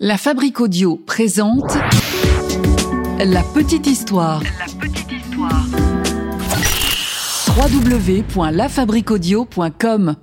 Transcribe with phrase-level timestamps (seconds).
[0.00, 1.72] La Fabrique Audio présente
[3.20, 4.42] La Petite Histoire.
[4.42, 5.64] La petite histoire.
[7.56, 10.16] www.lafabriquaudio.com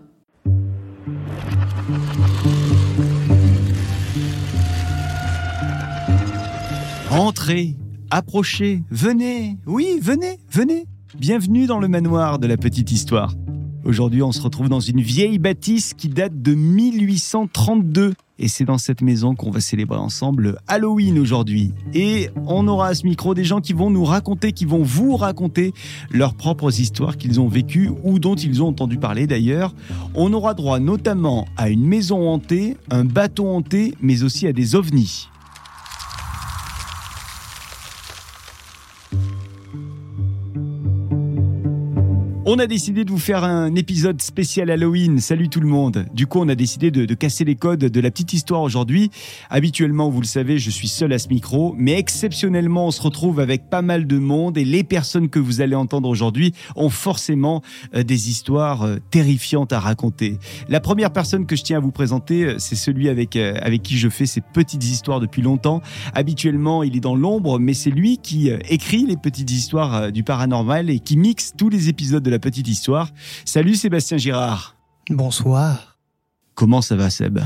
[7.10, 7.78] Entrez,
[8.10, 10.86] approchez, venez, oui, venez, venez.
[11.18, 13.34] Bienvenue dans le manoir de la petite histoire.
[13.86, 18.16] Aujourd'hui, on se retrouve dans une vieille bâtisse qui date de 1832.
[18.42, 21.74] Et c'est dans cette maison qu'on va célébrer ensemble Halloween aujourd'hui.
[21.94, 25.16] Et on aura à ce micro des gens qui vont nous raconter, qui vont vous
[25.16, 25.76] raconter
[26.10, 29.76] leurs propres histoires qu'ils ont vécues ou dont ils ont entendu parler d'ailleurs.
[30.16, 34.76] On aura droit notamment à une maison hantée, un bateau hanté, mais aussi à des
[34.76, 35.30] ovnis.
[42.54, 45.22] On a décidé de vous faire un épisode spécial Halloween.
[45.22, 46.06] Salut tout le monde.
[46.14, 49.10] Du coup, on a décidé de, casser les codes de la petite histoire aujourd'hui.
[49.50, 53.40] Habituellement, vous le savez, je suis seul à ce micro, mais exceptionnellement, on se retrouve
[53.40, 57.62] avec pas mal de monde et les personnes que vous allez entendre aujourd'hui ont forcément
[57.96, 60.38] euh, des histoires euh, terrifiantes à raconter.
[60.68, 63.98] La première personne que je tiens à vous présenter, euh, c'est celui avec, avec qui
[63.98, 65.82] je fais ces petites histoires depuis longtemps.
[66.16, 70.90] Habituellement, il est dans l'ombre, mais c'est lui qui écrit les petites histoires du paranormal
[70.90, 73.10] et qui mixe tous les épisodes de la petite histoire.
[73.46, 74.76] Salut Sébastien Girard.
[75.10, 75.98] Bonsoir.
[76.56, 77.40] Comment ça va Seb?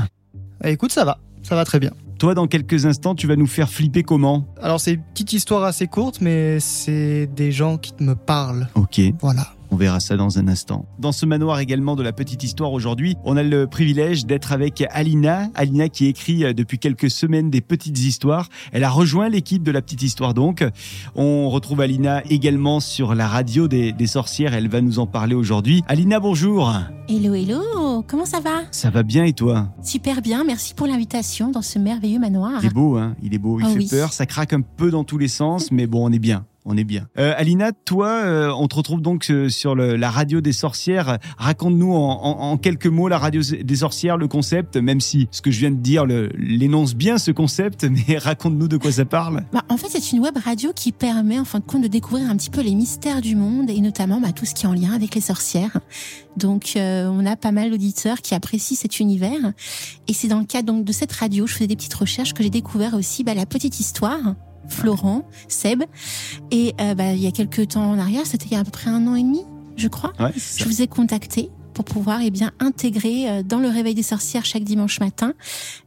[0.64, 1.18] Eh, écoute, ça va.
[1.42, 1.90] Ça va très bien.
[2.18, 4.46] Toi, dans quelques instants, tu vas nous faire flipper comment?
[4.60, 8.68] Alors, c'est une petite histoire assez courte, mais c'est des gens qui me parlent.
[8.74, 9.52] Ok, Voilà.
[9.70, 10.86] On verra ça dans un instant.
[10.98, 14.84] Dans ce manoir également de la petite histoire aujourd'hui, on a le privilège d'être avec
[14.90, 15.48] Alina.
[15.54, 18.48] Alina qui écrit euh, depuis quelques semaines des petites histoires.
[18.72, 20.64] Elle a rejoint l'équipe de la petite histoire donc.
[21.14, 24.54] On retrouve Alina également sur la radio des, des sorcières.
[24.54, 25.82] Elle va nous en parler aujourd'hui.
[25.88, 26.72] Alina, bonjour.
[27.08, 28.62] Hello, hello, comment ça va?
[28.72, 29.68] Ça va bien et toi?
[29.82, 32.60] Super bien, merci pour l'invitation dans ce merveilleux manoir.
[32.62, 33.14] Il est beau, hein?
[33.22, 33.88] Il est beau, il Ah fait oui.
[33.88, 36.44] peur, ça craque un peu dans tous les sens, mais bon, on est bien.
[36.68, 37.06] On est bien.
[37.16, 41.18] Euh, Alina, toi, euh, on te retrouve donc euh, sur le- la radio des sorcières.
[41.38, 45.40] Raconte-nous en, en- en quelques mots la radio des sorcières, le concept, même si ce
[45.42, 49.44] que je viens de dire l'énonce bien ce concept, mais raconte-nous de quoi ça parle.
[49.52, 52.28] Bah, en fait, c'est une web radio qui permet en fin de compte de découvrir
[52.28, 54.74] un petit peu les mystères du monde et notamment bah, tout ce qui est en
[54.74, 55.78] lien avec les sorcières.
[56.36, 59.52] Donc, euh, on a pas mal d'auditeurs qui apprécient cet univers.
[60.08, 62.42] Et c'est dans le cadre donc, de cette radio, je faisais des petites recherches que
[62.42, 64.34] j'ai découvert aussi bah, la petite histoire.
[64.68, 65.82] Florent, Seb.
[66.50, 68.64] Et euh, bah, il y a quelques temps en arrière, c'était il y a à
[68.64, 69.42] peu près un an et demi,
[69.76, 70.12] je crois.
[70.18, 74.02] Ouais, Je vous ai contacté pour pouvoir eh bien intégrer euh, dans le réveil des
[74.02, 75.34] sorcières chaque dimanche matin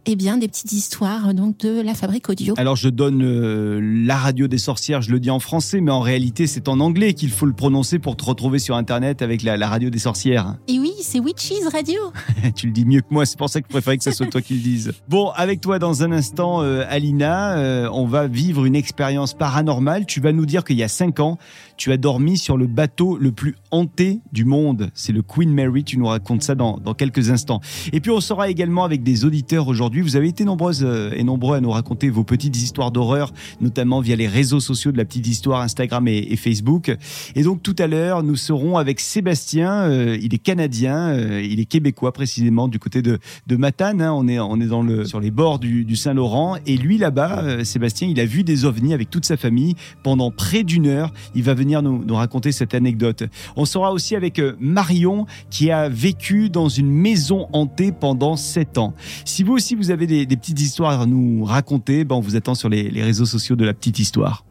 [0.05, 2.53] eh bien des petites histoires euh, donc de la fabrique audio.
[2.57, 6.01] Alors je donne euh, la radio des sorcières, je le dis en français, mais en
[6.01, 9.57] réalité c'est en anglais qu'il faut le prononcer pour te retrouver sur Internet avec la,
[9.57, 10.57] la radio des sorcières.
[10.67, 11.99] Et oui, c'est Witches Radio.
[12.55, 14.27] tu le dis mieux que moi, c'est pour ça que je préférais que ce soit
[14.27, 14.93] toi qui le dise.
[15.09, 20.05] Bon, avec toi dans un instant, euh, Alina, euh, on va vivre une expérience paranormale.
[20.05, 21.39] Tu vas nous dire qu'il y a cinq ans,
[21.77, 24.89] tu as dormi sur le bateau le plus hanté du monde.
[24.93, 25.83] C'est le Queen Mary.
[25.83, 27.61] Tu nous racontes ça dans, dans quelques instants.
[27.93, 30.01] Et puis on sera également avec des auditeurs aujourd'hui.
[30.01, 33.31] Vous avez été nombreuses euh, et nombreux à nous raconter vos petites histoires d'horreur,
[33.61, 36.95] notamment via les réseaux sociaux de la petite histoire Instagram et, Facebook.
[37.35, 39.83] Et donc tout à l'heure, nous serons avec Sébastien.
[39.83, 44.01] euh, il est canadien, euh, il est québécois précisément du côté de, de Matane.
[44.01, 44.13] hein.
[44.13, 46.57] on est on est dans le sur les bords du, du Saint-Laurent.
[46.65, 50.63] Et lui là-bas, Sébastien, il a vu des ovnis avec toute sa famille pendant près
[50.63, 51.11] d'une heure.
[51.35, 53.23] Il va venir nous raconter cette anecdote.
[53.61, 58.77] On sera aussi avec euh, Marion qui a vécu dans une maison hantée pendant sept
[58.77, 58.93] ans.
[59.25, 62.37] Si vous aussi vous avez des, des petites histoires à nous raconter, ben on vous
[62.37, 64.45] attend sur les, les réseaux sociaux de la petite histoire.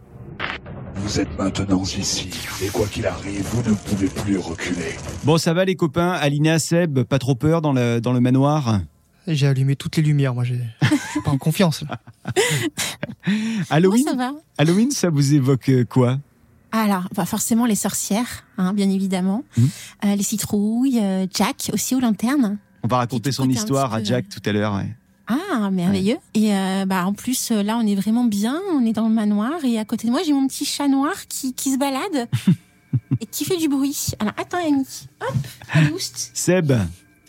[0.97, 2.29] Vous êtes maintenant ici,
[2.63, 4.95] et quoi qu'il arrive, vous ne pouvez plus reculer.
[5.25, 6.11] Bon, ça va les copains?
[6.11, 8.81] Alina, Seb, pas trop peur dans le, dans le manoir?
[9.27, 10.45] J'ai allumé toutes les lumières, moi.
[10.45, 11.83] j'ai- Je suis pas en confiance.
[11.89, 11.99] là.
[13.71, 14.33] Halloween, Moi, ça va.
[14.59, 16.19] Halloween, ça vous évoque euh, quoi?
[16.73, 19.69] Alors, bah, forcément les sorcières, hein, bien évidemment, Mhm.
[20.05, 22.59] Euh, les citrouilles, euh, Jack aussi aux lanternes.
[22.83, 24.75] On va raconter son histoire à Jack tout à l'heure.
[24.75, 24.95] ouais.
[25.31, 26.17] Ah, merveilleux.
[26.33, 28.59] Et euh, bah en plus euh, là, on est vraiment bien.
[28.73, 31.13] On est dans le manoir et à côté de moi, j'ai mon petit chat noir
[31.29, 32.29] qui qui se balade
[33.21, 34.09] et qui fait du bruit.
[34.21, 34.87] Alors attends, Annie.
[35.21, 35.37] Hop.
[36.33, 36.73] Seb,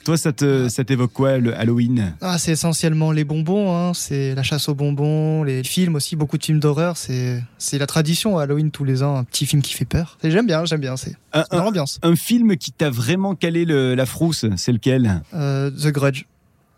[0.04, 2.14] toi, ça te ça t'évoque quoi le Halloween?
[2.22, 3.94] Ah, c'est essentiellement les bonbons, hein.
[3.94, 6.98] c'est la chasse aux bonbons, les films aussi, beaucoup de films d'horreur.
[6.98, 10.18] C'est c'est la tradition Halloween tous les ans, un petit film qui fait peur.
[10.24, 12.00] Et J'aime bien, j'aime bien, c'est un, dans l'ambiance.
[12.02, 15.22] un film qui t'a vraiment calé le- la frousse, c'est lequel?
[15.34, 16.24] Euh, The Grudge.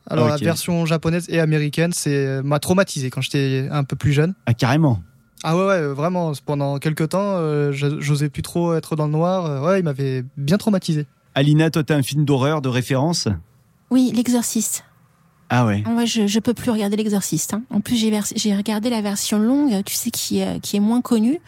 [0.08, 4.34] Alors la version japonaise et américaine, c'est m'a traumatisé quand j'étais un peu plus jeune.
[4.48, 5.02] Ah carrément.
[5.44, 9.12] Ah ouais, ouais, euh, vraiment, pendant quelques temps, euh, j'osais plus trop être dans le
[9.12, 9.46] noir.
[9.46, 11.06] Euh, Ouais, il m'avait bien traumatisé.
[11.36, 13.28] Alina, toi, t'as un film d'horreur de référence?
[13.90, 14.84] Oui, l'exorciste.
[15.50, 15.84] Ah ouais.
[15.86, 17.54] Moi, je, je peux plus regarder l'exorciste.
[17.54, 17.64] hein.
[17.70, 20.80] En plus, j'ai vers- j'ai regardé la version longue, tu sais, qui, est- qui est
[20.82, 21.40] moins connue.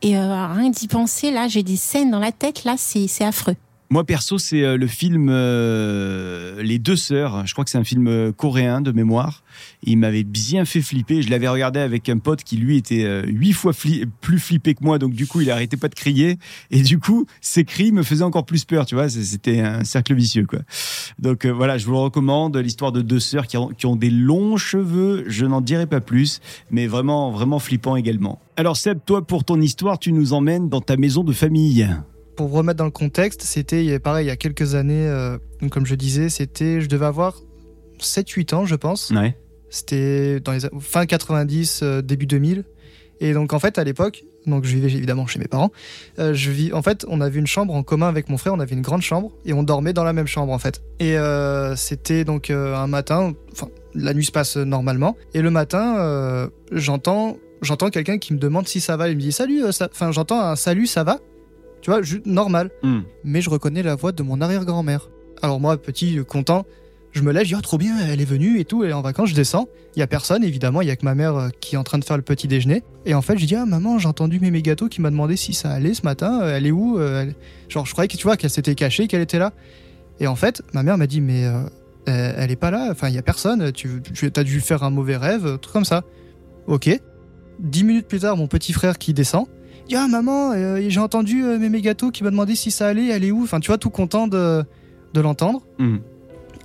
[0.00, 3.24] Et euh, rien d'y penser, là, j'ai des scènes dans la tête, là, c'est c'est
[3.24, 3.56] affreux.
[3.92, 7.46] Moi perso, c'est euh, le film euh, Les deux sœurs.
[7.46, 9.44] Je crois que c'est un film euh, coréen de mémoire.
[9.82, 11.20] Il m'avait bien fait flipper.
[11.20, 13.74] Je l'avais regardé avec un pote qui lui était euh, huit fois
[14.22, 14.98] plus flippé que moi.
[14.98, 16.38] Donc du coup, il arrêtait pas de crier.
[16.70, 18.86] Et du coup, ses cris me faisaient encore plus peur.
[18.86, 20.60] Tu vois, c'était un cercle vicieux quoi.
[21.18, 22.56] Donc voilà, je vous le recommande.
[22.56, 25.24] L'histoire de deux sœurs qui ont, qui ont des longs cheveux.
[25.26, 26.40] Je n'en dirai pas plus,
[26.70, 28.40] mais vraiment vraiment flippant également.
[28.56, 31.86] Alors Seb, toi pour ton histoire, tu nous emmènes dans ta maison de famille.
[32.36, 35.38] Pour vous remettre dans le contexte, c'était pareil il y a quelques années, euh,
[35.70, 37.40] comme je disais, c'était, je devais avoir
[38.00, 39.10] 7-8 ans, je pense.
[39.10, 39.36] Ouais.
[39.68, 42.64] C'était dans les fin 90, euh, début 2000.
[43.20, 45.70] Et donc en fait à l'époque, donc je vivais évidemment chez mes parents.
[46.18, 48.52] euh, je vis, en fait, on avait une chambre en commun avec mon frère.
[48.54, 50.82] On avait une grande chambre et on dormait dans la même chambre en fait.
[50.98, 53.34] Et euh, c'était donc euh, un matin.
[53.52, 55.16] Enfin, la nuit se passe normalement.
[55.34, 59.08] Et le matin, j'entends, j'entends quelqu'un qui me demande si ça va.
[59.08, 59.62] Il me dit salut.
[59.64, 61.20] Enfin, j'entends un salut, ça va?
[61.82, 62.70] Tu vois, juste normal.
[62.82, 63.00] Hmm.
[63.24, 65.10] Mais je reconnais la voix de mon arrière-grand-mère.
[65.42, 66.64] Alors moi, petit, euh, content,
[67.10, 68.94] je me lève, je dis oh, trop bien, elle est venue et tout, elle est
[68.94, 69.66] en vacances, je descends.
[69.96, 71.82] Il y a personne, évidemment, il y a que ma mère euh, qui est en
[71.82, 72.82] train de faire le petit déjeuner.
[73.04, 75.52] Et en fait, je dis ah maman, j'ai entendu Mémé Gâteau qui m'a demandé si
[75.52, 76.40] ça allait ce matin.
[76.42, 77.34] Euh, Elle est où elle-
[77.68, 79.52] Genre, je croyais que tu vois qu'elle s'était cachée, qu'elle était là.
[80.20, 81.62] Et en fait, ma mère m'a dit mais euh,
[82.06, 82.88] elle elle est pas là.
[82.92, 83.72] Enfin, il y a personne.
[83.72, 86.04] Tu, tu as dû faire un mauvais rêve, un truc comme ça.
[86.68, 86.88] Ok.
[87.58, 89.46] Dix minutes plus tard, mon petit frère qui descend.
[89.88, 93.08] Dit, Ah maman, euh, j'ai entendu euh, Mémé Gâteau qui m'a demandé si ça allait,
[93.08, 93.42] elle est où?
[93.42, 94.64] Enfin, tu vois, tout content de,
[95.14, 95.62] de l'entendre.
[95.78, 95.98] Hmm.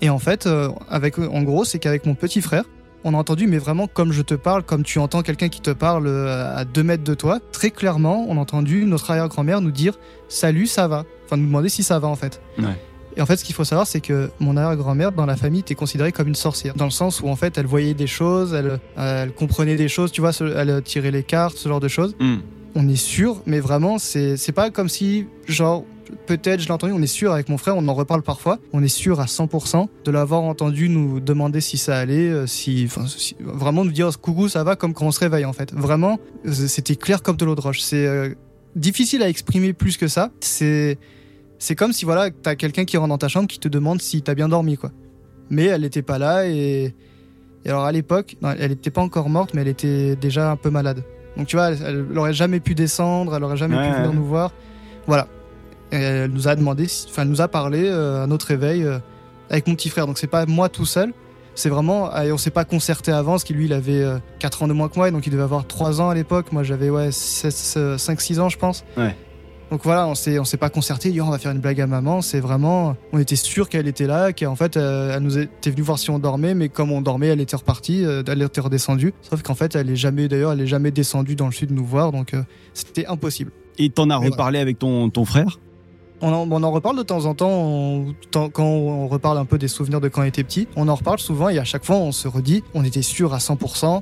[0.02, 2.64] Et en fait, euh, avec, en gros, c'est qu'avec mon petit frère,
[3.04, 5.72] on a entendu, mais vraiment comme je te parle, comme tu entends quelqu'un qui te
[5.72, 9.72] parle euh, à deux mètres de toi, très clairement, on a entendu notre arrière-grand-mère nous
[9.72, 9.98] dire
[10.28, 11.06] Salut, ça va?
[11.26, 12.42] Enfin, nous demander si ça va en fait.
[12.60, 12.66] Ouais.
[13.16, 15.74] Et en fait, ce qu'il faut savoir, c'est que mon arrière-grand-mère, dans la famille, était
[15.74, 16.76] considérée comme une sorcière.
[16.76, 20.12] Dans le sens où, en fait, elle voyait des choses, elle, elle comprenait des choses,
[20.12, 22.16] tu vois, elle tirait les cartes, ce genre de choses.
[22.20, 22.38] Hmm.
[22.76, 25.84] On est sûr, mais vraiment, c'est pas comme si, genre,
[26.26, 28.84] peut-être je l'ai entendu, on est sûr avec mon frère, on en reparle parfois, on
[28.84, 32.88] est sûr à 100% de l'avoir entendu nous demander si ça allait, euh, si,
[33.40, 35.74] vraiment nous dire coucou, ça va, comme quand on se réveille en fait.
[35.74, 37.82] Vraiment, euh, c'était clair comme de l'eau de roche.
[37.82, 38.34] C'est euh,
[38.76, 40.32] difficile à exprimer plus que ça.
[40.40, 40.98] C'est
[41.60, 44.22] c'est comme si voilà, t'as quelqu'un qui rentre dans ta chambre qui te demande si
[44.22, 44.92] t'as bien dormi quoi.
[45.50, 46.94] Mais elle n'était pas là et,
[47.66, 50.70] et alors à l'époque, elle n'était pas encore morte, mais elle était déjà un peu
[50.70, 51.04] malade.
[51.38, 54.10] Donc tu vois, elle, elle aurait jamais pu descendre, elle aurait jamais Ouais, pu venir
[54.10, 54.16] ouais.
[54.16, 54.52] nous voir.
[55.06, 55.28] Voilà.
[55.92, 58.98] Et elle nous a demandé, enfin, elle nous a parlé euh, à notre réveil euh,
[59.50, 60.08] avec mon petit frère.
[60.08, 61.14] Donc c'est pas moi tout seul.
[61.56, 64.06] C'est vraiment, et on s'est pas concerté avant, parce que lui, il avait
[64.38, 66.52] 4 ans de moins que moi, et donc il devait avoir 3 ans à l'époque.
[66.52, 68.84] Moi, j'avais ouais, 5-6 ans, je pense.
[68.96, 69.16] Ouais.
[69.70, 71.82] Donc voilà, on s'est, on s'est pas concerté, dit, Oh, on va faire une blague
[71.82, 72.22] à maman.
[72.22, 75.82] C'est vraiment, on était sûr qu'elle était là, qu'en fait, euh, elle nous était venue
[75.82, 79.14] voir si on dormait, mais comme on dormait, elle était repartie, euh, elle était redescendue.
[79.22, 81.84] Sauf qu'en fait, elle est jamais, d'ailleurs, elle est jamais descendue dans le sud nous
[81.86, 82.44] voir, donc euh,
[82.74, 83.52] c'était impossible.
[83.78, 85.60] Et t'en as Mais reparlé avec ton, ton frère?
[86.22, 89.58] On en, on en reparle de temps en temps, on- quand on reparle un peu
[89.60, 90.68] des souvenirs de quand on était petit.
[90.76, 93.38] On en reparle souvent et à chaque fois on se redit, on était sûr à
[93.38, 94.02] 100%,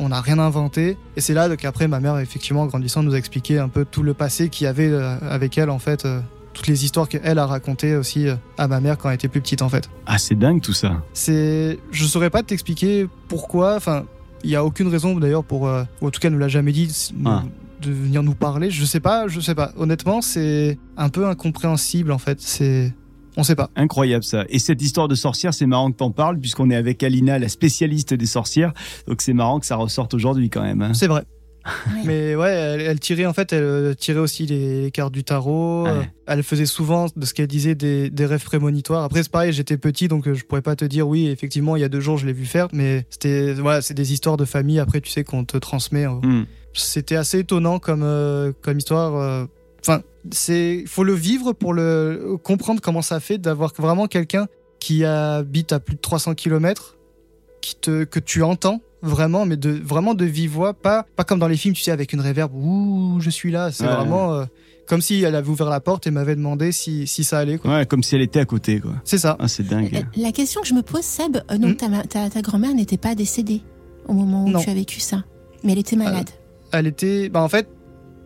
[0.00, 0.96] on n'a rien inventé.
[1.16, 4.02] Et c'est là qu'après ma mère, effectivement, en grandissant, nous a expliqué un peu tout
[4.02, 6.20] le passé qu'il y avait euh, avec elle en fait, euh,
[6.52, 9.40] toutes les histoires qu'elle a racontées aussi euh, à ma mère quand elle était plus
[9.40, 9.88] petite en fait.
[10.06, 11.02] Ah, c'est dingue tout ça.
[11.12, 13.76] C'est, je saurais pas t'expliquer pourquoi.
[13.76, 14.04] Enfin,
[14.42, 16.48] il y a aucune raison d'ailleurs pour, euh, ou en tout cas, elle nous l'a
[16.48, 17.44] jamais dit nous- Ah.
[17.82, 18.70] de venir nous parler.
[18.70, 19.72] Je sais pas, je sais pas.
[19.76, 22.40] Honnêtement, c'est un peu incompréhensible en fait.
[22.40, 22.92] C'est,
[23.40, 23.70] on sait pas.
[23.76, 24.44] Incroyable ça.
[24.48, 27.48] Et cette histoire de sorcière, c'est marrant que t'en parles, puisqu'on est avec Alina, la
[27.48, 28.72] spécialiste des sorcières.
[29.08, 30.82] Donc c'est marrant que ça ressorte aujourd'hui quand même.
[30.82, 30.94] hein.
[30.94, 31.22] C'est vrai.
[32.06, 35.84] Mais ouais, elle, elle tirait en fait, elle euh, tirait aussi les cartes du tarot.
[35.84, 35.90] Ouais.
[35.90, 39.04] euh, Elle faisait souvent de ce qu'elle disait des, des rêves prémonitoires.
[39.04, 41.80] Après c'est pareil, j'étais petit donc euh, je pourrais pas te dire oui effectivement il
[41.80, 44.46] y a deux jours je l'ai vu faire, mais c'était voilà c'est des histoires de
[44.46, 46.06] famille après tu sais qu'on te transmet.
[46.06, 46.44] euh, Hmm.
[46.72, 49.16] c'était assez étonnant comme, euh, comme histoire.
[49.16, 49.44] euh.
[49.80, 54.46] Enfin, c'est faut le vivre pour le comprendre comment ça fait d'avoir vraiment quelqu'un
[54.78, 56.96] qui habite à plus de 300 km,
[57.60, 61.38] qui te, que tu entends vraiment, mais de, vraiment de vive voix, pas, pas comme
[61.38, 63.70] dans les films, tu sais, avec une réverb, ouh, je suis là.
[63.72, 63.94] C'est Ouais.
[63.94, 64.44] vraiment euh,
[64.86, 67.56] comme si elle avait ouvert la porte et m'avait demandé si, si ça allait.
[67.58, 67.70] quoi.
[67.78, 68.92] Ouais, comme si elle était à côté, quoi.
[69.04, 69.36] C'est ça.
[69.38, 69.90] Ah, c'est dingue.
[69.92, 71.90] La, la question que je me pose, Seb, euh, donc Hmm.
[71.90, 73.62] ta, ta, ta grand-mère n'était pas décédée
[74.06, 74.60] au moment où Non.
[74.60, 75.24] tu as vécu ça,
[75.64, 76.28] mais elle était malade.
[76.72, 77.28] Elle était.
[77.30, 77.68] Bah, en fait,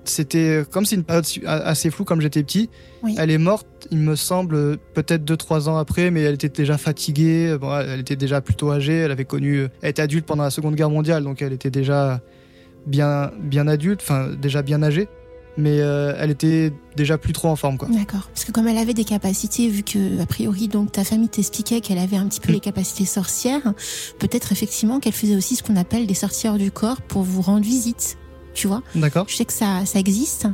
[0.08, 2.70] c'était comme c'est une période assez floue comme j'étais petit.
[3.02, 3.14] Oui.
[3.18, 7.56] Elle est morte, il me semble, peut-être 2-3 ans après, mais elle était déjà fatiguée.
[7.60, 8.94] Bon, elle était déjà plutôt âgée.
[8.98, 9.66] Elle avait connu.
[9.82, 12.20] Elle était adulte pendant la Seconde Guerre mondiale, donc elle était déjà
[12.86, 15.08] bien, bien adulte, enfin, déjà bien âgée.
[15.56, 17.86] mais euh, elle était déjà plus trop en forme, quoi.
[17.88, 18.28] D'accord.
[18.34, 21.80] Parce que comme elle avait des capacités, vu que a priori donc ta famille t'expliquait
[21.80, 22.54] qu'elle avait un petit peu Mm.
[22.54, 23.72] les capacités sorcières,
[24.18, 27.64] peut-être effectivement qu'elle faisait aussi ce qu'on appelle des sorcières du corps pour vous rendre
[27.64, 28.16] visite.
[28.54, 29.26] Tu vois D'accord.
[29.28, 30.46] Je sais que ça, ça existe.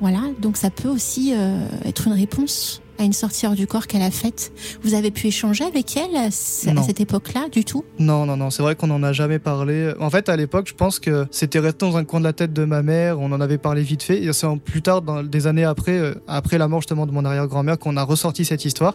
[0.00, 4.02] Voilà, donc ça peut aussi euh, être une réponse à une sorcière du corps qu'elle
[4.02, 4.52] a faite.
[4.82, 6.28] Vous avez pu échanger avec elle à,
[6.72, 6.82] Non.
[6.82, 7.84] cette époque-là, du tout?
[7.98, 9.92] Non, non, non, c'est vrai qu'on n'en a jamais parlé.
[10.00, 12.52] En fait, à l'époque, je pense que c'était resté dans un coin de la tête
[12.52, 15.46] de ma mère, on en avait parlé vite fait, et c'est plus tard, dans, des
[15.46, 18.94] années après, euh, après la mort justement de mon arrière-grand-mère, qu'on a ressorti cette histoire,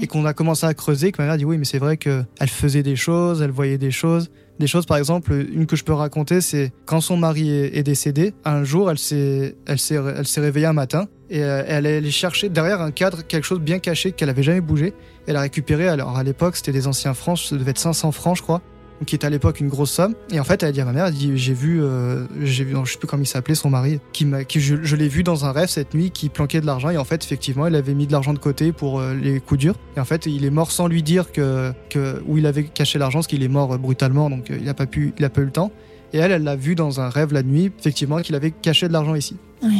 [0.00, 1.96] et qu'on a commencé à creuser, que ma mère a dit oui, mais c'est vrai
[1.96, 4.30] qu'elle faisait des choses, elle voyait des choses.
[4.58, 8.32] Des choses, par exemple, une que je peux raconter, c'est quand son mari est, décédé,
[8.44, 11.98] un jour, elle s'est, elle s'est, elle s'est réveillée un matin, et euh, elle est
[11.98, 14.94] allée chercher derrière un cadre quelque chose bien caché qu'elle avait jamais bougé.
[15.26, 18.38] Elle a récupéré, alors à l'époque, c'était des anciens francs, ça devait être 500 francs,
[18.38, 18.62] je crois,
[19.04, 20.14] qui était à l'époque une grosse somme.
[20.30, 22.64] Et en fait, elle a dit à ma mère, elle dit, j'ai vu, euh, j'ai
[22.64, 25.08] vu, je sais plus comment il s'appelait, son mari, qui m'a, qui, je, je l'ai
[25.08, 26.90] vu dans un rêve cette nuit, qui planquait de l'argent.
[26.90, 29.60] Et en fait, effectivement, il avait mis de l'argent de côté pour euh, les coups
[29.60, 29.74] durs.
[29.96, 32.98] Et en fait, il est mort sans lui dire que, que où il avait caché
[32.98, 35.30] l'argent, parce qu'il est mort euh, brutalement, donc euh, il a pas pu, il a
[35.30, 35.72] pas eu le temps.
[36.12, 38.92] Et elle, elle l'a vu dans un rêve la nuit, effectivement, qu'il avait caché de
[38.92, 39.36] l'argent ici.
[39.62, 39.70] Ouais.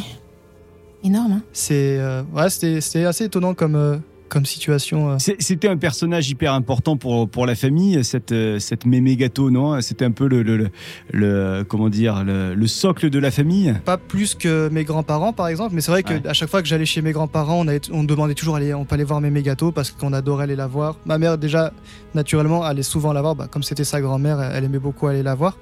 [1.05, 5.11] Énorme, hein C'est, euh, ouais, c'était, c'était assez étonnant comme, comme situation.
[5.11, 5.17] euh.
[5.19, 9.81] C'était un personnage hyper important pour, pour la famille, cette, euh, cette mémé gâteau, non?
[9.81, 10.71] C'était un peu le, le, le,
[11.13, 13.75] le- comment dire, le, le socle de la famille?
[13.85, 16.27] Pas plus que mes grands-parents, par exemple, mais c'est vrai que Ouais.
[16.27, 18.85] à chaque fois que j'allais chez mes grands-parents, on, avait- on demandait toujours aller, on
[18.85, 20.97] peut aller voir mes gâteaux parce qu'on adorait aller la voir.
[21.05, 21.73] Ma mère, déjà,
[22.15, 25.35] naturellement, allait souvent la voir, bah, comme c'était sa grand-mère, elle aimait beaucoup aller la
[25.35, 25.57] voir.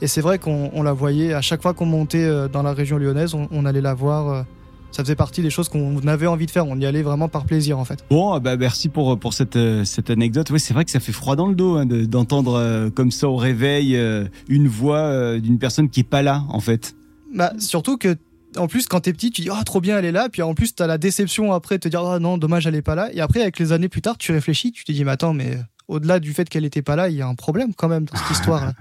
[0.00, 2.72] Et c'est vrai qu'on on la voyait à chaque fois qu'on montait euh, dans la
[2.72, 4.44] région lyonnaise, on, on allait la voir.
[4.88, 6.66] Euh, Ça faisait partie des choses qu'on avait envie de faire.
[6.66, 8.04] On y allait vraiment par plaisir, en fait.
[8.10, 10.50] Bon, bah merci pour pour cette euh, cette anecdote.
[10.50, 13.10] Oui, c'est vrai que ça fait froid dans le dos hein, de- d'entendre euh, comme
[13.10, 16.94] ça au réveil euh, une voix euh, d'une personne qui est pas là en fait.
[17.34, 18.16] Bah, surtout que,
[18.56, 20.28] en plus, quand t'es petit, tu dis, oh, trop bien, elle est là.
[20.30, 22.82] Puis en plus, t'as la déception après, de te dire, oh non, dommage, elle est
[22.82, 23.10] pas là.
[23.12, 25.54] Et après, avec les années plus tard, tu réfléchis, tu te dis, mais attends, mais
[25.56, 28.04] euh, au-delà du fait qu'elle était pas là, il y a un problème quand même
[28.06, 28.72] dans cette histoire-là.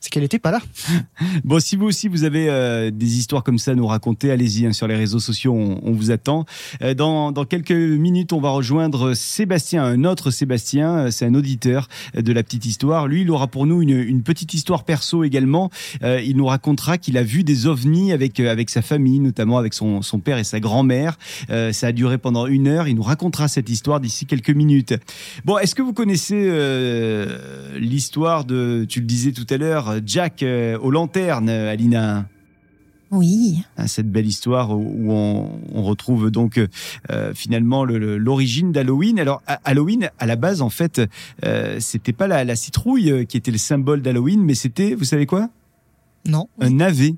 [0.00, 0.60] C'est qu'elle était pas là.
[1.44, 4.66] Bon, si vous aussi vous avez euh, des histoires comme ça à nous raconter, allez-y
[4.66, 6.44] hein, sur les réseaux sociaux, on, on vous attend.
[6.82, 11.34] Euh, dans, dans quelques minutes, on va rejoindre Sébastien, un autre Sébastien, euh, c'est un
[11.34, 13.06] auditeur de la petite histoire.
[13.06, 15.70] Lui, il aura pour nous une, une petite histoire perso également.
[16.02, 19.58] Euh, il nous racontera qu'il a vu des ovnis avec euh, avec sa famille, notamment
[19.58, 21.18] avec son, son père et sa grand-mère.
[21.50, 22.88] Euh, ça a duré pendant une heure.
[22.88, 24.94] Il nous racontera cette histoire d'ici quelques minutes.
[25.44, 30.42] Bon, est-ce que vous connaissez euh, l'histoire de, tu le disais tout à l'heure, Jack
[30.42, 32.26] euh, aux lanternes, Alina
[33.10, 33.62] Oui.
[33.76, 36.58] Hein, cette belle histoire où, on, on retrouve donc
[37.10, 39.18] euh, finalement le- le- l'origine d'Halloween.
[39.20, 41.00] Alors à- Halloween, à la base, en fait,
[41.44, 45.04] euh, c'était pas la, la citrouille euh, qui était le symbole d'Halloween, mais c'était, vous
[45.04, 45.48] savez quoi?
[46.26, 46.48] Non.
[46.60, 47.14] Un navet.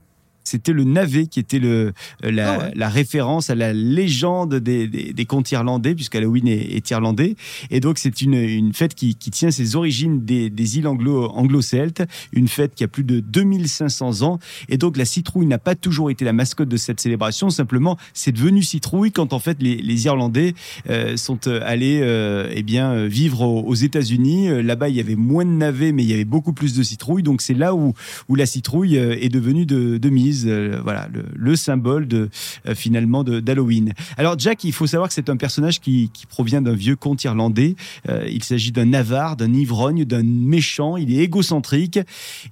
[0.49, 1.93] C'était le navet qui était le,
[2.25, 2.73] euh, la, Ah ouais.
[2.75, 7.37] la référence à la légende des, des, des contes irlandais, puisque Halloween est, est irlandais.
[7.71, 11.29] Et donc, c'est une, une fête qui, qui tient ses origines des, des îles anglo,
[11.31, 12.03] anglo-celtes,
[12.33, 14.39] une fête qui a plus de 2500 ans.
[14.69, 17.51] Et donc, la citrouille n'a pas toujours été la mascotte de cette célébration.
[17.51, 20.55] Simplement, c'est devenu citrouille quand, en fait, les, les Irlandais
[20.89, 24.63] euh, sont euh, allés euh, eh bien, vivre aux, aux États-Unis.
[24.63, 27.23] Là-bas, il y avait moins de navets, mais il y avait beaucoup plus de citrouilles.
[27.23, 27.95] Donc, c'est là où,
[28.29, 30.38] où la citrouille est devenue de, de mise.
[30.47, 32.29] Euh, voilà, le, le symbole de,
[32.67, 33.93] euh, finalement d'Halloween.
[34.17, 37.75] Alors, Jack, il faut savoir que c'est un personnage qui, provient d'un vieux conte irlandais.
[38.09, 40.97] Euh, il s'agit d'un avare, d'un ivrogne, d'un méchant.
[40.97, 41.99] Il est égocentrique.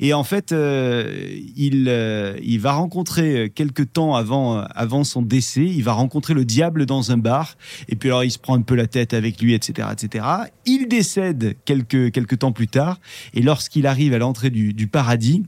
[0.00, 0.52] Et en fait,
[1.56, 7.12] il, va rencontrer euh, quelque temps avant, son décès, il va rencontrer le diable dans
[7.12, 7.56] un bar.
[7.88, 10.24] Et puis alors, il se prend un peu la tête avec lui, etc., etc.
[10.64, 12.98] Il décède quelques, quelques temps plus tard.
[13.34, 15.44] Et lorsqu'il arrive à l'entrée du paradis,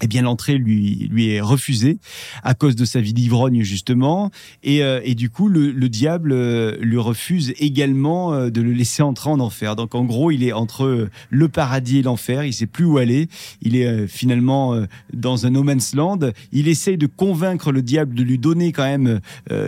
[0.00, 1.98] eh bien l'entrée lui lui est refusée
[2.42, 4.30] à cause de sa vie d'ivrogne justement.
[4.62, 8.72] Et, euh, et du coup le, le diable euh, lui refuse également euh, de le
[8.72, 9.76] laisser entrer en enfer.
[9.76, 12.44] Donc en gros il est entre euh, le paradis et l'enfer.
[12.44, 13.28] Il sait plus où aller.
[13.60, 14.76] Il est finalement
[15.12, 16.18] dans un no man's land.
[16.52, 19.20] Il essaye de convaincre le diable de lui donner quand même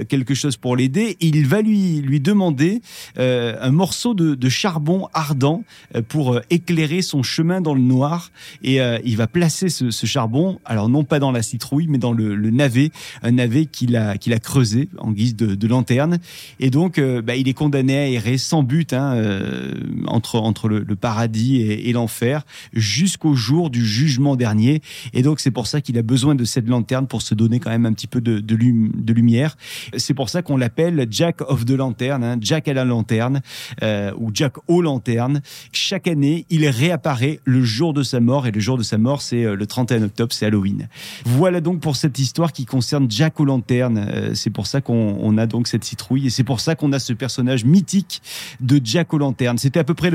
[0.09, 1.17] quelque chose pour l'aider.
[1.21, 2.81] Il va lui lui demander
[3.17, 5.65] un morceau de, de charbon ardent
[6.09, 8.31] pour éclairer son chemin dans le noir.
[8.63, 12.13] Et il va placer ce, ce charbon, alors non pas dans la citrouille, mais dans
[12.13, 12.93] le, navet,
[13.23, 16.19] un navet qu'il a, qu'il a creusé en guise de, lanterne.
[16.61, 19.73] Et donc, euh, bah, il est condamné à errer sans but hein, euh,
[20.07, 22.45] entre, entre le, paradis et, l'enfer
[22.75, 24.83] jusqu'au jour du jugement dernier.
[25.15, 27.71] Et donc, c'est pour ça qu'il a besoin de cette lanterne pour se donner quand
[27.71, 29.57] même un petit peu de, de, lum- de lumière.
[29.97, 33.43] C'est pour ça qu'on l'appelle Jack of the Lantern, hein, Jack à la lanterne,
[33.83, 35.43] euh, ou Jack aux lanternes.
[35.73, 39.23] Chaque année, il réapparaît le jour de sa mort, et le jour de sa mort,
[39.23, 40.89] c'est le 31 octobre, c'est Halloween.
[41.25, 43.99] Voilà donc pour cette histoire qui concerne Jack aux lanternes.
[44.09, 46.93] Euh, c'est pour ça qu'on on a donc cette citrouille et c'est pour ça qu'on
[46.93, 48.23] a ce personnage mythique
[48.61, 49.59] de Jack aux lanternes.
[49.59, 50.11] C'était à peu près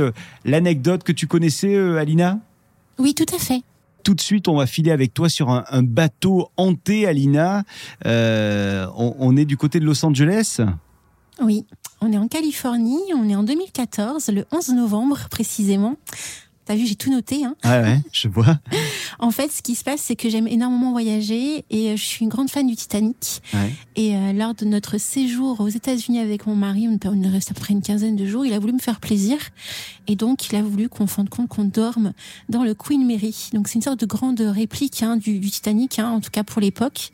[0.45, 2.39] l'anecdote que tu connaissais, euh, Alina?
[2.97, 3.61] Oui, tout à fait.
[4.03, 7.63] tout de suite, on va filer avec toi sur un, un bateau hanté, Alina.
[8.05, 10.59] Euh, on, on est du côté de Los Angeles?
[11.41, 11.65] Oui,
[12.01, 15.95] on est en Californie, on est en 2014, le 11 novembre précisément.
[16.69, 17.43] T'as vu, j'ai tout noté.
[17.45, 17.55] Hein.
[17.65, 18.59] Ouais, ouais, je vois.
[19.21, 22.23] En fait, ce qui se passe, c'est que j'aime énormément voyager et euh, je suis
[22.23, 23.41] une grande fan du Titanic.
[23.53, 23.73] Ouais.
[23.95, 27.53] Et euh, lors de notre séjour aux États-Unis avec mon mari, on, est resté à
[27.55, 29.39] peu près une quinzaine de jours, il a voulu me faire plaisir.
[30.07, 32.13] Et donc, il a voulu qu'on fonde compte qu'on dorme
[32.49, 33.49] dans le Queen Mary.
[33.51, 36.43] Donc, c'est une sorte de grande réplique hein, du, du Titanic, hein, en tout cas
[36.43, 37.11] pour l'époque.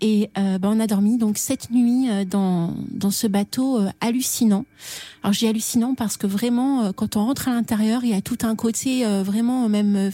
[0.00, 3.90] Et euh, bah, on a dormi donc cette nuit euh, dans dans ce bateau euh,
[4.00, 4.64] hallucinant.
[5.22, 8.22] Alors j'ai hallucinant parce que vraiment euh, quand on rentre à l'intérieur, il y a
[8.22, 10.10] tout un côté vraiment même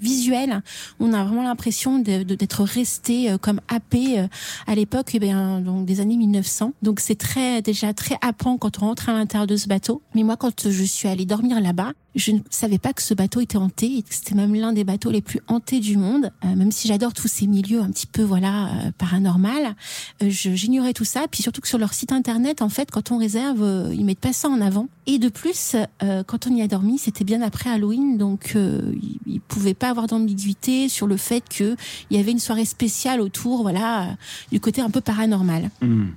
[0.00, 0.62] visuel.
[1.00, 4.26] On a vraiment l'impression d'être resté comme happé
[4.66, 6.72] à l'époque eh bien donc des années 1900.
[6.82, 10.02] Donc c'est très déjà très happant quand on rentre à l'intérieur de ce bateau.
[10.14, 13.40] Mais moi quand je suis allée dormir là-bas, je ne savais pas que ce bateau
[13.40, 16.32] était hanté c'était même l'un des bateaux les plus hantés du monde.
[16.44, 19.74] Euh, même si j'adore tous ces milieux un petit peu voilà euh, paranormal,
[20.22, 21.26] euh, j'ignorais tout ça.
[21.30, 24.20] Puis surtout que sur leur site internet, en fait, quand on réserve, euh, ils mettent
[24.20, 24.88] pas ça en avant.
[25.06, 28.92] Et de plus, euh, quand on y a dormi, c'était bien après Halloween, donc euh,
[28.94, 31.76] ils, ils pouvaient pas avoir d'ambiguïté sur le fait que
[32.10, 34.16] il y avait une soirée spéciale autour, voilà,
[34.52, 35.70] du côté un peu paranormal.
[35.80, 36.08] Hmm.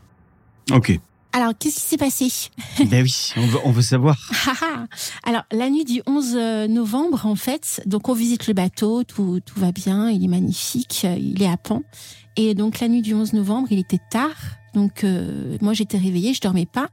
[0.71, 0.99] Ok.
[1.33, 2.29] Alors, qu'est-ce qui s'est passé
[2.85, 4.17] ben oui, on veut, on veut savoir.
[4.47, 4.85] Ah, ah.
[5.23, 6.35] Alors, la nuit du 11
[6.69, 11.03] novembre, en fait, donc on visite le bateau, tout, tout va bien, il est magnifique,
[11.05, 11.83] euh, il est à pan.
[12.35, 14.35] Et donc, la nuit du 11 novembre, il était tard.
[14.73, 16.89] Donc, euh, moi, j'étais réveillée, je dormais pas.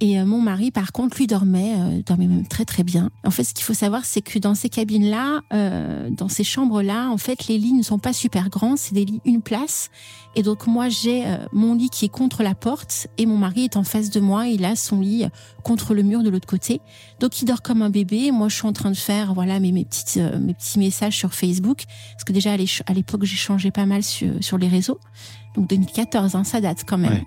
[0.00, 3.10] Et euh, mon mari, par contre, lui dormait, euh, dormait même très très bien.
[3.24, 7.08] En fait, ce qu'il faut savoir, c'est que dans ces cabines-là, euh, dans ces chambres-là,
[7.10, 9.90] en fait, les lits ne sont pas super grands, c'est des lits une place.
[10.38, 13.64] Et donc moi, j'ai euh, mon lit qui est contre la porte et mon mari
[13.64, 14.46] est en face de moi.
[14.46, 15.28] Il a son lit euh,
[15.64, 16.80] contre le mur de l'autre côté.
[17.18, 18.30] Donc il dort comme un bébé.
[18.30, 21.16] Moi, je suis en train de faire voilà mes mes petites euh, mes petits messages
[21.16, 25.00] sur Facebook parce que déjà à l'époque, j'ai changé pas mal sur sur les réseaux.
[25.56, 27.12] Donc 2014, hein, ça date quand même.
[27.12, 27.26] Ouais.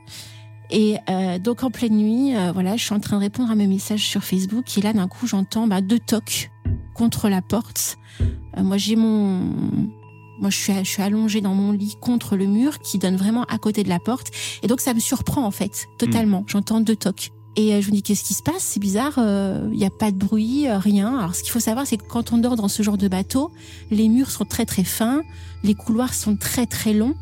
[0.72, 3.56] Et euh, donc en pleine nuit, euh, voilà, je suis en train de répondre à
[3.56, 6.50] mes messages sur Facebook et là d'un coup j'entends bah, deux tocs
[6.94, 7.98] contre la porte.
[8.58, 9.40] Euh, moi j'ai mon,
[10.40, 13.44] moi je suis je suis allongée dans mon lit contre le mur qui donne vraiment
[13.46, 14.32] à côté de la porte
[14.64, 16.46] et donc ça me surprend en fait totalement.
[16.48, 17.32] J'entends deux tocs.
[17.58, 18.64] Et euh, je me dis qu'est-ce qui se passe?
[18.64, 21.18] C'est bizarre, il n'y a pas de bruit, euh, rien.
[21.18, 23.52] Alors ce qu'il faut savoir c'est que quand on dort dans ce genre de bateau,
[23.90, 25.22] les murs sont très très fins,
[25.64, 27.16] les couloirs sont très très longs.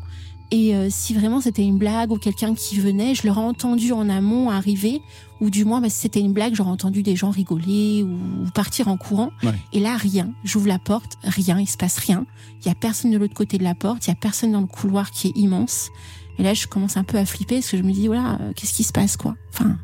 [0.52, 4.08] Et euh, si vraiment c'était une blague ou quelqu'un qui venait, je l'aurais entendu en
[4.08, 5.00] amont arriver,
[5.40, 8.50] ou du moins bah, si c'était une blague, j'aurais entendu des gens rigoler ou, ou
[8.52, 9.30] partir en courant.
[9.42, 9.54] Ouais.
[9.72, 10.32] Et là, rien.
[10.42, 12.26] J'ouvre la porte, rien, il se passe rien.
[12.60, 14.60] Il y a personne de l'autre côté de la porte, il y a personne dans
[14.60, 15.90] le couloir qui est immense.
[16.38, 18.52] Et là, je commence un peu à flipper parce que je me dis, voilà, euh,
[18.54, 19.36] qu'est-ce qui se passe, quoi?
[19.52, 19.76] Enfin,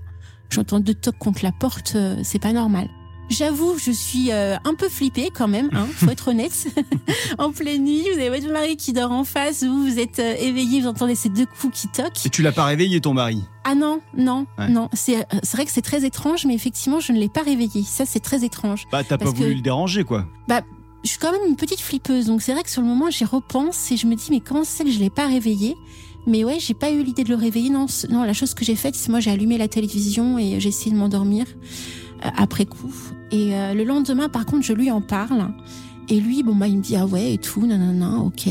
[0.51, 2.89] j'entends deux tocs contre la porte, euh, c'est pas normal.
[3.29, 6.69] J'avoue, je suis euh, un peu flippée quand même, hein, faut être honnête.
[7.39, 10.35] en pleine nuit, vous avez votre mari qui dort en face, vous, vous êtes euh,
[10.39, 12.25] éveillé, vous entendez ces deux coups qui toquent.
[12.25, 13.43] Et tu l'as pas réveillé, ton mari?
[13.65, 14.69] Ah non, non, Ouais.
[14.69, 14.89] non.
[14.93, 17.83] C'est euh, c'est vrai que c'est très étrange, mais effectivement, je ne l'ai pas réveillé.
[17.83, 18.87] Ça, c'est très étrange.
[18.93, 20.25] Bah, t'as pas voulu que- le déranger, quoi.
[21.03, 23.25] Je suis quand même une petite flippeuse, donc c'est vrai que sur le moment, j'y
[23.25, 25.77] repense et je me dis, mais comment c'est que je l'ai pas réveillé?
[26.27, 27.71] Mais ouais, j'ai pas eu l'idée de le réveiller.
[27.71, 30.69] Non, non, la chose que j'ai faite, c'est moi, j'ai allumé la télévision et j'ai
[30.71, 31.47] essayé de m'endormir
[32.23, 32.95] après coup.
[33.31, 35.49] Et euh, le lendemain, par contre, je lui en parle.
[36.09, 38.49] Et lui, bon, bah, il me dit, ah ouais, et tout, non, non, non, ok.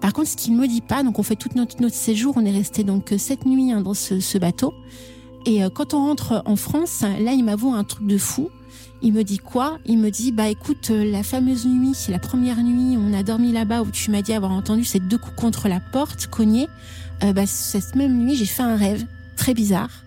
[0.00, 2.44] Par contre, ce qu'il me dit pas, donc on fait toute notre, notre séjour, on
[2.44, 4.74] est resté donc euh, sept nuits hein, dans ce, ce bateau.
[5.46, 8.50] Et euh, quand on rentre en France, là, il m'avoue un truc de fou.
[9.04, 9.78] Il me dit quoi?
[9.84, 13.24] Il me dit bah écoute, euh, la fameuse nuit, c'est la première nuit, on a
[13.24, 16.68] dormi là-bas où tu m'as dit avoir entendu ces deux coups contre la porte cognés.
[17.24, 19.04] Euh, bah cette même nuit, j'ai fait un rêve
[19.36, 20.01] très bizarre.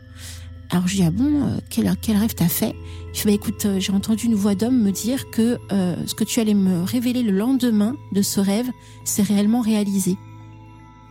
[0.76, 2.76] Alors je dis ah bon, euh, quel, quel rêve t'as fait?
[3.14, 6.14] Je fais bah écoute, euh, j'ai entendu une voix d'homme me dire que euh, ce
[6.14, 8.70] que tu allais me révéler le lendemain de ce rêve,
[9.06, 10.18] c'est réellement réalisé.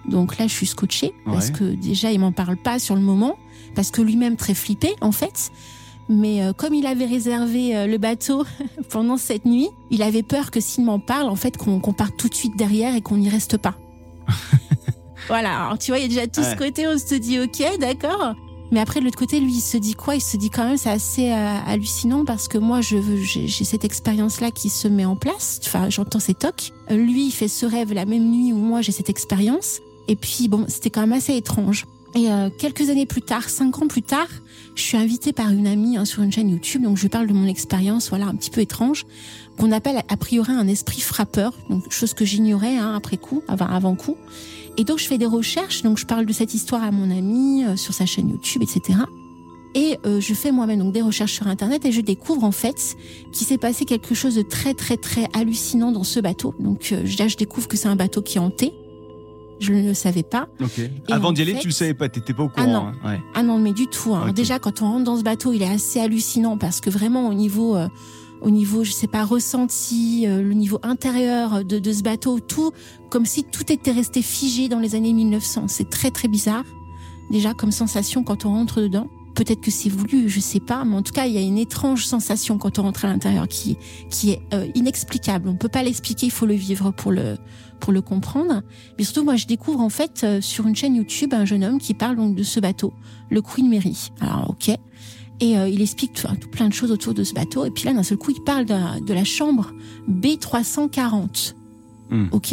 [0.06, 3.38] Donc là, je suis scotchée parce que déjà, il m'en parle pas sur le moment,
[3.74, 5.50] parce que lui-même très flippé en fait.
[6.10, 8.44] Mais euh, comme il avait réservé euh, le bateau
[8.90, 12.28] pendant cette nuit, il avait peur que s'il m'en parle, en fait, qu'on parte tout
[12.28, 13.76] de suite derrière et qu'on n'y reste pas.
[15.28, 17.78] voilà, alors tu vois, il y a déjà tout ce côté, on se dit ok,
[17.80, 18.34] d'accord.
[18.70, 20.16] Mais après, de l'autre côté, lui, il se dit quoi?
[20.16, 23.84] Il se dit quand même, c'est assez euh, hallucinant parce que moi, je j'ai cette
[23.84, 25.60] expérience-là qui se met en place.
[25.64, 26.72] Enfin, j'entends ces tocs.
[26.90, 29.80] Euh, lui, il fait ce rêve la même nuit où moi, j'ai cette expérience.
[30.08, 31.86] Et puis, bon, c'était quand même assez étrange.
[32.14, 34.28] Et euh, quelques années plus tard, cinq ans plus tard,
[34.76, 37.32] je suis invitée par une amie hein, sur une chaîne YouTube, donc je parle de
[37.32, 39.04] mon expérience, voilà, un petit peu étrange,
[39.58, 43.66] qu'on appelle a priori un esprit frappeur, donc chose que j'ignorais hein, après coup, avant,
[43.66, 44.16] avant coup.
[44.76, 47.64] Et donc je fais des recherches, donc je parle de cette histoire à mon amie
[47.64, 48.98] euh, sur sa chaîne YouTube, etc.
[49.76, 52.96] Et euh, je fais moi-même donc des recherches sur Internet et je découvre en fait
[53.32, 56.54] qu'il s'est passé quelque chose de très très très hallucinant dans ce bateau.
[56.60, 58.72] Donc euh, là je découvre que c'est un bateau qui est hanté.
[59.60, 60.48] Je ne le savais pas.
[60.60, 60.78] Ok.
[60.80, 62.72] Et Avant d'y aller, tu le savais pas, t'étais pas au Ah courant.
[62.72, 62.86] non.
[62.88, 62.94] hein.
[63.04, 63.20] Ouais.
[63.34, 64.12] Ah non, mais du tout.
[64.14, 64.22] hein.
[64.22, 64.34] Alors.
[64.34, 67.34] Déjà, quand on rentre dans ce bateau, il est assez hallucinant parce que vraiment, au
[67.34, 67.86] niveau, euh,
[68.44, 72.72] au niveau, je sais pas, ressenti, euh, le niveau intérieur de, de ce bateau, tout,
[73.10, 75.68] comme si tout était resté figé dans les années 1900.
[75.68, 76.64] C'est très, très bizarre.
[77.30, 79.08] Déjà, comme sensation quand on rentre dedans.
[79.34, 81.58] Peut-être que c'est voulu, je sais pas, mais en tout cas, il y a une
[81.58, 83.76] étrange sensation quand on rentre à l'intérieur qui,
[84.08, 85.48] qui est euh, inexplicable.
[85.48, 87.36] On peut pas l'expliquer, il faut le vivre pour le,
[87.80, 88.62] pour le comprendre.
[88.96, 91.78] Mais surtout, moi, je découvre en fait euh, sur une chaîne YouTube un jeune homme
[91.80, 92.92] qui parle donc de ce bateau,
[93.28, 94.12] le Queen Mary.
[94.20, 94.76] Alors, ok.
[95.40, 97.64] Et euh, il explique tout, tout plein de choses autour de ce bateau.
[97.64, 99.72] Et puis là, d'un seul coup, il parle de, la- de la chambre
[100.08, 101.54] B340.
[102.10, 102.26] Hmm.
[102.32, 102.52] Ok.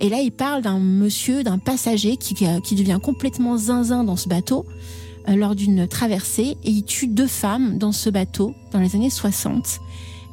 [0.00, 4.16] Et là, il parle d'un monsieur, d'un passager qui, euh, qui devient complètement zinzin dans
[4.16, 4.66] ce bateau
[5.28, 9.10] euh, lors d'une traversée et il tue deux femmes dans ce bateau dans les années
[9.10, 9.78] 60.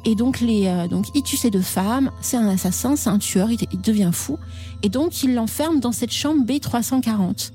[0.06, 3.18] Et donc, les, euh, donc il tue ces deux femmes, c'est un assassin, c'est un
[3.18, 4.38] tueur, il, il devient fou.
[4.82, 7.52] Et donc, il l'enferme dans cette chambre B340.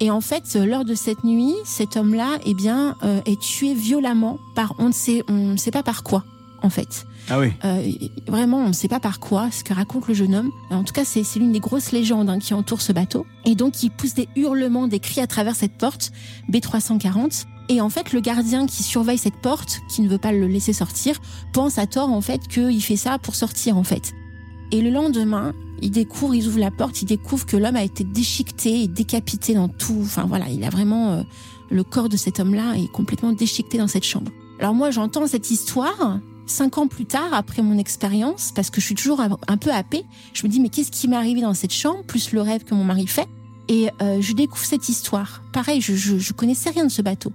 [0.00, 3.74] Et en fait, euh, lors de cette nuit, cet homme-là, eh bien, euh, est tué
[3.74, 6.24] violemment par, on ne sait, on ne sait pas par quoi,
[6.62, 7.06] en fait.
[7.28, 7.52] Ah oui.
[7.66, 7.86] Euh,
[8.26, 10.50] vraiment, on ne sait pas par quoi, ce que raconte le jeune homme.
[10.70, 13.26] En tout cas, c'est c'est l'une des grosses légendes hein, qui entoure ce bateau.
[13.44, 16.12] Et donc, il pousse des hurlements, des cris à travers cette porte
[16.50, 17.44] B340.
[17.68, 20.72] Et en fait, le gardien qui surveille cette porte, qui ne veut pas le laisser
[20.72, 21.20] sortir,
[21.52, 24.12] pense à tort en fait qu'il fait ça pour sortir en fait.
[24.72, 28.04] Et le lendemain, il découvre, ils ouvrent la porte, il découvre que l'homme a été
[28.04, 29.98] déchiqueté et décapité dans tout.
[30.02, 31.22] Enfin voilà, il a vraiment euh,
[31.70, 34.30] le corps de cet homme-là est complètement déchiqueté dans cette chambre.
[34.58, 38.86] Alors moi, j'entends cette histoire cinq ans plus tard, après mon expérience, parce que je
[38.86, 40.04] suis toujours un peu happée.
[40.32, 42.74] Je me dis mais qu'est-ce qui m'est arrivé dans cette chambre, plus le rêve que
[42.74, 43.28] mon mari fait?
[43.68, 45.42] Et euh, je découvre cette histoire.
[45.52, 47.32] Pareil, je, je, je connaissais rien de ce bateau.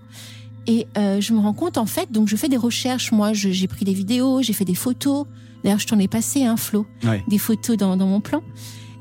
[0.67, 3.11] Et euh, je me rends compte en fait, donc je fais des recherches.
[3.11, 5.25] Moi, j'ai pris des vidéos, j'ai fait des photos.
[5.63, 7.23] D'ailleurs, je t'en ai passé, hein, Flo, Ouais.
[7.27, 8.41] des photos dans, dans mon plan.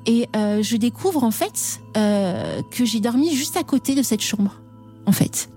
[0.06, 4.20] Et euh, je découvre en fait euh, que j'ai dormi juste à côté de cette
[4.20, 4.60] chambre,
[5.06, 5.48] en fait.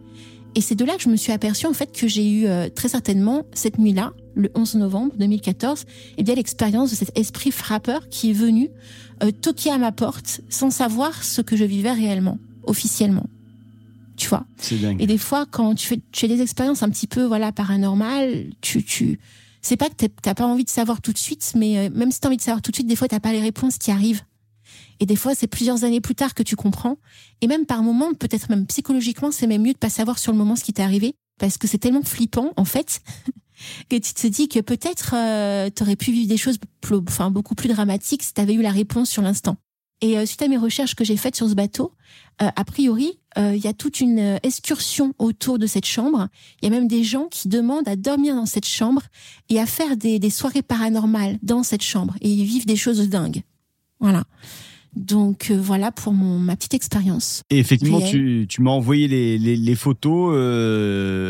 [0.56, 2.68] Et c'est de là que je me suis aperçue en fait que j'ai eu euh,
[2.70, 5.84] très certainement cette nuit-là, le 11 novembre 2014,
[6.18, 8.70] et bien l'expérience de cet esprit frappeur qui est venu
[9.24, 13.26] euh, toquer à ma porte sans savoir ce que je vivais réellement, officiellement.
[14.18, 15.02] Tu vois C'est dingue.
[15.02, 18.48] et des fois, quand tu fais, tu fais des expériences un petit peu voilà paranormales,
[18.62, 19.20] tu, tu,
[19.62, 22.20] c'est pas que t'as- pas envie de savoir tout de suite, mais euh, même si
[22.20, 24.22] t'as envie de savoir tout de suite, des fois t'as pas les réponses qui arrivent.
[25.00, 26.98] Et des fois, c'est plusieurs années plus tard que tu comprends.
[27.42, 30.38] Et même par moments, peut-être même psychologiquement, c'est même mieux de pas savoir sur le
[30.40, 33.02] moment ce qui t'est arrivé, parce que c'est tellement flippant en fait
[33.90, 36.58] que tu te dis que peut-être euh, t'aurais pu vivre des choses
[36.92, 39.58] enfin beaucoup plus dramatiques si t'avais eu la réponse sur l'instant.
[40.02, 41.92] Et euh, suite à mes recherches que j'ai faites sur ce bateau,
[42.42, 46.28] euh, a priori, euh, il y a toute une excursion autour de cette chambre.
[46.62, 49.02] Il y a même des gens qui demandent à dormir dans cette chambre
[49.50, 52.16] et à faire des, des soirées paranormales dans cette chambre.
[52.22, 53.42] Et ils vivent des choses dingues.
[54.00, 54.24] Voilà.
[54.96, 57.44] Donc euh, voilà pour mon ma petite expérience.
[57.50, 60.30] Et effectivement, tu, tu m'as envoyé les, les, les photos.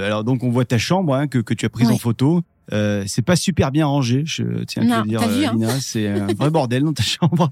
[0.05, 1.93] alors donc on voit ta chambre hein, que, que tu as prise Ouais.
[1.93, 2.41] en photo.
[2.73, 5.51] Euh, c'est pas super bien rangé, je tiens à te dire, t'as vu, euh, hein.
[5.53, 5.79] Lina.
[5.79, 7.51] C'est un vrai bordel dans ta chambre.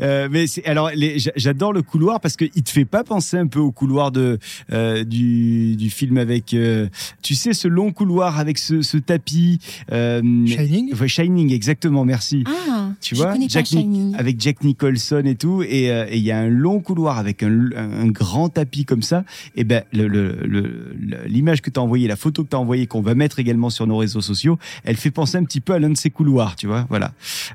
[0.00, 0.90] Euh, mais c'est alors
[1.36, 4.38] j'adore le couloir parce que il te fait pas penser un peu au couloir de
[4.72, 6.88] euh, du, du film avec euh,
[7.22, 9.58] tu sais ce long couloir avec ce, ce tapis.
[9.90, 10.94] Euh, Shining?
[10.94, 12.04] ouais, Shining, exactement.
[12.04, 12.44] Merci.
[12.46, 14.14] Ah, Tu je vois, connais Jack pas Shining.
[14.16, 17.42] avec Jack Nicholson et tout, et euh, et il y a un long couloir avec
[17.42, 19.24] un, un grand tapis comme ça.
[19.56, 22.56] Et ben le- le- le- le- l'image que tu as envoyée, la photo que tu
[22.56, 25.60] as envoyée, qu'on va mettre également sur nos réseaux sociaux, elle fait penser un petit
[25.60, 27.12] peu à l'un de ces couloirs, tu vois, voilà.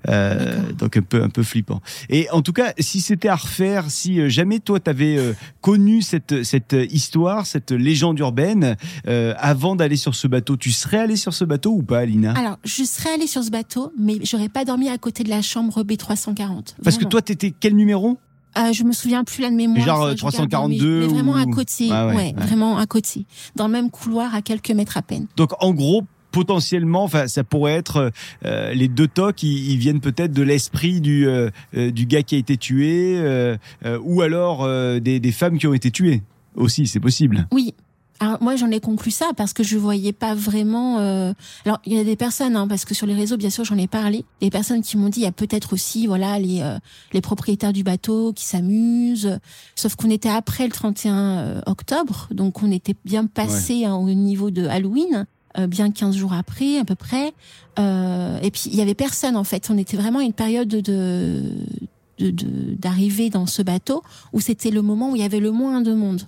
[0.10, 1.82] Euh, donc un peu un peu flippant.
[2.10, 6.01] Et en tout cas, si c'était à refaire, si euh, jamais toi t'avais euh, connu
[6.01, 8.75] cette cette histoire, cette légende urbaine
[9.08, 12.34] euh, avant d'aller sur ce bateau, tu serais allé sur ce bateau ou pas, Alina?
[12.34, 15.41] Alors, je serais allée sur ce bateau, mais j'aurais pas dormi à côté de la
[15.41, 16.75] chambre B340.
[16.84, 18.17] Parce que toi, t'étais quel numéro?
[18.58, 19.86] Euh, je me souviens plus là de mémoire.
[19.86, 21.89] Genre, ça, euh, je regarde, 342 mais, mais vraiment ou- à côté.
[21.91, 22.43] Ah ouais, ouais, ouais.
[22.43, 23.26] vraiment à côté.
[23.56, 25.28] Dans le même couloir, à quelques mètres à peine.
[25.36, 28.12] Donc en gros, potentiellement, enfin, ça pourrait être
[28.46, 32.22] euh, les deux tocs, ils, ils viennent peut-être de l'esprit du euh, euh, du gars
[32.24, 35.89] qui a été tué, euh, euh, ou alors euh, des, des femmes qui ont été
[35.91, 36.22] tuées
[36.56, 37.48] aussi, c'est possible.
[37.52, 37.74] Oui.
[38.19, 40.97] Alors moi j'en ai conclu ça parce que je voyais pas vraiment.
[40.99, 41.34] euh,
[41.65, 43.77] Alors il y a des personnes hein, parce que sur les réseaux bien sûr j'en
[43.77, 44.25] ai parlé.
[44.41, 46.77] Des personnes qui m'ont dit il y a peut-être aussi voilà les euh,
[47.13, 49.39] les propriétaires du bateau qui s'amusent.
[49.75, 54.49] Sauf qu'on était après le 31 octobre donc on était bien passé hein, au niveau
[54.49, 55.25] de Halloween.
[55.60, 57.34] euh, bien 15 jours après à peu près
[57.80, 60.67] Euh, et puis il y avait personne en fait on était vraiment à une période
[60.67, 64.01] de de- de- d'arrivée dans ce bateau
[64.34, 66.23] où c'était le moment où il y avait le moins de monde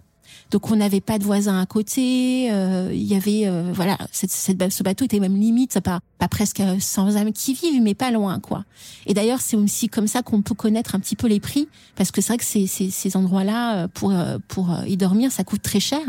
[0.51, 2.49] donc on n'avait pas de voisins à côté.
[2.51, 6.27] euh, Il y avait euh, voilà, cette, cette- ce bateau était même limite, pas pas
[6.27, 8.65] presque euh, sans âme qui vivent, mais pas loin quoi.
[9.05, 12.11] Et d'ailleurs c'est aussi comme ça qu'on peut connaître un petit peu les prix, parce
[12.11, 14.13] que c'est vrai que ces, ces, ces endroits-là euh, pour
[14.47, 16.01] pour y dormir ça coûte très cher.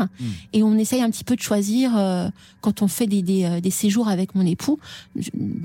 [0.53, 2.27] Et on essaye un petit peu de choisir euh,
[2.61, 4.79] quand on fait des des, des séjours avec mon époux,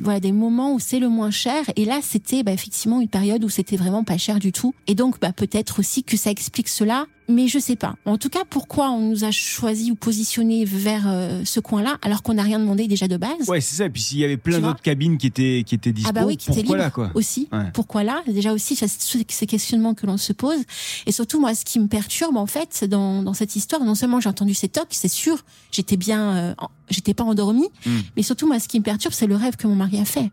[0.01, 1.65] voilà des moments où c'est le moins cher.
[1.77, 4.75] Et là c'était bah, effectivement une période où c'était vraiment pas cher du tout.
[4.87, 7.97] Et donc bah, peut-être aussi que ça explique cela mais je sais pas.
[8.05, 12.23] En tout cas, pourquoi on nous a choisi ou positionné vers euh, ce coin-là alors
[12.23, 13.87] qu'on n'a rien demandé déjà de base Ouais, c'est ça.
[13.87, 16.25] Et puis s'il y avait plein d'autres cabines qui étaient qui étaient dispo, Ah bah
[16.27, 17.11] oui, qui pourquoi là quoi?
[17.15, 17.49] aussi.
[17.53, 17.71] Ouais.
[17.75, 18.23] Pourquoi là?
[18.27, 20.59] Déjà aussi, ça, ces questionnements que l'on se pose.
[21.07, 24.21] Et surtout, moi, ce qui me perturbe en fait dans, dans cette histoire, non seulement
[24.21, 26.55] j'ai entendu ces tocs, c'est sûr, j'étais bien, euh,
[26.91, 27.91] j'étais pas endormie, Mm.
[28.17, 30.31] mais surtout moi, ce qui me perturbe, c'est le rêve que mon mari a fait.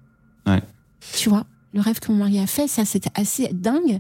[0.47, 0.61] Ouais.
[1.17, 3.99] Tu vois, le rêve que mon mari a fait, ça c'était assez dingue,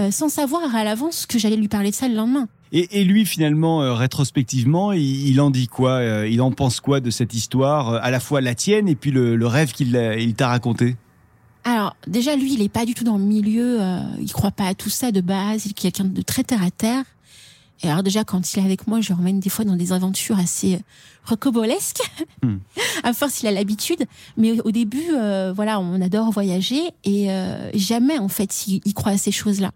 [0.00, 2.48] euh, sans savoir à l'avance que j'allais lui parler de ça le lendemain.
[2.72, 6.80] Et, et lui, finalement, euh, rétrospectivement, il, il en dit quoi euh, Il en pense
[6.80, 9.72] quoi de cette histoire euh, À la fois la tienne et puis le, le rêve
[9.72, 10.96] qu'il il t'a raconté?
[11.64, 14.66] Alors déjà lui, il est pas du tout dans le milieu, euh, il croit pas
[14.66, 17.04] à tout ça de base, il est quelqu'un de très terre à terre.
[17.82, 20.38] Et alors déjà quand il est avec moi, je le des fois dans des aventures
[20.38, 20.78] assez euh,
[21.24, 22.02] rocambolesques.
[22.42, 22.56] Hmm.
[23.04, 24.04] à force, il a l'habitude.
[24.36, 28.94] Mais au début, euh, voilà, on adore voyager et euh, jamais en fait il, il
[28.94, 29.70] croit à ces choses-là.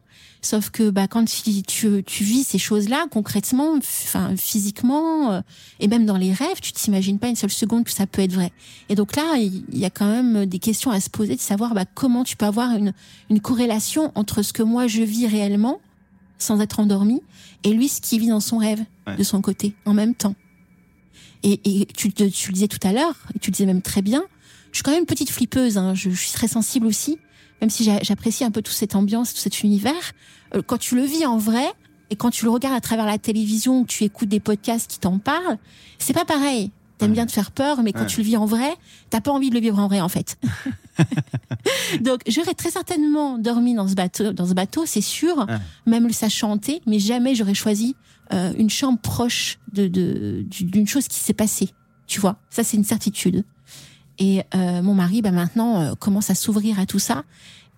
[0.44, 5.40] Sauf que bah quand tu, tu, tu vis ces choses-là concrètement, enfin physiquement euh,
[5.78, 8.32] et même dans les rêves, tu t'imagines pas une seule seconde que ça peut être
[8.32, 8.50] vrai.
[8.88, 11.40] Et donc là, il il y a quand même des questions à se poser de
[11.40, 12.92] savoir bah, comment tu peux avoir une,
[13.30, 15.80] une corrélation entre ce que moi je vis réellement
[16.42, 17.22] sans être endormi
[17.64, 19.16] et lui ce qu'il vit dans son rêve Ouais.
[19.16, 20.34] de son côté en même temps.
[21.42, 24.22] Et, et tu, le disais tout à l'heure, et tu le disais même très bien,
[24.70, 27.18] je suis quand même une petite flippeuse, hein, je, je suis très sensible aussi,
[27.60, 30.12] même si j'a- j'apprécie un peu toute cette ambiance, tout cet univers.
[30.54, 31.66] Euh, quand tu le vis en vrai,
[32.10, 35.00] et quand tu le regardes à travers la télévision, ou tu écoutes des podcasts qui
[35.00, 35.58] t'en parlent,
[35.98, 36.70] c'est pas pareil.
[37.02, 37.16] T'aimes Ouais.
[37.16, 38.06] bien te faire peur, mais quand Ouais.
[38.06, 38.74] tu le vis en vrai,
[39.10, 40.38] t'as pas envie de le vivre en vrai, en fait.
[42.00, 45.56] Donc, j'aurais très certainement dormi dans ce bateau, dans ce bateau, c'est sûr, Ouais.
[45.86, 47.96] même le sachant hanté, mais jamais j'aurais choisi
[48.32, 51.70] euh, une chambre proche de de- du- d'une chose qui s'est passée.
[52.06, 53.44] Tu vois, ça c'est une certitude.
[54.18, 57.24] Et euh, mon mari, bah maintenant, euh, commence à s'ouvrir à tout ça.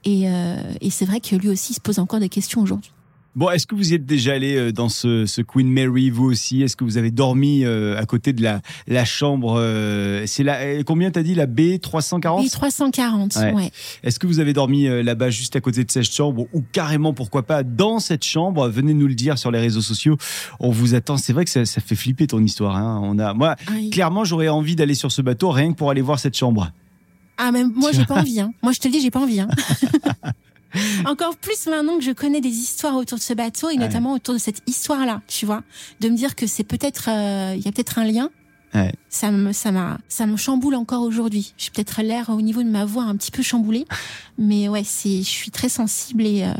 [0.04, 2.92] Et, euh, et c'est vrai que lui aussi se pose encore des questions aujourd'hui.
[3.37, 6.25] Bon, est-ce que vous y êtes déjà allé euh, dans ce, ce Queen Mary, vous
[6.27, 6.62] aussi?
[6.62, 10.85] Est-ce que vous avez dormi euh, à côté de la, la chambre euh, C'est la
[10.85, 13.53] combien t'as dit la B 340 Et 340, Ouais.
[13.53, 13.70] ouais.
[14.05, 17.12] Est-ce que vous avez dormi euh, là-bas juste à côté de cette chambre ou carrément
[17.12, 18.68] pourquoi pas dans cette chambre?
[18.68, 20.16] Venez nous le dire sur les réseaux sociaux.
[20.61, 21.16] On vous attend.
[21.16, 22.77] C'est vrai que ça, ça fait flipper ton histoire.
[22.77, 23.01] Hein.
[23.03, 26.03] On a, moi, Ah, clairement, j'aurais envie d'aller sur ce bateau rien que pour aller
[26.03, 26.70] voir cette chambre.
[27.37, 28.38] Ah, même moi, j'ai pas envie.
[28.38, 28.53] Hein.
[28.62, 29.40] Moi, je te le dis, j'ai pas envie.
[29.40, 29.49] Hein.
[31.06, 33.78] Encore plus maintenant que je connais des histoires autour de ce bateau et Ouais.
[33.78, 35.62] notamment autour de cette histoire-là, tu vois,
[36.00, 38.30] de me dire que c'est peut-être, euh, il y a peut-être un lien.
[38.74, 38.92] Ouais.
[39.08, 41.54] Ça me, ça m'a, ça me chamboule encore aujourd'hui.
[41.56, 43.87] J'ai peut-être l'air au niveau de ma voix un petit peu chamboulée,
[44.38, 46.52] mais ouais, c'est, je suis très sensible et euh,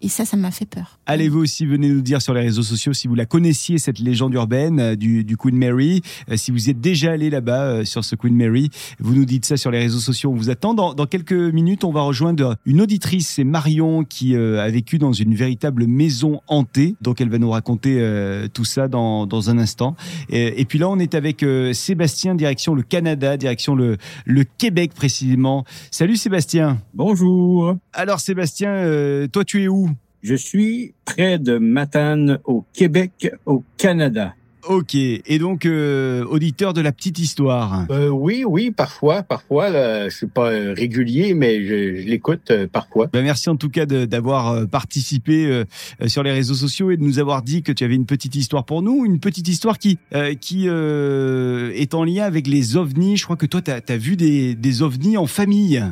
[0.00, 0.98] et ça, ça m'a fait peur.
[1.06, 3.98] Allez, vous aussi, venez nous dire sur les réseaux sociaux si vous la connaissiez, cette
[3.98, 6.02] légende urbaine euh, du, du Queen Mary.
[6.30, 9.24] Euh, si vous y êtes déjà allé là-bas euh, sur ce Queen Mary, vous nous
[9.24, 10.30] dites ça sur les réseaux sociaux.
[10.30, 10.74] On vous attend.
[10.74, 14.98] Dans, dans quelques minutes, on va rejoindre une auditrice, c'est Marion, qui euh, a vécu
[14.98, 16.94] dans une véritable maison hantée.
[17.00, 19.96] Donc, elle va nous raconter euh, tout ça dans, dans un instant.
[20.28, 24.44] Et, et puis là, on est avec euh, Sébastien, direction le Canada, direction le, le
[24.44, 25.64] Québec précisément.
[25.90, 26.78] Salut Sébastien.
[26.94, 29.89] Bonjour, Alors Sébastien, euh, toi tu es où?
[30.22, 34.34] Je suis près de Matane au Québec, au Canada.
[34.68, 37.86] Ok, et donc euh, auditeur de la petite histoire.
[37.90, 42.50] Euh, oui, oui, parfois, parfois, là, je suis pas euh, régulier, mais je, je l'écoute
[42.50, 43.06] euh, parfois.
[43.10, 45.64] Ben, merci en tout cas de- d'avoir euh, participé euh,
[46.02, 48.34] euh, sur les réseaux sociaux et de nous avoir dit que tu avais une petite
[48.34, 52.76] histoire pour nous, une petite histoire qui euh, qui euh, est en lien avec les
[52.76, 53.16] ovnis.
[53.16, 55.82] Je crois que toi tu as, vu des, des ovnis en famille.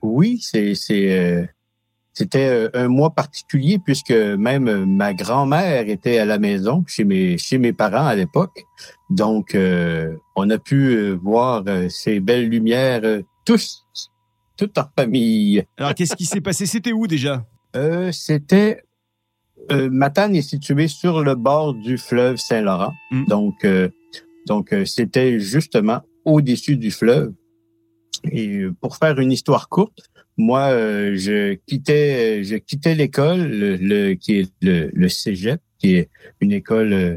[0.00, 1.44] Oui, c'est, c'est, euh,
[2.18, 7.04] c'était euh, un mois particulier puisque même euh, ma grand-mère était à la maison chez
[7.04, 8.64] mes chez mes parents à l'époque.
[9.08, 13.02] Donc, euh, on a pu voir ces belles lumières
[13.46, 13.84] tous,
[14.56, 15.62] toute en famille.
[15.76, 16.66] Alors qu'est-ce qui s'est passé?
[16.66, 17.46] C'était où déjà?
[17.76, 18.82] Euh, c'était
[19.70, 22.94] Euh, Matane est située sur le bord du fleuve Saint-Laurent.
[23.10, 23.24] Mm.
[23.26, 23.66] Donc,
[24.46, 27.32] donc c'était justement au-dessus du fleuve.
[28.32, 30.00] Et pour faire une histoire courte,
[30.38, 35.96] moi, euh, je quittais, je quittais l'école, le, le- qui est le, le cégep, qui
[35.96, 36.08] est
[36.40, 37.16] une école euh,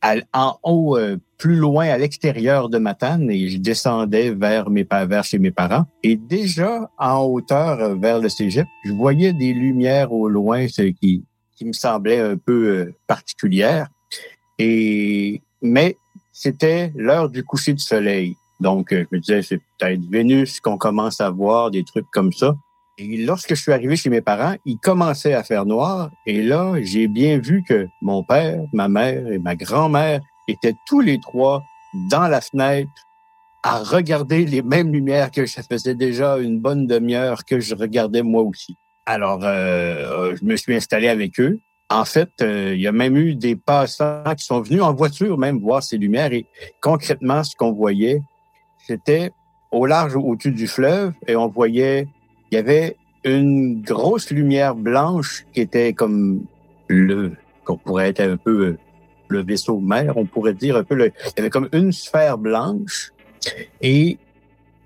[0.00, 4.86] à- en haut, euh, plus loin à l'extérieur de Matane, et je descendais vers mes
[4.90, 5.84] vers chez mes parents.
[6.02, 10.82] Et déjà en hauteur euh, vers le cégep, je voyais des lumières au loin, ce
[10.82, 11.22] qui
[11.56, 13.88] qui me semblait un peu euh, particulière.
[14.58, 15.96] Et mais
[16.32, 18.34] c'était l'heure du coucher du soleil.
[18.60, 22.32] Donc, euh, je me disais, c'est peut-être Vénus qu'on commence à voir, des trucs comme
[22.32, 22.54] ça.
[22.96, 26.10] Et lorsque je suis arrivé chez mes parents, il commençait à faire noir.
[26.26, 31.00] Et là, j'ai bien vu que mon père, ma mère et ma grand-mère étaient tous
[31.00, 31.64] les trois
[32.10, 32.90] dans la fenêtre
[33.64, 38.22] à regarder les mêmes lumières que ça faisait déjà une bonne demi-heure que je regardais
[38.22, 38.76] moi aussi.
[39.06, 41.58] Alors, euh, je me suis installé avec eux.
[41.90, 45.36] En fait, euh, il y a même eu des passants qui sont venus en voiture
[45.36, 46.32] même voir ces lumières.
[46.32, 46.46] Et
[46.80, 48.20] concrètement, ce qu'on voyait,
[48.86, 49.30] c'était
[49.70, 52.06] au large au-dessus du fleuve et on voyait,
[52.50, 56.44] il y avait une grosse lumière blanche qui était comme
[56.88, 57.32] le,
[57.64, 58.76] qu'on pourrait être un peu
[59.28, 62.38] le vaisseau mère, on pourrait dire un peu le, il y avait comme une sphère
[62.38, 63.12] blanche
[63.80, 64.18] et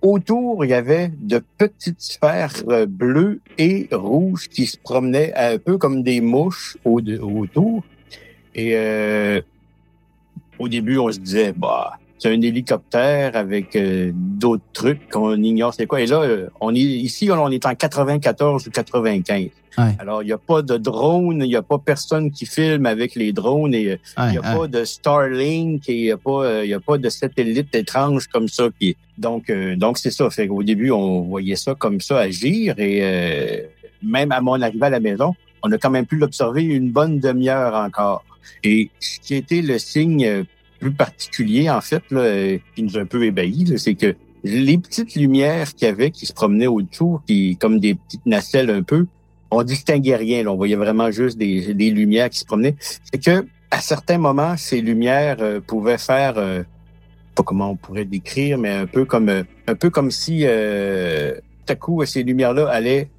[0.02, 5.58] autour, il y avait de petites sphères euh, bleues et rouges qui se promenaient un
[5.58, 7.82] peu comme des mouches au autour.
[8.54, 9.40] Et euh,
[10.58, 15.72] au début, on se disait, bah, c'est un hélicoptère avec euh, d'autres trucs qu'on ignore
[15.74, 16.00] c'est quoi.
[16.00, 19.48] Et là, euh, on est ici, on est en 94 ou 95.
[19.78, 19.84] Ouais.
[20.00, 23.14] Alors, il n'y a pas de drone, il n'y a pas personne qui filme avec
[23.14, 24.58] les drones et euh, il Ouais, n'y a ouais.
[24.58, 28.26] pas de Starlink et il n'y a pas, euh, il a pas de satellite étrange
[28.26, 30.28] comme ça qui donc euh, donc c'est ça.
[30.30, 33.60] Fait qu'au début on voyait ça comme ça agir et euh,
[34.02, 37.20] même à mon arrivée à la maison, on a quand même pu l'observer une bonne
[37.20, 38.24] demi-heure encore.
[38.64, 40.44] Et ce qui était le signe
[40.78, 44.14] plus particulier en fait là, euh, qui nous a un peu ébahis, c'est que
[44.44, 48.70] les petites lumières qu'il y avait qui se promenaient autour, qui comme des petites nacelles
[48.70, 49.06] un peu,
[49.50, 50.44] on distinguait rien.
[50.44, 52.76] Là, on voyait vraiment juste des, des lumières qui se promenaient.
[52.80, 56.62] C'est que à certains moments, ces lumières euh, pouvaient faire, euh,
[57.34, 61.34] pas comment on pourrait décrire, mais un peu comme euh, un peu comme si euh,
[61.66, 63.10] tout à coup ces lumières-là allaient,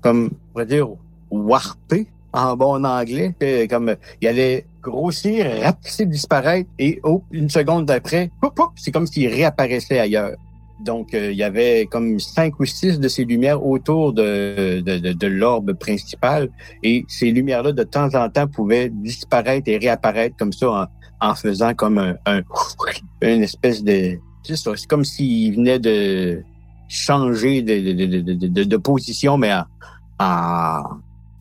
[0.00, 0.88] comme on pourrait dire,
[1.30, 7.50] warper en bon anglais, euh, comme euh, il allait grossir, rapetisser, disparaître, et oh, une
[7.50, 8.30] seconde d'après,
[8.76, 10.36] c'est comme s'il réapparaissait ailleurs.
[10.84, 15.26] Donc, euh, il y avait comme cinq ou six de ces lumières autour de, de,
[15.26, 16.50] l'orbe principal.
[16.82, 21.34] Et ces lumières-là, de temps en temps, pouvaient disparaître et réapparaître comme ça en, en
[21.34, 22.42] faisant comme un, un-
[23.22, 24.18] une espèce de...
[24.44, 26.42] C'est comme s'ils venaient de
[26.88, 29.52] changer de, de, position, mais
[30.20, 30.82] en...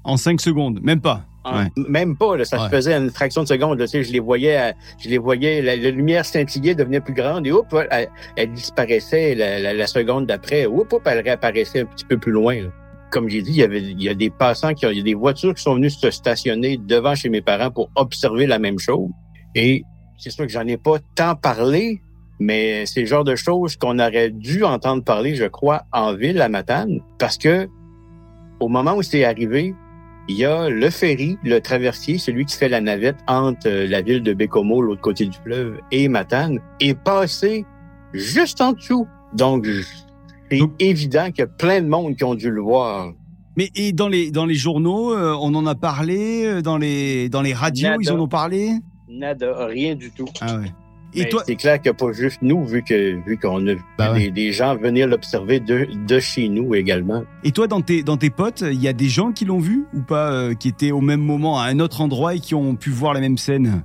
[0.06, 1.24] en 5 secondes, même pas.
[1.46, 1.68] En- Ouais.
[1.88, 2.64] Même pas, là, ça Ouais.
[2.66, 3.80] se faisait une fraction de seconde.
[3.80, 7.00] Là, tu sais, je les voyais, à- je les voyais, la, la lumière scintillait, devenait
[7.02, 10.66] plus grande et hop, elle, elle disparaissait la, la, la seconde d'après.
[10.66, 12.56] Hop, hop, elle réapparaissait un petit peu plus loin.
[12.56, 12.70] là.
[13.12, 15.02] Comme j'ai dit, il y avait, il y a des passants qui ont, il y
[15.02, 18.60] a des voitures qui sont venues se stationner devant chez mes parents pour observer la
[18.60, 19.10] même chose.
[19.54, 19.84] Et
[20.18, 22.02] c'est sûr que j'en ai pas tant parlé,
[22.40, 26.42] mais c'est le genre de choses qu'on aurait dû entendre parler, je crois, en ville
[26.42, 27.70] à Matane, parce que
[28.60, 29.74] au moment où c'est arrivé,
[30.28, 34.02] il y a le ferry, le traversier, celui qui fait la navette entre euh, la
[34.02, 37.66] ville de Bécomo, l'autre côté du fleuve, et Matane, est passé
[38.14, 39.08] juste en dessous.
[39.34, 39.68] Donc,
[40.50, 43.12] c'est évident qu'il y a plein de monde qui ont dû le voir.
[43.58, 47.30] Mais et dans les dans les journaux, euh, on en a parlé euh, dans les
[47.30, 48.00] dans les radios, Nada.
[48.02, 48.72] ils en ont parlé?
[49.08, 50.28] Nada, rien du tout.
[50.42, 50.72] Ah ouais.
[51.16, 53.74] Et toi, c'est clair qu'il n'y a pas juste nous, vu que vu qu'on a
[53.74, 54.26] vu Bah ouais.
[54.26, 57.24] des, des gens venir l'observer de, de chez nous également.
[57.44, 59.86] et toi dans tes dans tes potes, il y a des gens qui l'ont vu
[59.94, 62.76] ou pas, euh, qui étaient au même moment à un autre endroit et qui ont
[62.76, 63.84] pu voir la même scène?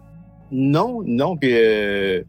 [0.53, 2.23] Non, non, puis euh,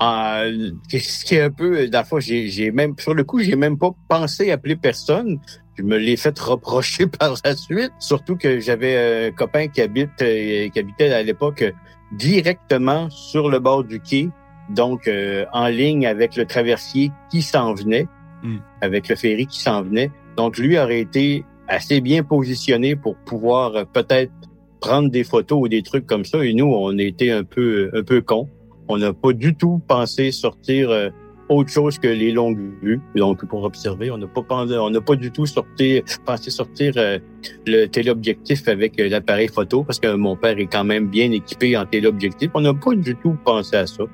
[0.00, 3.76] ce qui est un peu, la fois, j'ai, j'ai même, sur le coup, j'ai même
[3.78, 5.38] pas pensé appeler personne.
[5.76, 10.10] Je me l'ai fait reprocher par la suite, surtout que j'avais un copain qui habite,
[10.22, 11.64] euh, qui habitait à l'époque
[12.12, 14.30] directement sur le bord du quai,
[14.70, 18.06] donc euh, en ligne avec le traversier qui s'en venait,
[18.42, 18.58] Mm.
[18.82, 20.10] avec le ferry qui s'en venait.
[20.36, 24.32] Donc lui aurait été assez bien positionné pour pouvoir euh, peut-être
[24.80, 26.44] prendre des photos ou des trucs comme ça.
[26.44, 28.48] Et nous, on était un peu, un peu cons.
[28.86, 31.10] On n'a pas du tout pensé sortir euh,
[31.48, 33.00] autre chose que les longues vues.
[33.14, 37.18] Donc, pour observer, on n'a pas pas du tout sorti, pensé sortir euh,
[37.66, 41.76] le téléobjectif avec euh, l'appareil photo parce que mon père est quand même bien équipé
[41.76, 42.50] en téléobjectif.
[42.54, 44.04] On n'a pas du tout pensé à ça.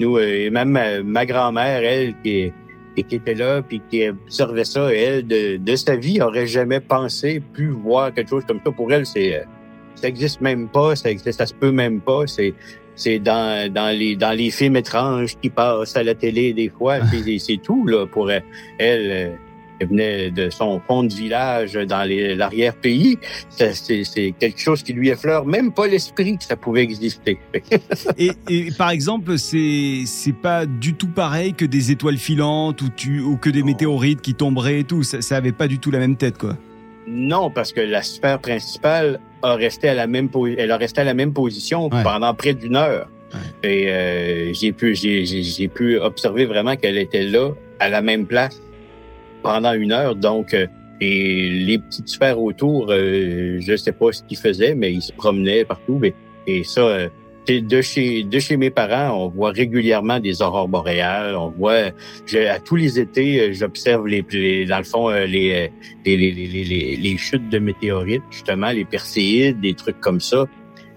[0.00, 2.52] Nous, euh, et même ma, ma grand-mère, elle, qui,
[2.96, 7.40] qui était là puis qui observait ça, elle, de, de sa vie, aurait jamais pensé,
[7.52, 8.72] pu voir quelque chose comme ça.
[8.72, 9.44] Pour elle, c'est euh,
[9.94, 12.26] ça existe même pas, ça existe, ça se peut même pas.
[12.26, 12.54] C'est
[12.94, 16.98] c'est dans, dans les dans les films étranges qui passent à la télé des fois.
[17.10, 18.44] puis c'est tout là pour elle.
[18.78, 19.38] Elle,
[19.82, 23.18] elle venait de son fond de village dans l'arrière-pays.
[23.50, 27.38] Ça, C'est quelque chose qui lui effleure même pas l'esprit que ça pouvait exister.
[28.18, 32.90] Et, et par exemple, c'est c'est pas du tout pareil que des étoiles filantes ou,
[32.90, 35.02] tu, ou que des météorites qui tomberaient et tout.
[35.02, 36.56] Ça, ça avait pas du tout la même tête, quoi.
[37.06, 41.00] Non, parce que la sphère principale a resté à la même po- elle a resté
[41.00, 42.02] à la même position Ouais.
[42.02, 43.08] pendant près d'une heure.
[43.62, 47.50] Et euh, j'ai pu j'ai pu observer vraiment qu'elle était là
[47.80, 48.60] à la même place
[49.42, 50.14] pendant une heure.
[50.14, 50.66] Donc euh,
[51.00, 55.12] et les petites sphères autour, euh, je sais pas ce qu'ils faisaient, mais ils se
[55.12, 56.00] promenaient partout.
[56.04, 56.14] Et,
[56.46, 57.08] et ça,
[57.48, 61.34] de chez de chez mes parents, on voit régulièrement des aurores boréales.
[61.36, 61.90] On voit
[62.26, 65.68] je- à tous les étés, euh, j'observe les, les dans le fond euh, les euh,
[66.04, 70.46] les, les, les, les, chutes de météorites, justement, les perséides, des trucs comme ça.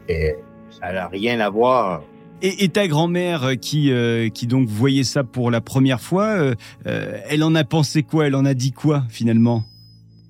[0.08, 0.36] Et
[0.70, 2.04] ça n'a rien à voir.
[2.42, 6.56] Et, et ta grand-mère qui, euh, qui donc voyait ça pour la première fois, euh,
[6.86, 8.28] euh, elle en a pensé quoi?
[8.28, 9.64] Elle en a dit quoi finalement?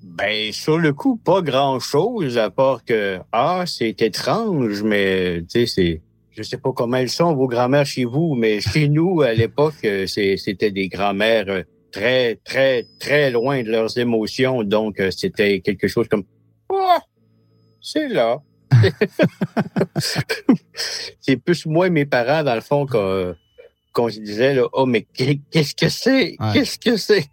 [0.02, 5.66] Ben, sur le coup, pas grand-chose, à part que, ah, c'est étrange, mais, tu sais,
[5.66, 6.00] c'est...
[6.36, 9.76] Je sais pas comment elles sont, vos grand-mères chez vous, mais chez nous, à l'époque,
[9.84, 14.62] euh, c'était des grand-mères euh, très, très, très loin de leurs émotions.
[14.62, 16.24] Donc, euh, c'était quelque chose comme,
[16.70, 17.00] ah,
[17.80, 18.42] c'est là.
[21.20, 25.06] c'est plus moi et mes parents, dans le fond, qu'on se disait, là, oh, mais
[25.14, 26.36] qu'est-ce que c'est?
[26.38, 26.52] Ouais.
[26.52, 27.24] Qu'est-ce que c'est?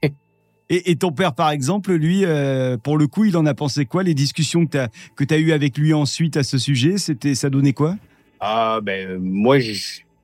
[0.70, 3.86] et, et ton père, par exemple, lui, euh, pour le coup, il en a pensé
[3.86, 4.88] quoi Les discussions que tu as,
[5.18, 7.98] que as eues avec lui ensuite à ce sujet, c'était, ça donnait quoi?
[8.46, 9.72] Ah ben moi je,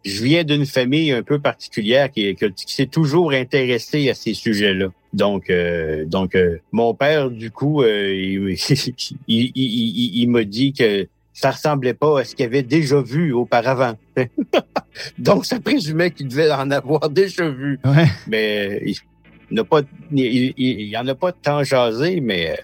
[0.03, 4.33] je viens d'une famille un peu particulière qui, qui, qui s'est toujours intéressée à ces
[4.33, 4.87] sujets-là.
[5.13, 10.43] Donc euh, donc euh, mon père du coup euh, il, il, il, il- il m'a
[10.43, 13.93] dit que ça ressemblait pas à ce qu'il avait déjà vu auparavant.
[15.17, 17.79] donc ça présumait qu'il devait en avoir déjà vu.
[17.85, 18.05] Ouais.
[18.27, 22.59] Mais il n'a pas il, en a pas tant jasé mais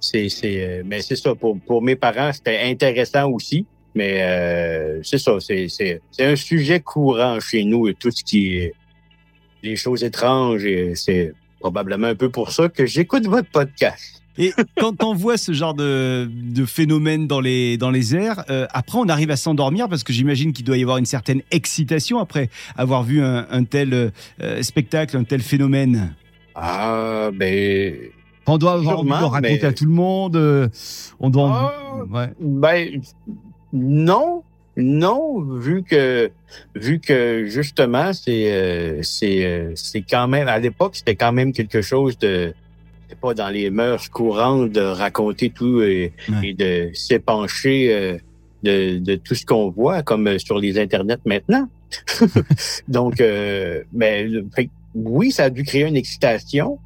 [0.00, 3.64] c'est c'est mais c'est ça pour pour mes parents c'était intéressant aussi.
[3.94, 8.54] Mais euh, c'est ça, c'est, c'est, c'est un sujet courant chez nous, tout ce qui
[8.56, 8.72] est
[9.62, 10.64] les choses étranges.
[10.64, 14.22] Et c'est probablement un peu pour ça que j'écoute votre podcast.
[14.38, 18.66] Et quand on voit ce genre de, de phénomène dans les, dans les airs, euh,
[18.72, 22.18] après on arrive à s'endormir parce que j'imagine qu'il doit y avoir une certaine excitation
[22.18, 23.92] après avoir vu un, un tel
[24.40, 26.14] euh, spectacle, un tel phénomène.
[26.54, 27.94] Ah, ben,
[28.46, 30.70] On doit avoir raconter mais- à tout le monde.
[31.20, 31.74] on doit.
[31.74, 32.04] Ah.
[32.10, 32.28] Ouais.
[32.40, 33.02] ben,
[33.72, 34.42] non,
[34.76, 36.30] non, vu que,
[36.74, 41.52] vu que justement, c'est, euh, c'est, euh, c'est quand même, à l'époque, c'était quand même
[41.52, 42.54] quelque chose de,
[43.20, 46.48] pas dans les mœurs courantes de raconter tout et, Ouais.
[46.48, 48.16] et de s'épancher euh,
[48.62, 51.68] de, de tout ce qu'on voit, comme sur les internets maintenant.
[52.88, 56.78] Donc, euh, mais fait oui, ça a dû créer une excitation.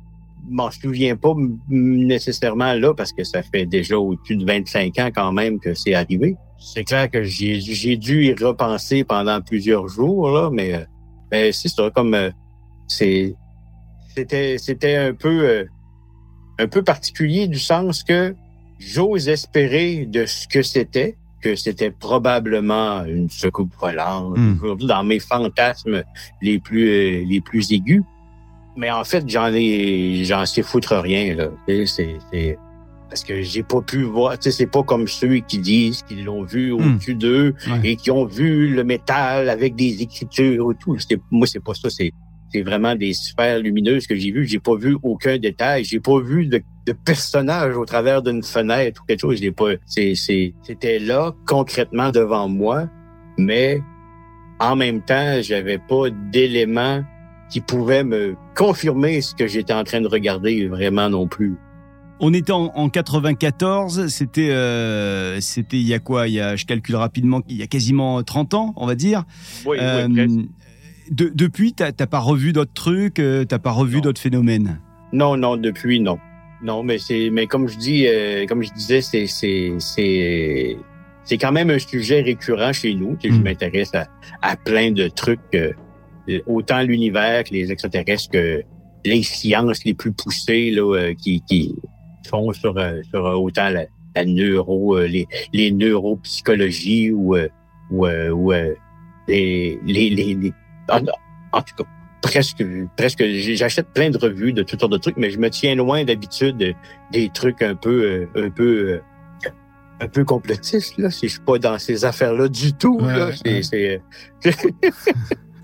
[0.48, 1.34] Je m'en souviens pas
[1.68, 5.94] nécessairement là parce que ça fait déjà au-dessus de 25 ans quand même que c'est
[5.94, 6.36] arrivé.
[6.58, 10.84] C'est clair que j'ai dû y repenser pendant plusieurs jours là, mais, euh,
[11.30, 12.30] mais c'est ça comme euh,
[12.86, 13.34] c'est
[14.14, 15.64] c'était c'était un peu euh,
[16.58, 18.34] un peu particulier du sens que
[18.78, 25.18] j'ose espérer de ce que c'était que c'était probablement une secoupe volante aujourd'hui dans mes
[25.18, 26.02] fantasmes
[26.40, 28.02] les plus les plus aigus
[28.76, 31.48] mais en fait j'en ai j'en sais foutre rien là
[31.86, 32.58] c'est c'est
[33.08, 36.24] parce que j'ai pas pu voir tu sais c'est pas comme ceux qui disent qu'ils
[36.24, 37.80] l'ont vu au-dessus d'eux Ouais.
[37.90, 40.96] et qui ont vu le métal avec des écritures et tout
[41.30, 42.10] moi c'est pas ça c'est
[42.52, 44.46] c'est vraiment des sphères lumineuses que j'ai vues.
[44.46, 45.82] J'ai pas vu aucun détail.
[45.82, 49.40] J'ai pas vu de, de personnage au travers d'une fenêtre ou quelque chose.
[49.42, 49.70] J'ai pas.
[49.84, 52.88] C'est, c'est, c'était là concrètement devant moi,
[53.36, 53.80] mais
[54.60, 57.02] en même temps, j'avais pas d'éléments
[57.50, 61.54] qui pouvaient me confirmer ce que j'étais en train de regarder vraiment non plus.
[62.18, 66.28] On était en, en 94, c'était euh, c'était il y a quoi?
[66.28, 69.24] Il y a, je calcule rapidement, il y a quasiment 30 ans, on va dire.
[69.66, 70.08] Oui, Euh,
[71.10, 74.80] de- depuis, t'as t'as pas revu d'autres trucs, euh, t'as pas revu d'autres phénomènes?
[75.12, 76.18] Non, non, depuis non.
[76.62, 80.76] Non, mais c'est, mais comme je dis, euh, comme je disais, c'est, c'est, c'est,
[81.22, 83.16] c'est quand même un sujet récurrent chez nous.
[83.20, 83.42] Sais, Je Mm.
[83.42, 84.06] m'intéresse à,
[84.42, 85.72] à plein de trucs, euh,
[86.46, 88.62] autant l'univers que les extraterrestres que
[89.04, 91.74] les sciences les plus poussées là, euh, qui, qui
[92.28, 93.84] font sur, euh, sur euh, autant la,
[94.16, 97.48] la neuro, euh, les, les neuropsychologies ou, euh,
[97.90, 98.74] ou, euh, ou euh,
[99.28, 100.52] les, les, les, les-
[100.88, 101.00] en,
[101.52, 101.84] en tout cas
[102.22, 102.64] presque
[102.96, 106.02] presque j'achète plein de revues de toutes sortes de trucs mais je me tiens loin
[106.04, 106.74] d'habitude de-
[107.12, 108.02] des trucs un peu
[108.34, 109.00] euh, un peu euh,
[110.00, 111.10] un peu complotiste, là.
[111.10, 113.30] Si je suis pas dans ces affaires-là du tout, Ouais, là.
[113.62, 114.02] c'est-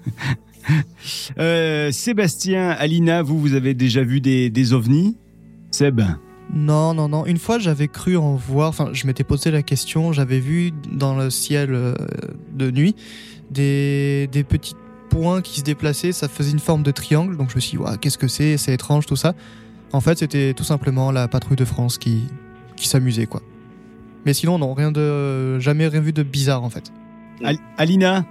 [1.39, 5.17] Euh, Sébastien, Alina, vous, vous avez déjà vu des, des ovnis?
[5.71, 6.01] Seb?
[6.55, 7.25] Non, non, non.
[7.27, 8.69] Une fois, j'avais cru en voir.
[8.69, 10.13] Enfin, je m'étais posé la question.
[10.13, 11.95] J'avais vu dans le ciel euh,
[12.55, 12.95] de nuit
[13.51, 14.75] des, des petits
[15.09, 16.13] points qui se déplaçaient.
[16.13, 17.37] Ça faisait une forme de triangle.
[17.37, 19.35] Donc, je me suis dit, qu'est-ce que c'est C'est étrange, tout ça.
[19.93, 22.25] En fait, c'était tout simplement la patrouille de France qui,
[22.77, 23.43] qui s'amusait, quoi.
[24.25, 25.59] Mais sinon, non, rien de.
[25.59, 26.93] Jamais rien vu de bizarre, en fait.
[27.43, 28.25] Al- Alina,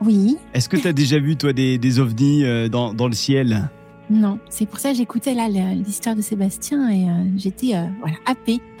[0.00, 3.12] Oui, est-ce que tu as déjà vu, toi, des, des ovnis euh, dans, dans le
[3.12, 3.68] ciel?
[4.10, 4.38] Non.
[4.48, 8.60] C'est pour ça que j'écoutais là l'histoire de Sébastien et euh, j'étais euh, voilà, happée.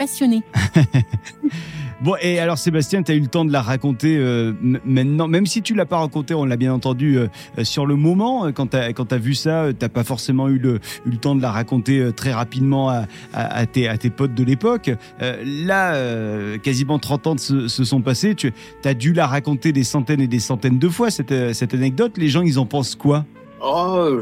[2.02, 5.44] Bon, et alors Sébastien, tu as eu le temps de la raconter euh, maintenant, même
[5.44, 7.28] si tu l'as pas raconté, on l'a bien entendu euh,
[7.62, 11.16] sur le moment, quand tu as, vu ça, t'as pas forcément eu le, eu le
[11.18, 13.04] temps de la raconter très rapidement à,
[13.34, 14.90] à- tes, à tes potes de l'époque.
[15.20, 18.50] Là, quasiment 30 ans se, se sont passés, tu
[18.84, 22.16] as dû la raconter des centaines et des centaines de fois, cette, cette anecdote.
[22.16, 23.26] Les gens, ils en pensent quoi?
[23.62, 24.20] Oh,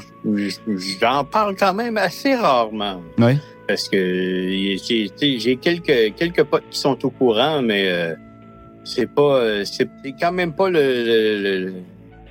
[1.01, 3.01] j'en parle quand même assez rarement.
[3.19, 3.37] Ouais.
[3.67, 8.15] Parce que j'ai quelques quelques potes qui sont au courant, mais euh,
[8.85, 11.73] c'est pas euh, c'est quand même pas le, le,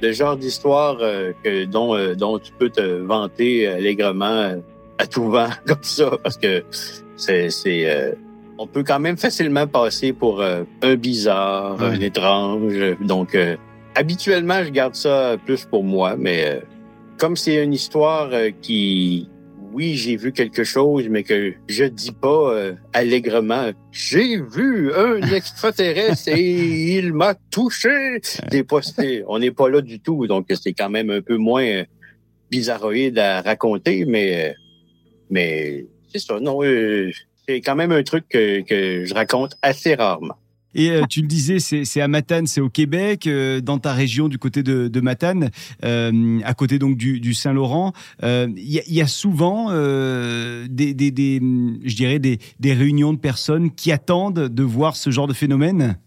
[0.02, 4.56] le- genre d'histoire euh, que dont euh, dont tu peux te vanter allègrement
[4.98, 6.64] à tout vent comme ça, parce que
[7.16, 8.16] c'est c'est
[8.58, 12.74] on peut quand même facilement passer pour un bizarre, un étrange.
[13.02, 13.38] Donc
[13.94, 16.64] habituellement, je garde ça plus pour moi, mais
[17.18, 19.30] comme c'est une histoire euh, qui,
[19.74, 25.22] oui, j'ai vu quelque chose, mais que je dis pas euh, allègrement, j'ai vu un
[25.34, 28.20] extraterrestre et il m'a touché.
[28.22, 31.84] C'est- on n'est pas là du tout, donc c'est quand même un peu moins euh,
[32.52, 34.56] bizarroïde à raconter, mais,
[35.30, 36.40] mais c'est ça.
[36.40, 37.12] Non, euh,
[37.48, 40.36] c'est quand même un truc que, que je raconte assez rarement.
[40.78, 44.30] Et euh, tu le disais, c'est à Matane, c'est au Québec, euh, dans ta région
[44.30, 45.50] du côté de, de Matane,
[45.84, 47.92] euh, à côté donc du, du Saint-Laurent.
[48.24, 51.42] Il y, a- il y a souvent des, des, des,
[51.84, 55.98] je dirais des, des réunions de personnes qui attendent de voir ce genre de phénomène?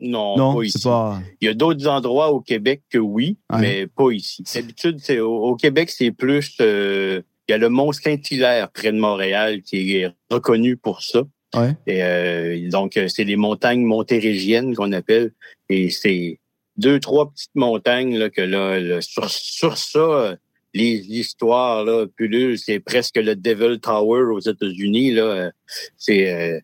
[0.00, 0.82] Non, pas ici.
[0.82, 1.20] pas.
[1.42, 4.42] Il y a d'autres endroits au Québec que oui, mais pas ici.
[4.54, 6.56] D'habitude, c'est au, au Québec, c'est plus.
[6.62, 11.24] euh, il y a le mont Saint-Hilaire près de Montréal qui est reconnu pour ça.
[11.54, 11.74] Ouais.
[11.86, 15.32] Et euh, donc, euh, c'est les montagnes montérégiennes qu'on appelle.
[15.68, 16.38] Et c'est
[16.76, 20.36] deux, trois petites montagnes là, que là, là, sur, sur ça,
[20.74, 25.12] les l'histoire là, pullule, c'est presque le Devil Tower aux États-Unis.
[25.12, 25.50] Là, Euh,
[25.96, 26.60] c'est euh,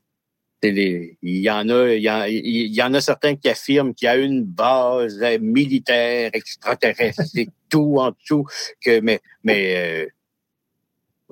[0.63, 3.49] c'est les, il y en a, il y en, il y en a certains qui
[3.49, 8.47] affirment qu'il y a une base militaire extraterrestre et tout en dessous
[8.81, 10.07] que, mais, mais euh,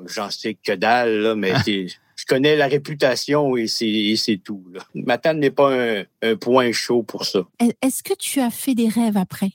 [0.06, 1.86] j'en sais que dalle là, mais c'est-
[2.26, 4.64] je connais la réputation et c'est, tout.
[4.72, 4.80] Là.
[4.94, 7.40] Matane n'est pas un, un point chaud pour ça.
[7.60, 9.50] Est- Est-ce que tu as fait des rêves après?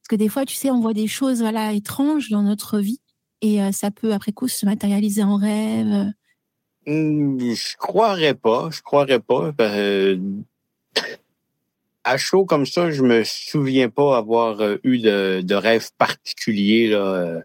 [0.00, 3.00] Parce que des fois, tu sais, on voit des choses voilà étranges dans notre vie
[3.40, 6.12] et euh, ça peut après coup se matérialiser en rêve.
[6.88, 9.52] Hum, Je croirais pas, je croirais pas.
[9.60, 10.18] Euh,
[12.04, 16.88] à chaud comme ça, je me souviens pas avoir euh, eu de, de rêve particulier
[16.88, 16.96] là.
[16.98, 17.40] euh,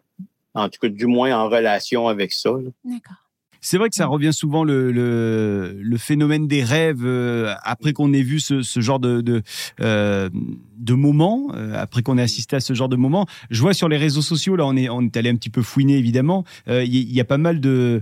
[0.56, 2.50] En tout cas, du moins en relation avec ça.
[2.84, 3.27] D'accord.
[3.70, 8.14] C'est vrai que ça revient souvent le, le, le phénomène des rêves euh, après qu'on
[8.14, 9.42] ait vu ce, ce genre de de,
[9.82, 10.30] euh,
[10.78, 13.26] de moments, euh, après qu'on ait assisté à ce genre de moments.
[13.50, 15.62] Je vois sur les réseaux sociaux là, on est on est allé un petit peu
[15.62, 16.46] fouiner évidemment.
[16.70, 18.02] Il y, y a pas mal de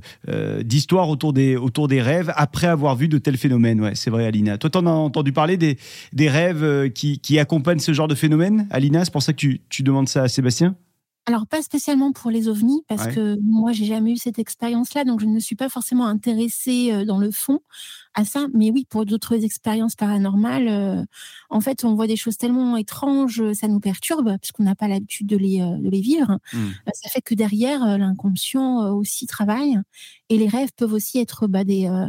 [0.61, 3.81] d'histoires autour des autour des rêves après avoir vu de tels phénomènes.
[3.81, 4.59] Ouais, c'est vrai, Alina.
[4.59, 5.79] Toi, t'en as entendu parler des
[6.13, 9.03] des rêves qui qui accompagnent ce genre de phénomène, Alina?
[9.03, 10.75] C'est pour ça que tu tu demandes ça à Sébastien?
[11.27, 13.13] Alors pas spécialement pour les ovnis parce Ouais.
[13.15, 16.91] que moi j'ai jamais eu cette expérience-là, donc je ne me suis pas forcément intéressée
[16.93, 17.61] euh, dans le fond
[18.13, 18.47] à ça.
[18.53, 21.03] Mais oui, pour d'autres expériences paranormales, euh,
[21.49, 24.87] en fait, on voit des choses tellement étranges, euh, ça nous perturbe puisqu'on n'a pas
[24.87, 26.37] l'habitude de les euh, de les vivre.
[26.53, 26.57] Mm.
[26.87, 29.79] Euh, Ça fait que derrière l'inconscient euh, aussi travaille
[30.29, 32.07] et les rêves peuvent aussi être bah, des euh,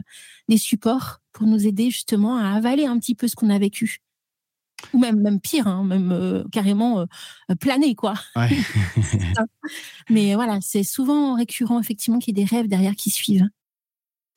[0.49, 4.01] des supports pour nous aider justement à avaler un petit peu ce qu'on a vécu.
[4.93, 8.15] Ou même, même pire, hein, même euh, carrément euh, planer, quoi.
[8.37, 8.49] Ouais.
[10.11, 13.49] Mais voilà, c'est souvent récurrent, effectivement, qu'il y ait des rêves derrière qui suivent.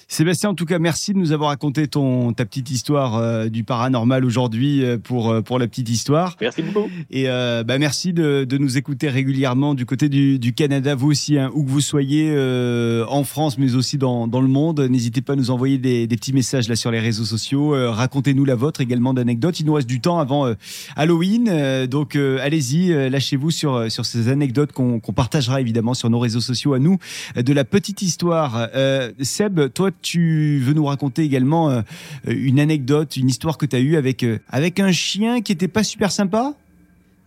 [0.07, 3.63] Sébastien, en tout cas, merci de nous avoir raconté ton, ta petite histoire euh, du
[3.63, 6.35] paranormal aujourd'hui euh, pour, euh, pour la petite histoire.
[6.41, 6.89] Merci beaucoup.
[7.11, 11.11] Et euh, bah, merci de, de nous écouter régulièrement du côté du, du Canada, vous
[11.11, 14.79] aussi, hein, où que vous soyez, euh, en France, mais aussi dans, dans le monde.
[14.79, 17.75] N'hésitez pas à nous envoyer des, des petits messages là sur les réseaux sociaux.
[17.75, 19.59] Euh, Racontez-nous la vôtre également d'anecdotes.
[19.59, 20.51] Il nous reste du temps avant
[20.95, 26.09] Halloween, euh, donc euh, allez-y, lâchez-vous sur, sur ces anecdotes qu'on qu'on partagera évidemment sur
[26.09, 26.97] nos réseaux sociaux à nous
[27.37, 28.69] euh, de la petite histoire.
[28.75, 31.81] Euh, Seb, toi, toi, tu veux nous raconter également euh,
[32.27, 35.67] une anecdote, une histoire que tu as eue avec, euh, avec un chien qui était
[35.67, 36.53] pas super sympa?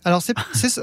[0.05, 0.33] Alors, c'est,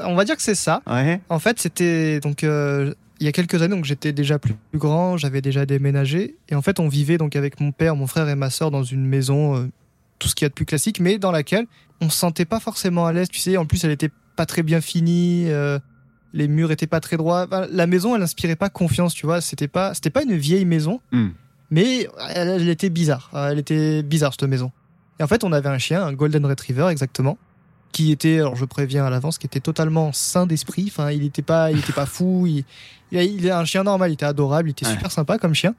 [0.04, 0.82] on va dire que c'est ça.
[0.86, 1.20] Ouais.
[1.28, 4.78] En fait, c'était donc euh, il y a quelques années, donc j'étais déjà plus, plus
[4.78, 8.28] grand, j'avais déjà déménagé, et en fait, on vivait donc avec mon père, mon frère
[8.28, 9.70] et ma sœur dans une maison,
[10.18, 11.66] tout ce qu'il y a de plus classique, mais dans laquelle
[12.00, 13.28] on se sentait pas forcément à l'aise.
[13.28, 15.48] Tu sais, en plus, elle était pas très bien finie,
[16.32, 17.44] les murs étaient pas très droits.
[17.44, 19.42] Enfin, la maison, elle inspirait pas confiance, tu vois.
[19.42, 21.28] C'était pas, c'était pas une vieille maison, Hmm.
[21.70, 23.30] Mais elle, elle était bizarre.
[23.34, 24.72] Elle était bizarre cette maison.
[25.18, 27.36] Et en fait, on avait un chien, un golden retriever exactement
[27.92, 30.84] qui était, alors je préviens à l'avance, qui était totalement sain d'esprit.
[30.88, 32.46] Enfin, il n'était pas, il était pas fou.
[32.46, 32.64] Il,
[33.10, 34.10] il, est un chien normal.
[34.10, 34.68] Il était adorable.
[34.68, 34.92] Il était Ouais.
[34.92, 35.74] super sympa comme chien.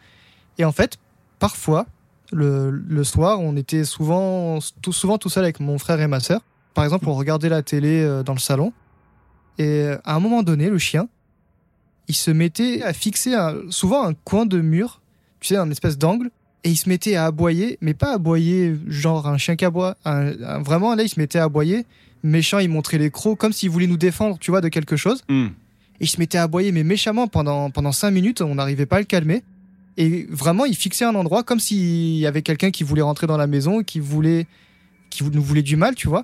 [0.57, 0.97] Et en fait,
[1.39, 1.85] parfois,
[2.33, 6.19] le, le soir, on était souvent tout, souvent tout seul avec mon frère et ma
[6.19, 6.41] sœur.
[6.73, 8.73] Par exemple, on regardait la télé euh, dans le salon.
[9.57, 11.07] Et euh, à un moment donné, le chien,
[12.07, 15.00] il se mettait à fixer un- souvent un coin de mur,
[15.41, 16.29] tu sais, un espèce d'angle,
[16.63, 19.97] et il se mettait à aboyer, mais pas aboyer genre un chien qui aboie.
[20.05, 21.85] Un- un- vraiment, là, il se mettait à aboyer,
[22.23, 25.23] méchant, il montrait les crocs, comme s'il voulait nous défendre, tu vois, de quelque chose.
[25.27, 25.47] Hmm.
[25.99, 28.97] Et il se mettait à aboyer, mais méchamment, pendant, pendant cinq minutes, on n'arrivait pas
[28.97, 29.43] à le calmer.
[29.97, 33.37] Et vraiment, il fixait un endroit comme s'il y avait quelqu'un qui voulait rentrer dans
[33.37, 34.47] la maison, qui voulait,
[35.09, 36.23] qui nous voulait du mal, tu vois.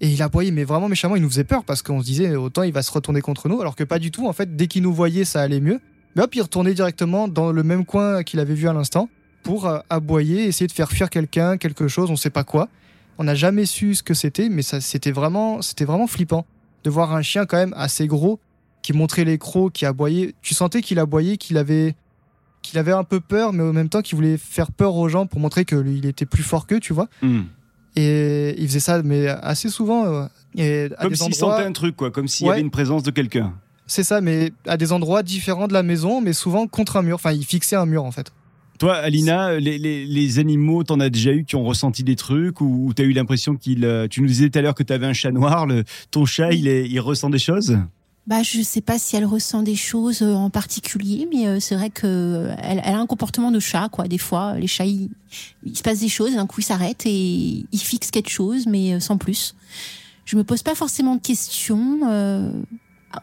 [0.00, 2.62] Et il aboyait, mais vraiment méchamment, il nous faisait peur parce qu'on se disait autant
[2.64, 4.26] il va se retourner contre nous, alors que pas du tout.
[4.26, 5.80] En fait, dès qu'il nous voyait, ça allait mieux.
[6.16, 9.10] Mais hop, il retournait directement dans le même coin qu'il avait vu à l'instant
[9.42, 12.68] pour euh, aboyer, essayer de faire fuir quelqu'un, quelque chose, on sait pas quoi.
[13.18, 16.46] On n'a jamais su ce que c'était, mais ça, c'était vraiment, c'était vraiment flippant
[16.84, 18.40] de voir un chien quand même assez gros
[18.82, 20.34] qui montrait les crocs, qui aboyait.
[20.40, 21.94] Tu sentais qu'il aboyait, qu'il avait,
[22.62, 25.26] qu'il avait un peu peur, mais en même temps qu'il voulait faire peur aux gens
[25.26, 27.08] pour montrer qu'il était plus fort qu'eux, tu vois.
[27.20, 27.42] Hmm.
[27.94, 30.06] Et il faisait ça, mais assez souvent.
[30.06, 32.10] euh, et à Comme s'il endroits, sentait un truc, quoi.
[32.10, 33.54] Comme s'il y avait une présence de quelqu'un.
[33.86, 37.16] C'est ça, mais à des endroits différents de la maison, mais souvent contre un mur.
[37.16, 38.32] Enfin, il fixait un mur en fait.
[38.78, 42.60] Toi, Alina, les, les, les animaux, t'en as déjà eu qui ont ressenti des trucs
[42.60, 43.84] ou, ou t'as eu l'impression qu'il.
[43.86, 45.66] euh, Tu nous disais tout à l'heure que t'avais un chat noir.
[45.66, 47.78] Le, ton chat, il, est, il ressent des choses?
[48.26, 51.74] Bah, je sais pas si elle ressent des choses euh, en particulier, mais euh, c'est
[51.76, 54.08] vrai que elle, elle a un comportement de chat, quoi.
[54.08, 55.10] Des fois, les chats, ils-
[55.64, 58.98] il se passe des choses, d'un coup, ils s'arrêtent et ils fixent quelque chose, mais
[59.00, 59.54] sans plus.
[60.24, 62.50] Je me pose pas forcément de questions euh,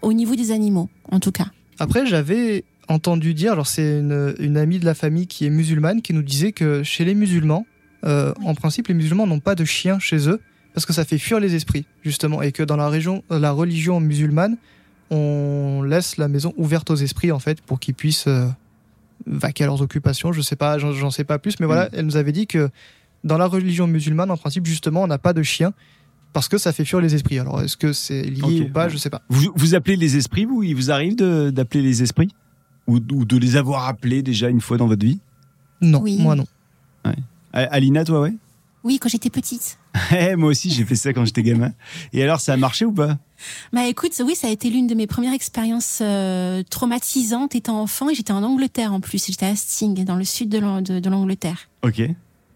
[0.02, 1.48] au niveau des animaux, en tout cas.
[1.80, 6.02] Après, j'avais entendu dire, alors c'est une, une amie de la famille qui est musulmane
[6.02, 7.66] qui nous disait que chez les musulmans,
[8.06, 10.42] euh, en principe, les musulmans n'ont pas de chiens chez eux
[10.74, 14.00] parce que ça fait fuir les esprits, justement, et que dans la, région, la religion
[14.00, 14.58] musulmane,
[15.12, 18.48] on laisse la maison ouverte aux esprits, en fait, pour qu'ils puissent euh,
[19.28, 20.34] vaquer à leurs occupations.
[20.34, 22.70] Je sais pas, j'en j'en sais pas plus, mais voilà, elle nous avait dit que
[23.24, 25.74] dans la religion musulmane, en principe, justement, on n'a pas de chien
[26.34, 27.40] parce que ça fait fuir les esprits.
[27.40, 28.90] Alors, est-ce que c'est lié ou pas ouais.
[28.92, 29.22] Je sais pas.
[29.30, 32.30] vous, vous appelez les esprits, vous Il vous arrive de- d'appeler les esprits
[32.88, 35.20] ou, ou de les avoir appelés déjà une fois dans votre vie?
[35.82, 36.18] Non, Oui.
[36.20, 36.46] moi non.
[37.54, 38.34] Alina, toi, ouais?
[38.84, 39.78] Oui, quand j'étais petite.
[40.12, 41.72] Eh, Moi aussi, j'ai fait ça quand j'étais gamin.
[42.14, 43.18] Et alors, ça a marché ou pas?
[43.72, 48.10] Bah écoute, oui, ça a été l'une de mes premières expériences euh, traumatisantes étant enfant
[48.10, 49.24] et j'étais en Angleterre en plus.
[49.28, 51.70] J'étais à Hastings, dans le sud de l'Angleterre.
[51.84, 52.02] Ok.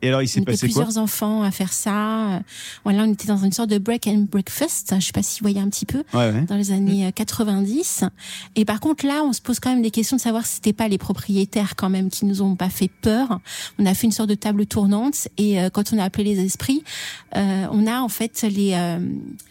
[0.02, 2.36] Et alors, il s'est passé quoi plusieurs enfants à faire ça.
[2.36, 2.40] Euh,
[2.84, 4.94] Voilà, on était dans une sorte de break and breakfast.
[5.00, 6.42] Je sais pas si vous voyez un petit peu Ouais, ouais.
[6.48, 8.04] dans les années euh, 90.
[8.56, 10.74] Et par contre, là, on se pose quand même des questions de savoir si c'était
[10.74, 13.40] pas les propriétaires quand même qui nous ont pas fait peur.
[13.80, 16.46] On a fait une sorte de table tournante et euh, quand on a appelé les
[16.46, 16.84] esprits,
[17.36, 19.00] euh, on a en fait les euh,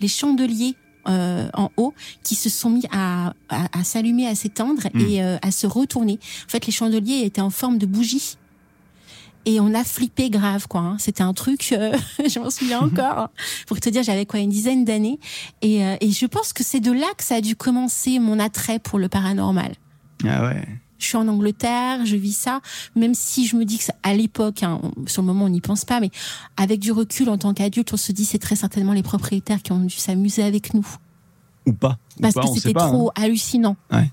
[0.01, 0.75] les chandeliers
[1.09, 1.95] euh, en haut
[2.25, 5.01] qui se sont mis à, à, à s'allumer, à s'éteindre Mm.
[5.01, 6.19] et euh, à se retourner.
[6.47, 8.37] En fait, les chandeliers étaient en forme de bougie.
[9.47, 10.81] Et on a flippé grave, quoi.
[10.81, 10.97] hein.
[10.99, 11.97] C'était un truc, euh,
[12.29, 13.31] je m'en souviens encore.
[13.67, 15.19] Pour te dire, j'avais quoi, une dizaine d'années.
[15.63, 18.39] Et, euh, et je pense que c'est de là que ça a dû commencer mon
[18.41, 19.73] attrait pour le paranormal.
[20.25, 20.67] Ah ouais.
[20.99, 22.61] Je suis en Angleterre, je vis ça,
[22.97, 25.61] même si je me dis que ça- à l'époque, hein, sur le moment on n'y
[25.61, 26.11] pense pas, mais
[26.57, 29.73] avec du recul en tant qu'adulte, on se dit c'est très certainement les propriétaires qui
[29.73, 30.87] ont dû s'amuser avec nous.
[31.67, 31.99] Ou pas.
[32.19, 32.87] Ou Parce pas, que c'était hein.
[32.89, 33.77] trop hallucinant.
[33.93, 34.11] Ouais.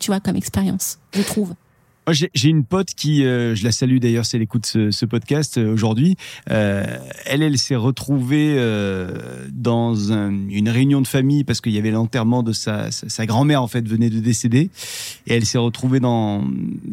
[0.00, 1.54] Tu vois, comme expérience, je trouve.
[2.12, 5.56] J'ai une pote qui, euh, je la salue d'ailleurs si elle écoute ce, ce podcast
[5.56, 6.16] euh, aujourd'hui.
[6.50, 6.84] Euh,
[7.24, 11.90] elle, elle s'est retrouvée euh, dans un- une réunion de famille parce qu'il y avait
[11.90, 14.68] l'enterrement de sa, sa, sa grand-mère en fait venait de décéder
[15.26, 16.44] et elle s'est retrouvée dans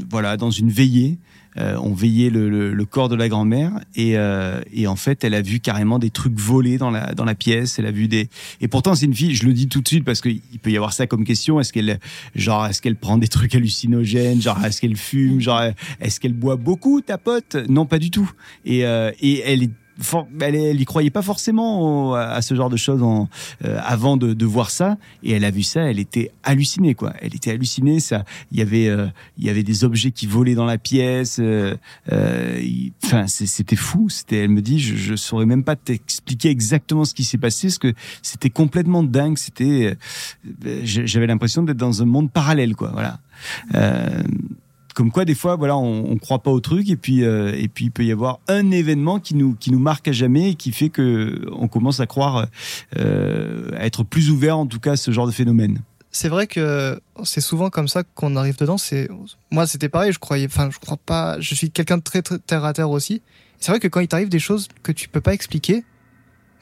[0.09, 1.18] voilà dans une veillée.
[1.58, 5.26] Euh, on veillait le, le, le corps de la grand-mère et, euh, et en fait
[5.26, 7.78] elle a vu carrément des trucs voler dans la dans la pièce.
[7.78, 8.30] Elle a vu des
[8.62, 9.36] et pourtant c'est une fille.
[9.36, 11.60] Je le dis tout de suite parce qu'il peut y avoir ça comme question.
[11.60, 11.99] Est-ce qu'elle
[12.36, 14.41] Genre, est-ce qu'elle prend des trucs hallucinogènes?
[14.41, 15.41] Genre, est-ce qu'elle fume?
[15.41, 15.62] Genre,
[15.99, 17.58] est-ce qu'elle boit beaucoup, ta pote?
[17.68, 18.32] Non, pas du tout.
[18.66, 19.70] Et, euh, et elle est
[20.39, 23.02] elle, elle y croyait pas forcément au- à ce genre de choses
[23.66, 24.97] euh, avant de, de voir ça.
[25.24, 27.14] Et elle a vu ça, elle était hallucinée, quoi.
[27.22, 27.99] Elle était hallucinée.
[27.99, 31.38] Ça, il y avait, euh, il y avait des objets qui volaient dans la pièce.
[31.39, 31.76] euh,
[32.12, 32.60] euh,
[33.04, 34.10] Enfin, c'était fou.
[34.10, 37.68] C'était, elle me dit, je, je saurais même pas t'expliquer exactement ce qui s'est passé,
[37.68, 39.38] parce que c'était complètement dingue.
[39.38, 39.97] C'était,
[40.66, 42.89] euh, j'avais l'impression d'être dans un monde parallèle, quoi.
[42.93, 43.20] Voilà.
[43.76, 44.22] Euh,
[44.94, 47.68] comme quoi, des fois, voilà, on, on croit pas au truc, et puis, euh, et
[47.68, 50.56] puis il peut y avoir un événement qui nous, qui nous marque à jamais, et
[50.56, 52.48] qui fait que on commence à croire,
[52.98, 55.80] euh, à être plus ouvert, en tout cas, à ce genre de phénomène.
[56.14, 58.78] C'est vrai que c'est souvent comme ça qu'on arrive dedans.
[58.78, 59.10] C'est
[59.50, 60.12] moi, c'était pareil.
[60.12, 61.39] Je croyais, enfin, je crois pas.
[61.39, 63.22] Je suis quelqu'un de très, terre à terre aussi.
[63.60, 65.86] C'est vrai que quand il t'arrive des choses que tu peux pas expliquer,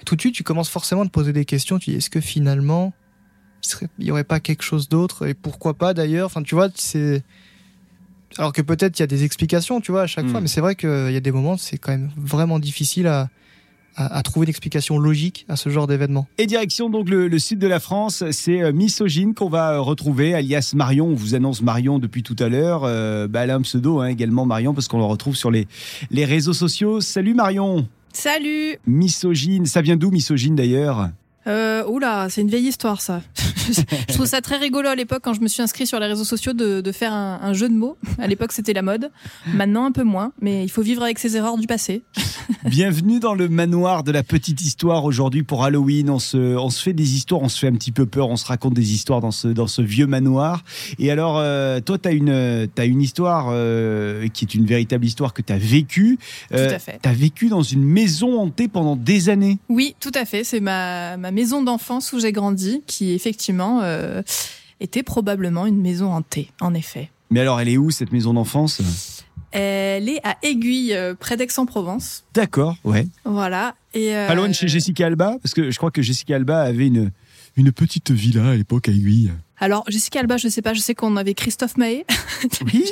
[0.05, 1.79] tout de suite, tu commences forcément à te poser des questions.
[1.79, 2.93] Tu dis, est-ce que finalement,
[3.97, 5.25] il y aurait pas quelque chose d'autre?
[5.25, 6.27] Et pourquoi pas d'ailleurs?
[6.27, 7.23] Enfin, tu vois, c'est
[8.37, 10.39] alors que peut-être il y a des explications, tu vois, à chaque fois.
[10.41, 13.29] Mais c'est vrai qu'il y a des moments, c'est quand même vraiment difficile à,
[13.95, 16.27] à, à trouver une explication logique à ce genre d'événement.
[16.37, 19.81] Et direction donc le, le sud de la France, c'est euh, Misogyne qu'on va euh,
[19.81, 21.07] retrouver, alias Marion.
[21.07, 22.83] On vous annonce Marion depuis tout à l'heure.
[22.85, 25.67] Euh, bah, elle a un pseudo hein, également Marion parce qu'on le retrouve sur les,
[26.11, 27.01] les réseaux sociaux.
[27.01, 31.09] Salut Marion Salut Misogyne, ça vient d'où Misogyne d'ailleurs?
[31.47, 33.21] Euh, Oula, c'est une vieille histoire ça.
[33.71, 36.23] je trouve ça très rigolo à l'époque quand je me suis inscrit sur les réseaux
[36.23, 37.97] sociaux de, de faire un, un jeu de mots.
[38.17, 39.11] À l'époque c'était la mode,
[39.53, 42.03] maintenant un peu moins, mais il faut vivre avec ses erreurs du passé.
[42.65, 46.09] Bienvenue dans le manoir de la petite histoire aujourd'hui pour Halloween.
[46.09, 48.35] On se, on se fait des histoires, on se fait un petit peu peur, on
[48.35, 50.63] se raconte des histoires dans ce, dans ce vieux manoir.
[50.97, 55.05] Et alors, euh, toi, tu as une, t'as une histoire euh, qui est une véritable
[55.05, 56.17] histoire que tu as vécue.
[56.49, 56.99] Tout à fait.
[57.01, 59.59] Tu as vécu dans une maison hantée pendant des années.
[59.69, 60.43] Oui, tout à fait.
[60.43, 64.21] C'est ma, ma maison d'enfance où j'ai grandi, qui effectivement euh,
[64.79, 67.09] était probablement une maison hantée, en effet.
[67.31, 68.81] Mais alors, elle est où cette maison d'enfance?
[69.51, 72.23] Elle est à Aiguille, euh, près d'Aix-en-Provence.
[72.33, 73.07] D'accord, ouais.
[73.25, 73.75] Voilà.
[73.93, 76.61] Et, euh, Pas loin de chez Jessica Alba Parce que je crois que Jessica Alba
[76.61, 77.11] avait une,
[77.57, 79.31] une petite villa à l'époque à Aiguille.
[79.59, 82.05] Alors, Jessica Alba, je sais pas, je sais qu'on avait Christophe Mahé,
[82.65, 82.85] Oui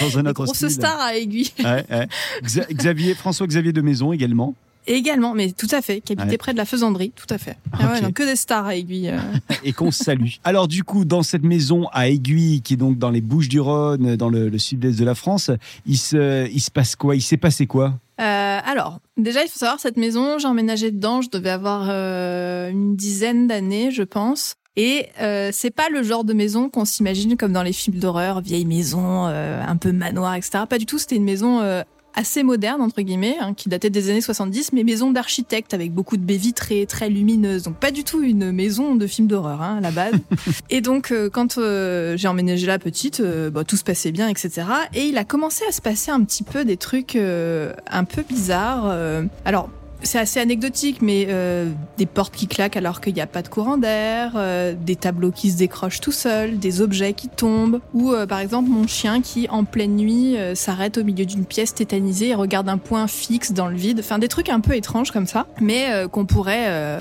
[0.00, 0.70] Dans un autre grosse style.
[0.70, 1.50] star à Aiguille.
[1.60, 2.08] Ouais, ouais.
[2.44, 4.54] Xa- Xavier, François-Xavier de Maison également.
[4.88, 6.36] Également, mais tout à fait, qui habitait Ouais.
[6.38, 7.56] près de la Faisanderie, tout à fait.
[7.72, 8.02] Ah ouais, Ok.
[8.04, 9.08] donc que des stars à Aiguille.
[9.10, 9.18] euh.
[9.64, 10.28] et qu'on salue.
[10.44, 14.28] Alors du coup, dans cette maison à Aiguille, qui est donc dans les Bouches-du-Rhône, dans
[14.28, 15.50] le, le sud-est de la France,
[15.86, 17.16] il se, il se passe quoi?
[17.16, 17.94] Il s'est passé quoi?
[18.20, 22.70] Euh, alors, déjà, il faut savoir, cette maison, j'ai emménagé dedans, je devais avoir euh,
[22.70, 24.54] une dizaine d'années, je pense.
[24.78, 28.40] Et euh, c'est pas le genre de maison qu'on s'imagine comme dans les films d'horreur,
[28.42, 30.64] vieille maison, euh, un peu manoir, etc.
[30.68, 31.82] Pas du tout, c'était une maison euh,
[32.16, 36.16] assez moderne, entre guillemets, hein, qui datait des années 70, mais maison d'architecte avec beaucoup
[36.16, 37.62] de baies vitrées, très lumineuses.
[37.62, 40.14] Donc pas du tout une maison de film d'horreur, hein, à la base.
[40.70, 44.28] et donc, euh, quand euh, j'ai emménagé là petite, euh, bah, tout se passait bien,
[44.28, 44.66] etc.
[44.94, 48.22] Et il a commencé à se passer un petit peu des trucs euh, un peu
[48.22, 48.86] bizarres.
[48.86, 49.24] euh.
[49.44, 49.68] alors,
[50.02, 53.48] c'est assez anecdotique, mais euh, des portes qui claquent alors qu'il n'y a pas de
[53.48, 58.12] courant d'air, euh, des tableaux qui se décrochent tout seuls, des objets qui tombent, ou
[58.12, 62.28] euh, par exemple mon chien qui, en pleine nuit, s'arrête au milieu d'une pièce tétanisée
[62.28, 64.00] et regarde un point fixe dans le vide.
[64.00, 67.00] Enfin, des trucs un peu étranges comme ça, mais qu'on pourrait...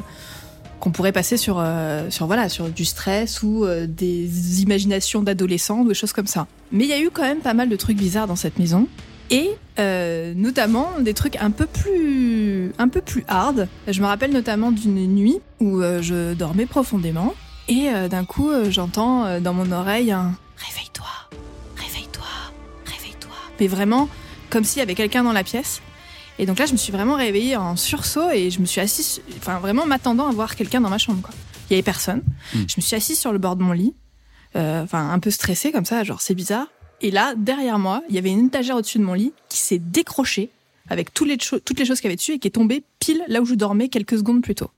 [0.79, 1.63] qu'on pourrait passer sur,
[2.09, 6.47] sur, voilà, sur du stress ou des imaginations d'adolescents ou des choses comme ça.
[6.71, 8.87] Mais il y a eu quand même pas mal de trucs bizarres dans cette maison.
[9.29, 9.49] Et
[9.79, 13.67] euh, notamment des trucs un peu plus un peu plus hard.
[13.87, 17.33] Je me rappelle notamment d'une nuit où euh, je dormais profondément
[17.67, 21.07] et euh, d'un coup euh, j'entends euh, dans mon oreille un réveille-toi,
[21.75, 22.25] réveille-toi,
[22.85, 23.31] réveille-toi.
[23.59, 24.07] Mais vraiment
[24.49, 25.81] comme s'il y avait quelqu'un dans la pièce.
[26.37, 29.21] Et donc là je me suis vraiment réveillée en sursaut et je me suis assise,
[29.37, 31.21] enfin vraiment m'attendant à voir quelqu'un dans ma chambre.
[31.21, 31.33] Quoi.
[31.69, 32.21] Il y avait personne.
[32.53, 32.63] Hmm.
[32.67, 33.95] Je me suis assise sur le bord de mon lit,
[34.55, 36.67] euh, enfin un peu stressée comme ça, genre c'est bizarre.
[37.05, 39.77] Et là, derrière moi, il y avait une étagère au-dessus de mon lit qui s'est
[39.77, 40.49] décrochée
[40.89, 43.41] avec les toutes les choses qu'il y avait dessus et qui est tombée pile là
[43.41, 44.71] où je dormais quelques secondes plus tôt.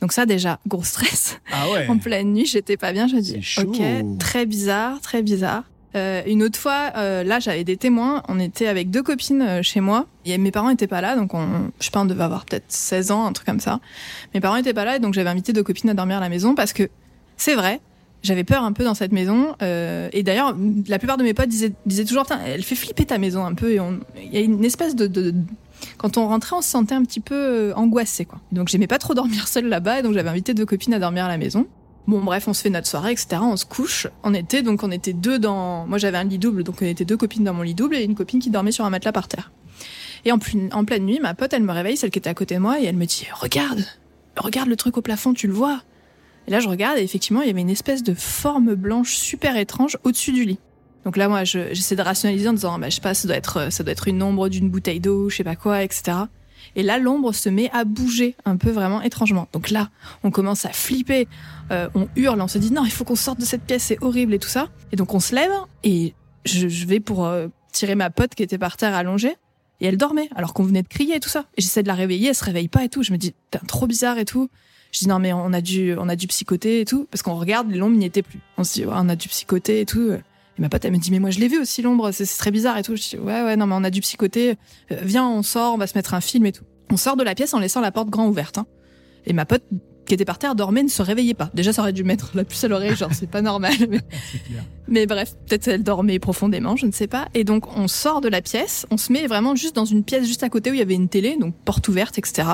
[0.00, 1.40] Donc ça déjà, gros stress.
[1.50, 3.08] Ah ouais En pleine nuit, j'étais pas bien.
[3.08, 5.64] Je me dis, ok, très bizarre, très bizarre.
[5.96, 8.22] Euh, une autre fois, euh, là, j'avais des témoins.
[8.28, 10.06] On était avec deux copines euh, chez moi.
[10.26, 12.66] Et mes parents étaient pas là, donc on, je sais pas, on devait avoir peut-être
[12.68, 13.80] 16 ans, un truc comme ça.
[14.32, 16.28] Mes parents étaient pas là, et donc j'avais invité deux copines à dormir à la
[16.28, 16.88] maison parce que
[17.36, 17.80] c'est vrai.
[18.22, 19.54] J'avais peur un peu dans cette maison.
[19.62, 20.56] euh, et d'ailleurs,
[20.88, 23.72] la plupart de mes potes disaient, toujours, elle fait flipper ta maison un peu.
[23.72, 23.80] Et
[24.24, 25.32] il y a une espèce de,
[25.98, 28.40] quand on rentrait, on se sentait un petit peu euh, angoissé, quoi.
[28.52, 31.24] Donc j'aimais pas trop dormir seule là-bas, et donc j'avais invité deux copines à dormir
[31.24, 31.66] à la maison.
[32.06, 33.36] Bon, bref, on se fait notre soirée, etc.
[33.42, 34.06] On se couche.
[34.22, 35.86] On était donc on était deux dans.
[35.86, 38.02] Moi, j'avais un lit double, donc on était deux copines dans mon lit double et
[38.02, 39.52] une copine qui dormait sur un matelas par terre.
[40.24, 40.38] Et en,
[40.72, 42.80] en pleine nuit, ma pote, elle me réveille, celle qui était à côté de moi,
[42.80, 43.84] et elle me dit Regarde,
[44.36, 45.82] regarde le truc au plafond, tu le vois
[46.48, 49.58] Et là, je regarde, et effectivement, il y avait une espèce de forme blanche super
[49.58, 50.58] étrange au-dessus du lit.
[51.04, 53.36] Donc là, moi, je- j'essaie de rationaliser en disant, bah, je sais pas, ça doit
[53.36, 56.16] être, ça doit être une ombre d'une bouteille d'eau, je sais pas quoi, etc.
[56.74, 59.46] Et là, l'ombre se met à bouger un peu vraiment étrangement.
[59.52, 59.90] Donc là,
[60.22, 61.28] on commence à flipper,
[61.70, 64.02] euh, on hurle, on se dit non, il faut qu'on sorte de cette pièce, c'est
[64.02, 64.68] horrible et tout ça.
[64.90, 65.52] Et donc on se lève
[65.84, 66.14] et
[66.46, 69.36] je, vais pour euh, tirer ma pote qui était par terre allongée.
[69.80, 71.44] Et elle dormait, alors qu'on venait de crier et tout ça.
[71.58, 73.02] Et j'essaie de la réveiller, elle se réveille pas et tout.
[73.02, 73.34] Je me dis,
[73.66, 74.48] trop bizarre et tout.
[74.92, 77.06] Je dis, non, mais on a dû, on a dû psychoter et tout.
[77.10, 78.40] Parce qu'on regarde, l'ombre n'y était plus.
[78.56, 80.10] On se dit, ouais, on a dû psychoter et tout.
[80.12, 82.50] Et ma pote, elle me dit, mais moi, je l'ai vu aussi, l'ombre, c'est très
[82.50, 82.96] bizarre et tout.
[82.96, 84.56] Je dis, ouais, ouais, non, mais on a dû psychoter.
[84.90, 86.64] Euh, viens, on sort, on va se mettre un film et tout.
[86.90, 88.58] On sort de la pièce en laissant la porte grand ouverte.
[88.58, 88.66] hein.
[89.26, 89.62] Et ma pote,
[90.06, 91.50] qui était par terre, dormait, ne se réveillait pas.
[91.52, 93.74] Déjà, ça aurait dû mettre la puce à l'oreille, genre, c'est pas normal.
[93.90, 94.00] Mais,
[94.88, 97.28] mais bref, peut-être elle dormait profondément, je ne sais pas.
[97.34, 100.26] Et donc, on sort de la pièce, on se met vraiment juste dans une pièce
[100.26, 102.48] juste à côté où il y avait une télé, donc porte ouverte, etc.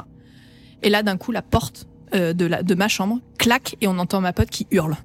[0.82, 3.98] Et là, d'un coup, la porte euh, de, la, de ma chambre claque et on
[3.98, 4.96] entend ma pote qui hurle.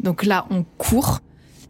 [0.00, 1.20] Donc là, on court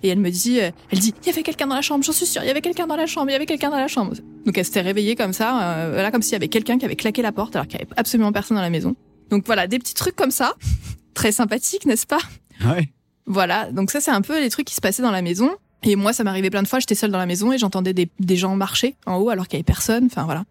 [0.02, 2.12] et elle me dit, euh, elle dit, il y avait quelqu'un dans la chambre, j'en
[2.12, 3.88] suis sûre, il y avait quelqu'un dans la chambre, il y avait quelqu'un dans la
[3.88, 4.14] chambre.
[4.46, 6.96] Donc elle s'était réveillée comme ça, euh, là comme s'il y avait quelqu'un qui avait
[6.96, 8.94] claqué la porte alors qu'il y avait absolument personne dans la maison.
[9.30, 10.54] Donc voilà, des petits trucs comme ça,
[11.14, 12.20] très sympathiques, n'est-ce pas?
[12.64, 12.90] Ouais.
[13.26, 15.50] Voilà, donc ça c'est un peu les trucs qui se passaient dans la maison.
[15.84, 18.10] Et moi, ça m'arrivait plein de fois, j'étais seule dans la maison et j'entendais des,
[18.18, 20.06] des gens marcher en haut alors qu'il y avait personne.
[20.06, 20.44] Enfin voilà.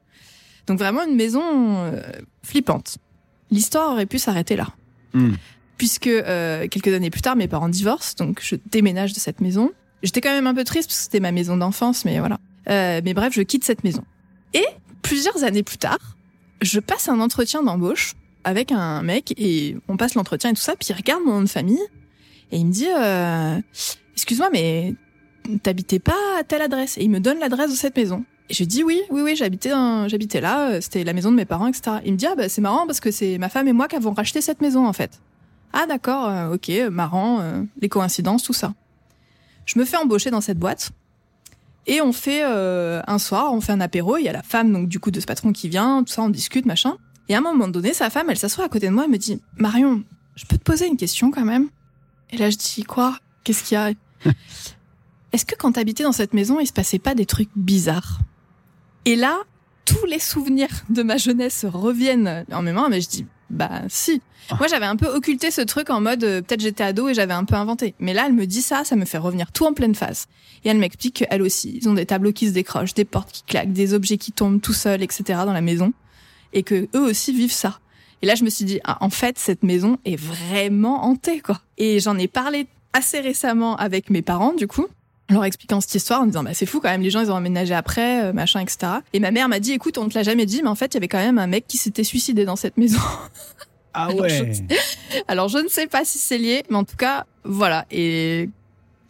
[0.68, 2.02] Donc vraiment une maison euh,
[2.44, 2.98] flippante.
[3.52, 4.68] L'histoire aurait pu s'arrêter là.
[5.14, 5.34] Hmm.
[5.78, 9.72] Puisque euh, quelques années plus tard, mes parents divorcent, donc je déménage de cette maison.
[10.04, 12.40] J'étais quand même un peu triste parce que c'était ma maison d'enfance, mais voilà.
[12.70, 14.04] Euh, mais bref, je quitte cette maison.
[14.54, 14.66] Et
[15.02, 16.18] plusieurs années plus tard,
[16.62, 20.76] je passe un entretien d'embauche avec un mec et on passe l'entretien et tout ça,
[20.76, 21.82] puis il regarde mon nom de famille
[22.52, 23.60] et il me dit euh,
[24.14, 24.96] Excuse-moi, mais
[25.64, 26.98] t'habitais pas à telle adresse?
[26.98, 28.24] Et il me donne l'adresse de cette maison.
[28.50, 31.68] Et je dis oui, oui, oui, j'habitais, là, euh, c'était la maison de mes parents,
[31.68, 31.98] etc.
[32.06, 33.96] Il me dit ah bah c'est marrant parce que c'est ma femme et moi qui
[33.96, 35.20] avons racheté cette maison en fait.
[35.74, 38.74] Ah d'accord, euh, ok, marrant, euh, les coïncidences, tout ça.
[39.66, 40.92] Je me fais embaucher dans cette boîte
[41.86, 44.18] et on fait euh, un soir, on fait un apéro.
[44.18, 46.22] Il y a la femme donc du coup de ce patron qui vient, tout ça,
[46.22, 46.98] on discute, machin.
[47.30, 49.18] Et à un moment donné, sa femme, elle s'assoit à côté de moi, elle me
[49.18, 50.04] dit Marion,
[50.36, 51.70] je peux te poser une question quand même?
[52.30, 53.18] Et là je dis quoi?
[53.44, 53.92] Qu'est-ce qu'il y a?
[55.34, 58.20] Est-ce que quand t'habitais dans cette maison, il se passait pas des trucs bizarres?
[59.08, 59.38] Et là,
[59.86, 64.22] tous les souvenirs de ma jeunesse reviennent en mémoire, mais je dis bah si.
[64.60, 67.34] Moi j'avais un peu occulté ce truc en mode euh, peut-être j'étais ado et j'avais
[67.34, 67.96] un peu inventé.
[68.00, 70.28] Mais là elle me dit ça, ça me fait revenir tout en pleine face.
[70.66, 73.44] Et elle m'explique qu'elle aussi, ils ont des tableaux qui se décrochent, des portes qui
[73.44, 75.24] claquent, des objets qui tombent tout seuls, etc.
[75.46, 75.94] dans la maison.
[76.52, 77.80] Et que eux aussi vivent ça.
[78.22, 81.62] Et là je me suis dit ah, en fait cette maison est vraiment hantée quoi.
[81.78, 84.88] Et j'en ai parlé assez récemment avec mes parents du coup
[85.30, 87.36] leur expliquant cette histoire en disant bah c'est fou quand même les gens ils ont
[87.36, 88.78] emménagé après euh, machin etc
[89.14, 90.94] et ma mère m'a dit écoute on te l'a jamais dit mais en fait il
[90.94, 93.00] y avait quand même un mec qui s'était suicidé dans cette maison.
[94.00, 94.52] Ah Alors, ouais.
[95.28, 97.86] alors je ne sais pas si c'est lié mais en tout cas voilà.
[97.90, 98.48] Et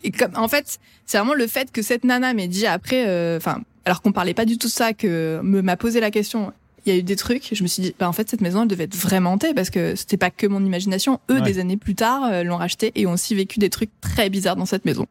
[0.03, 3.35] et comme en fait c'est vraiment le fait que cette nana m'ait dit après euh,
[3.37, 6.53] enfin alors qu'on parlait pas du tout de ça que me m'a posé la question
[6.85, 8.61] il y a eu des trucs je me suis dit bah en fait cette maison
[8.61, 11.19] elle devait être vraiment hantée parce que c'était pas que mon imagination.
[11.29, 11.41] Eux Ouais.
[11.41, 14.55] des années plus tard euh, l'ont rachetée et ont aussi vécu des trucs très bizarres
[14.55, 15.05] dans cette maison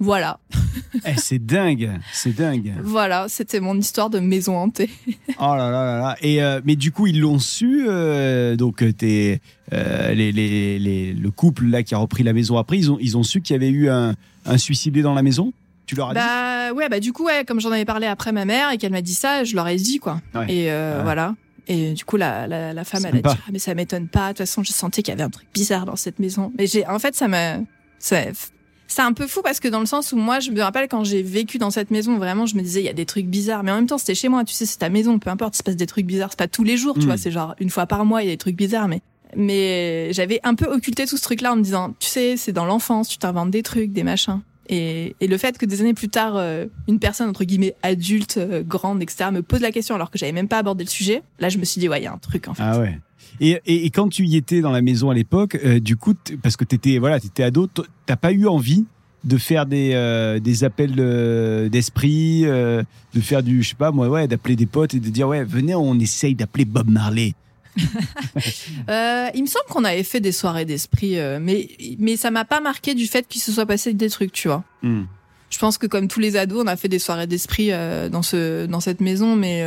[0.00, 0.40] voilà
[1.06, 2.72] Eh, c'est dingue, c'est dingue.
[2.82, 4.90] Voilà, c'était mon histoire de maison hantée.
[5.38, 6.16] Oh là là là là.
[6.20, 7.84] Et euh, mais du coup ils l'ont su.
[7.88, 9.40] euh, donc euh, t'es,
[9.72, 12.98] euh, les, les, les- le couple là qui a repris la maison après, ils ont
[13.00, 14.14] ils ont su qu'il y avait eu un,
[14.46, 15.52] un suicidé dans la maison?
[15.86, 16.18] Tu leur as dit?
[16.20, 18.92] Bah ouais, bah du coup ouais, comme j'en avais parlé après ma mère et qu'elle
[18.92, 20.20] m'a dit ça, je leur ai dit quoi.
[20.34, 20.52] Ouais.
[20.52, 21.02] Et euh, Ouais.
[21.04, 21.36] voilà.
[21.68, 24.28] Et du coup la, la, la femme elle a dit ah, mais ça m'étonne pas.
[24.28, 26.52] De toute façon, je sentais qu'il y avait un truc bizarre dans cette maison.
[26.58, 27.58] Mais j'ai en fait ça m'a
[28.00, 28.16] ça
[28.92, 31.04] c'est un peu fou parce que dans le sens où moi je me rappelle quand
[31.04, 33.62] j'ai vécu dans cette maison vraiment je me disais il y a des trucs bizarres
[33.62, 35.58] mais en même temps c'était chez moi tu sais c'est ta maison peu importe il
[35.58, 37.06] se passe des trucs bizarres c'est pas tous les jours tu Mm.
[37.06, 39.00] vois c'est genre une fois par mois il y a des trucs bizarres mais
[39.36, 42.52] mais j'avais un peu occulté tout ce truc là en me disant tu sais c'est
[42.52, 45.94] dans l'enfance tu t'inventes des trucs des machins et, et le fait que des années
[45.94, 49.94] plus tard euh, une personne entre guillemets adulte euh, grande etc me pose la question
[49.94, 52.04] alors que j'avais même pas abordé le sujet là je me suis dit ouais il
[52.04, 52.98] y a un truc en fait Ah ouais.
[53.38, 56.14] Et, et, et quand tu y étais dans la maison à l'époque, euh, du coup,
[56.42, 57.68] parce que t'étais voilà, t'étais ado,
[58.06, 58.84] t'as pas eu envie
[59.24, 62.82] de faire des euh, des appels euh, d'esprit, euh,
[63.14, 65.44] de faire du, je sais pas moi, ouais, d'appeler des potes et de dire ouais,
[65.44, 67.34] venez, on essaye d'appeler Bob Marley.
[67.76, 71.68] Il me semble qu'on avait fait des soirées d'esprit, mais
[71.98, 74.64] mais ça m'a pas marqué du fait qu'il se soit passé des trucs, tu vois.
[74.82, 75.04] Hmm.
[75.50, 77.70] Je pense que comme tous les ados, on a fait des soirées d'esprit
[78.10, 79.64] dans ce dans cette maison, mais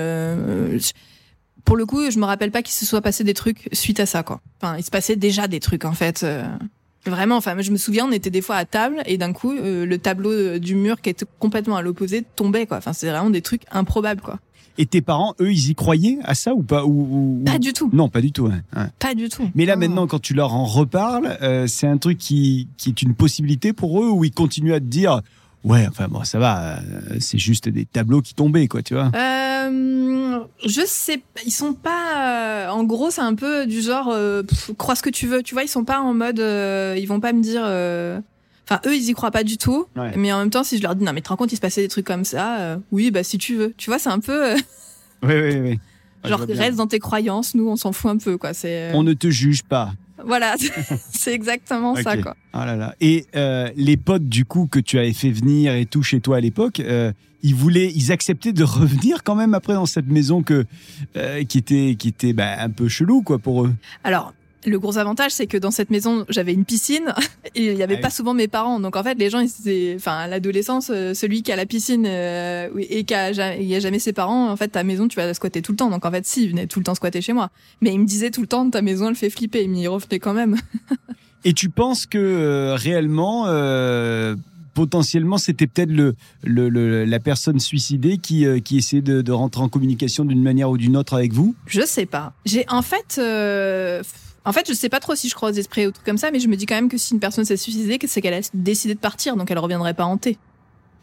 [1.66, 4.05] pour le coup, je me rappelle pas qu'il se soit passé des trucs suite à
[4.05, 4.41] ça, quoi.
[4.61, 6.24] Enfin, il se passait déjà des trucs en fait.
[6.24, 6.43] euh,
[7.05, 9.86] Vraiment, enfin, je me souviens, on était des fois à table et d'un coup, euh,
[9.86, 12.78] le tableau euh, du mur qui était complètement à l'opposé tombait, quoi.
[12.78, 14.39] Enfin, c'est vraiment des trucs improbables, quoi.
[14.78, 17.89] Et tes parents, eux, ils y croyaient à ça ou pas ou, Pas du tout,
[17.91, 18.43] Non, pas du tout.
[18.47, 18.53] ouais.
[18.76, 18.86] Ouais.
[18.99, 19.43] pas du tout.
[19.53, 23.01] Mais là, maintenant, quand tu leur en reparles, euh, c'est un truc qui, qui est
[23.01, 25.22] une possibilité pour eux ou ils continuent à te dire
[25.64, 26.80] Ouais, enfin bon, ça va.
[26.80, 26.82] euh,
[27.20, 29.11] C'est juste des tableaux qui tombaient, quoi, tu vois.
[29.16, 32.66] Euh, je sais, ils sont pas.
[32.66, 35.41] euh, en gros, c'est un peu du genre, euh, pff, crois ce que tu veux.
[35.41, 37.61] Tu vois, ils sont pas en mode, ils vont pas me dire.
[38.66, 39.86] Enfin, eux, ils y croient pas du tout.
[39.95, 40.11] Ouais.
[40.18, 41.61] Mais en même temps, si je leur dis, non, mais te rends compte, il se
[41.61, 42.80] passait des trucs comme ça.
[42.91, 43.74] oui, bah si tu veux.
[43.78, 44.55] Tu vois, c'est un peu
[45.24, 45.80] Oui, oui, oui.
[46.26, 47.53] Genre reste dans tes croyances.
[47.55, 48.53] Nous, on s'en fout un peu, quoi.
[48.53, 49.93] C'est On ne te juge pas.
[50.26, 50.55] Voilà,
[51.11, 52.36] c'est exactement ça, quoi.
[52.53, 52.95] Ah là là.
[53.01, 56.38] Et euh, les potes du coup que tu avais fait venir et tout chez toi
[56.38, 57.11] à l'époque, euh,
[57.41, 60.65] ils voulaient, ils acceptaient de revenir quand même après dans cette maison que
[61.17, 63.74] euh, qui était qui était bah, un peu chelou quoi pour eux?
[64.03, 64.34] Alors,
[64.66, 67.14] le gros avantage, c'est que dans cette maison, j'avais une piscine
[67.55, 68.80] et il y avait Ah pas souvent mes parents.
[68.80, 71.66] Donc en fait, les gens, ils étaient, enfin, à l'adolescence, euh, celui qui a la
[71.66, 75.07] piscine euh, et qui a, il y a jamais ses parents, en fait, ta maison,
[75.07, 75.89] tu vas la squatter tout le temps.
[75.89, 77.49] Donc en fait, si, ils venaient tout le temps squatter chez moi.
[77.82, 79.68] Mais ils me disaient tout le temps, ta maison, elle fait flipper.
[79.68, 80.57] Mais ils revenaient quand même.
[81.45, 84.36] Et tu penses que euh, réellement, euh,
[84.76, 89.32] potentiellement, c'était peut-être le, le, le- la personne suicidée qui euh, qui essayait de, de
[89.34, 91.53] rentrer en communication d'une manière ou d'une autre avec vous?
[91.68, 92.34] Je sais pas.
[92.45, 94.01] J'ai, en fait, euh,
[94.46, 96.32] en fait, je sais pas trop si je crois aux esprits ou trucs comme ça,
[96.32, 98.41] mais je me dis quand même que si une personne s'est suicidée, c'est qu'elle a
[98.54, 100.38] décidé de partir, donc elle reviendrait pas hantée.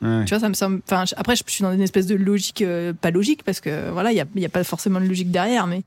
[0.03, 0.25] Ouais.
[0.25, 0.81] Tu vois, ça me semble.
[0.87, 4.13] Enfin, après, je suis dans une espèce de logique, euh, pas logique, parce que voilà,
[4.13, 5.83] il y a, y a pas forcément de logique derrière, mais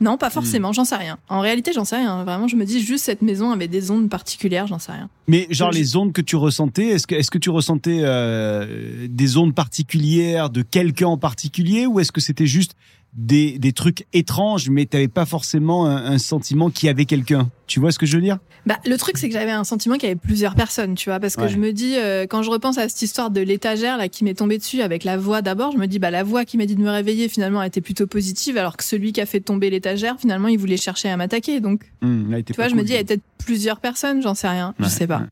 [0.00, 0.72] non, pas forcément.
[0.72, 1.18] J'en sais rien.
[1.28, 2.24] En réalité, j'en sais rien.
[2.24, 5.08] Vraiment, je me dis juste cette maison avait des ondes particulières, j'en sais rien.
[5.28, 9.36] Mais genre les ondes que tu ressentais, est-ce que est-ce que tu ressentais euh, des
[9.36, 12.74] ondes particulières de quelqu'un en particulier ou est-ce que c'était juste
[13.16, 17.48] des, des trucs étranges mais t'avais pas forcément un, un sentiment qu'il y avait quelqu'un
[17.68, 18.38] Tu vois ce que je veux dire?
[18.66, 21.20] Bah, le truc, c'est que j'avais un sentiment qu'il y avait plusieurs personnes, tu vois,
[21.20, 21.48] parce que Ouais.
[21.50, 24.32] je me dis, euh, quand je repense à cette histoire de l'étagère là qui m'est
[24.34, 26.74] tombée dessus avec la voix d'abord, je me dis, bah la voix qui m'a dit
[26.74, 29.68] de me réveiller finalement elle était plutôt positive, alors que celui qui a fait tomber
[29.70, 31.60] l'étagère finalement il voulait chercher à m'attaquer.
[31.60, 34.34] Donc, là, était tu vois, je me dis, il y a peut-être plusieurs personnes, j'en
[34.34, 35.18] sais rien, Ouais, je sais pas.
[35.18, 35.26] ouais.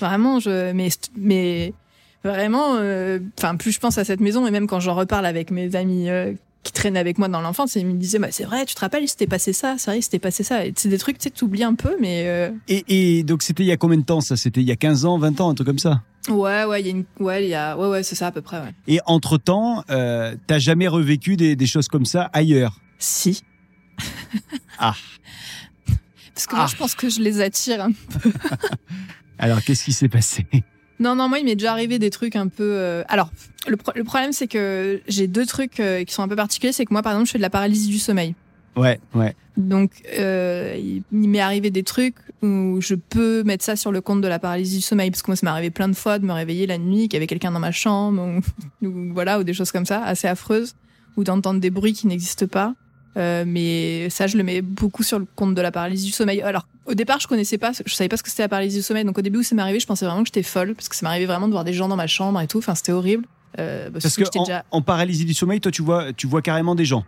[0.00, 1.72] Vraiment, je, mais, mais
[2.24, 5.50] vraiment, euh, enfin, plus je pense à cette maison et même quand j'en reparle avec
[5.52, 6.32] mes amis euh,
[6.62, 9.02] qui traînaient avec moi dans l'enfance, ils me disaient, bah c'est vrai, tu te rappelles,
[9.02, 10.64] il s'était passé ça, c'est vrai, il s'était passé ça.
[10.64, 12.24] Et c'est des trucs, tu sais, t'oublies un peu, mais.
[12.26, 14.36] euh, Et, et donc c'était il y a combien de temps ça?
[14.36, 16.02] C'était il y a 15 ans, 20 ans, un truc comme ça?
[16.28, 18.30] Ouais, ouais, il y a une, ouais, il y a, ouais, ouais, c'est ça à
[18.30, 18.72] peu près, ouais.
[18.86, 22.78] Et entre temps, euh, t'as jamais revécu des, des choses comme ça ailleurs?
[23.00, 23.42] Si.
[24.78, 24.94] Ah.
[26.34, 26.70] Parce que moi, Ah.
[26.70, 27.82] je pense que je les attire.
[27.84, 27.92] hein.
[29.38, 30.46] Alors qu'est-ce qui s'est passé?
[31.02, 32.62] Non, non, moi, il m'est déjà arrivé des trucs un peu.
[32.62, 33.30] euh, Alors,
[33.66, 36.72] le, pro- le problème, c'est que j'ai deux trucs euh, qui sont un peu particuliers.
[36.72, 38.34] C'est que moi, par exemple, je fais de la paralysie du sommeil.
[38.76, 39.34] Ouais, ouais.
[39.56, 44.00] Donc, euh, il, il m'est arrivé des trucs où je peux mettre ça sur le
[44.00, 46.18] compte de la paralysie du sommeil, parce que moi, ça m'est arrivé plein de fois
[46.18, 48.22] de me réveiller la nuit, qu'il y avait quelqu'un dans ma chambre,
[48.82, 50.74] ou, ou voilà, ou des choses comme ça, assez affreuses,
[51.16, 52.74] ou d'entendre des bruits qui n'existent pas.
[53.16, 56.40] Euh, mais ça, je le mets beaucoup sur le compte de la paralysie du sommeil.
[56.42, 58.82] Alors, au départ, je connaissais pas, je savais pas ce que c'était la paralysie du
[58.82, 59.04] sommeil.
[59.04, 60.96] Donc, au début où ça m'est arrivé, je pensais vraiment que j'étais folle, parce que
[60.96, 62.58] ça arrivé vraiment de voir des gens dans ma chambre et tout.
[62.58, 63.24] Enfin, c'était horrible.
[63.58, 64.64] Euh, bah, Parce surtout que j'étais en, déjà.
[64.70, 67.04] en paralysie du sommeil, toi tu vois, tu vois carrément des gens.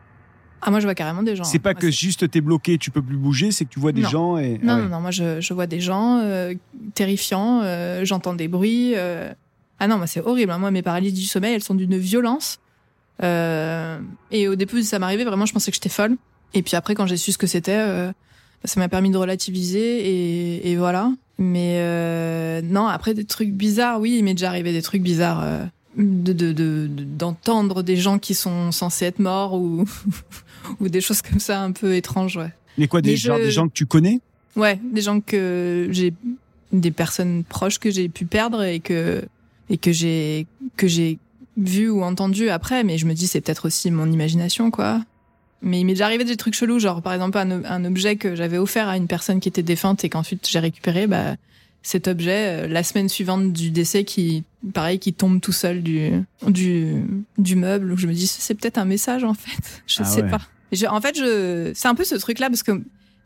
[0.61, 1.45] Ah, moi, je vois carrément des gens.
[1.45, 3.93] C'est pas Ouais, que juste t'es bloqué, tu peux plus bouger, c'est que tu vois
[3.93, 4.09] des Non.
[4.11, 4.59] gens et.
[4.63, 4.83] Non, ah ouais.
[4.83, 6.53] non, non, moi je, je vois des gens euh,
[6.95, 8.93] terrifiants, euh, j'entends des bruits.
[8.97, 9.33] euh.
[9.79, 10.53] Ah non, moi c'est horrible.
[10.53, 10.59] hein.
[10.59, 12.59] Moi, mes paralysies du sommeil, elles sont d'une violence.
[13.23, 13.99] Euh,
[14.31, 16.17] Et au début, ça m'arrivait vraiment, je pensais que j'étais folle.
[16.55, 18.13] Et puis après, quand j'ai su ce que c'était, euh,
[18.65, 21.11] ça m'a permis de relativiser et, et voilà.
[21.39, 25.43] Mais euh, non, après des trucs bizarres, oui, il m'est déjà arrivé des trucs bizarres.
[25.97, 29.85] de de- de- de- d'entendre des gens qui sont censés être morts ou
[30.81, 33.45] ou des choses comme ça un peu étranges ouais Mais quoi, des, Mais genre je-
[33.45, 34.21] des gens que tu connais?
[34.57, 36.13] Ouais, des gens que j'ai,
[36.73, 39.25] des personnes proches que j'ai pu perdre et que
[39.71, 40.47] et que j'ai
[40.77, 41.19] que j'ai
[41.57, 45.03] vu ou entendu après, mais je me dis c'est peut-être aussi mon imagination quoi.
[45.63, 48.35] Mais il m'est déjà arrivé des trucs chelous, genre par exemple un, un objet que
[48.35, 51.37] j'avais offert à une personne qui était défunte et qu'ensuite j'ai récupéré, bah
[51.83, 56.13] cet objet euh, la semaine suivante du décès qui pareil qui tombe tout seul du
[56.47, 57.03] du
[57.39, 60.23] du meuble où je me dis c'est peut-être un message en fait, je Ah sais
[60.23, 60.31] ouais.
[60.31, 60.41] pas.
[60.73, 62.73] Je- en fait je c'est un peu ce truc là parce que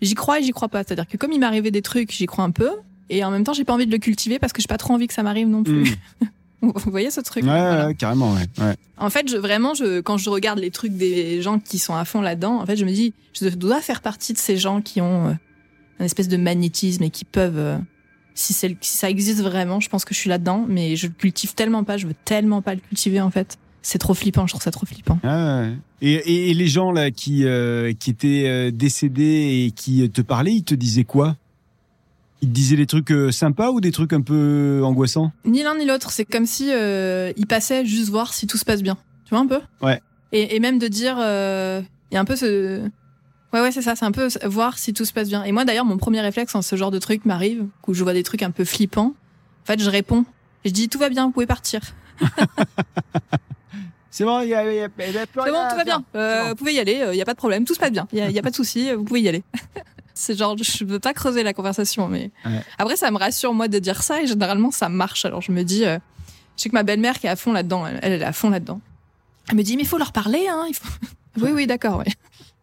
[0.03, 0.83] j'y crois et j'y crois pas.
[0.85, 2.71] C'est-à-dire que comme il arrivé des trucs, j'y crois un peu.
[3.11, 4.93] Et en même temps, j'ai pas envie de le cultiver parce que j'ai pas trop
[4.93, 5.97] envie que ça m'arrive non plus.
[6.21, 6.27] Hmm.
[6.61, 7.45] Vous voyez ce truc?
[7.45, 8.47] Ouais, ouais, carrément, ouais.
[8.59, 8.75] ouais.
[8.97, 12.05] En fait, je, vraiment, je, quand je regarde les trucs des gens qui sont à
[12.05, 15.01] fond là-dedans, en fait, je me dis, je dois faire partie de ces gens qui
[15.01, 15.33] ont euh,
[16.01, 17.79] un espèce de magnétisme et qui peuvent, euh,
[18.35, 21.55] si, si ça existe vraiment, je pense que je suis là-dedans, mais je le cultive
[21.55, 23.57] tellement pas, je veux tellement pas le cultiver en fait.
[23.81, 25.21] C'est trop flippant, je trouve ça trop flippant.
[25.23, 25.73] Ah ouais.
[26.03, 30.21] Et, et, et les gens là qui euh, qui étaient euh, décédés et qui te
[30.21, 31.37] parlaient, ils te disaient quoi?
[32.41, 35.33] Ils te disaient des trucs euh, sympas ou des trucs un peu angoissants?
[35.45, 38.65] Ni l'un ni l'autre, c'est comme si euh, il passait juste voir si tout se
[38.65, 38.97] passe bien.
[39.25, 39.61] Tu vois un peu?
[39.83, 40.01] Ouais.
[40.33, 41.81] Et, et même de dire, euh,
[42.11, 42.81] il y a un peu ce,
[43.53, 45.43] ouais ouais c'est ça, c'est un peu voir si tout se passe bien.
[45.45, 48.13] Et moi d'ailleurs, mon premier réflexe quand ce genre de truc m'arrive, où je vois
[48.15, 49.15] des trucs un peu flippants,
[49.63, 50.25] en fait je réponds
[50.65, 51.81] Et je dis tout va bien, vous pouvez partir.
[54.11, 55.69] C'est bon, il y a, il y a- il y a plus C'est rien bon,
[55.71, 56.05] tout va bien.
[56.17, 56.49] Euh, bon.
[56.51, 58.09] Vous pouvez y aller, il n'y a pas de problème, tout se passe bien.
[58.13, 59.43] Il n'y a pas de souci, vous pouvez y aller.
[60.21, 62.61] C'est genre, je veux pas creuser la conversation, mais Ouais.
[62.77, 65.25] après, ça me rassure, moi, de dire ça, et généralement, ça marche.
[65.25, 65.99] Alors, je me dis, euh,
[66.57, 68.51] je sais que ma belle-mère qui est à fond là-dedans, elle, elle est à fond
[68.51, 68.81] là-dedans.
[69.49, 70.65] Elle me dit, mais il faut leur parler, hein.
[70.69, 70.89] Il faut...
[71.41, 72.13] oui, oui, d'accord, ouais.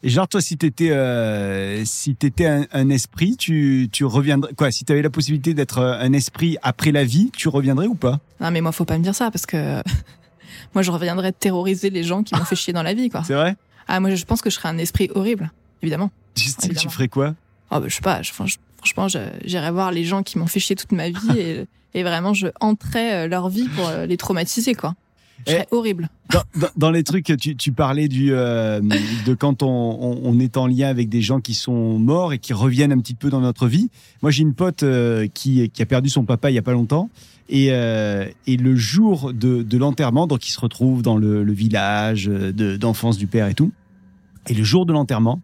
[0.03, 4.69] Et genre, toi, si t'étais, euh, si t'étais un, un esprit, tu, tu reviendrais, quoi,
[4.69, 8.19] si t'avais la possibilité d'être euh, un esprit après la vie, tu reviendrais ou pas?
[8.41, 9.81] Non, mais moi, faut pas me dire ça, parce que
[10.75, 13.23] moi, je reviendrais terroriser les gens qui m'ont fait chier dans la vie, quoi.
[13.23, 13.55] C'est vrai?
[13.87, 15.51] Ah, moi, je pense que je serais un esprit horrible,
[15.81, 16.11] évidemment.
[16.35, 16.89] Tu Évidemment.
[16.89, 17.33] ferais quoi?
[17.77, 18.31] Oh, bah, je sais pas, je-
[18.77, 19.07] franchement,
[19.43, 22.47] j'irais voir les gens qui m'ont fait chier toute ma vie et, et vraiment, je
[22.61, 24.93] entrais euh, leur vie pour euh, les traumatiser, quoi.
[25.47, 26.09] Je serais horrible.
[26.31, 28.81] Dans, dans- dans les trucs, tu, tu parlais du, euh,
[29.27, 32.39] de quand on, on, on est en lien avec des gens qui sont morts et
[32.39, 33.91] qui reviennent un petit peu dans notre vie.
[34.23, 36.71] Moi, j'ai une pote euh, qui, qui a perdu son papa il y a pas
[36.71, 37.11] longtemps.
[37.47, 41.53] Et, euh, et le jour de, de l'enterrement, donc il se retrouve dans le, le
[41.53, 43.71] village de- d'enfance du père et tout.
[44.49, 45.41] Et le jour de l'enterrement,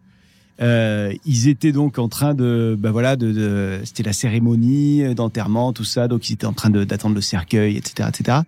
[0.60, 5.72] euh, ils étaient donc en train de, bah voilà, de, de- c'était la cérémonie d'enterrement,
[5.72, 6.08] tout ça.
[6.08, 8.38] Donc ils étaient en train d'attendre le cercueil, etc., etc.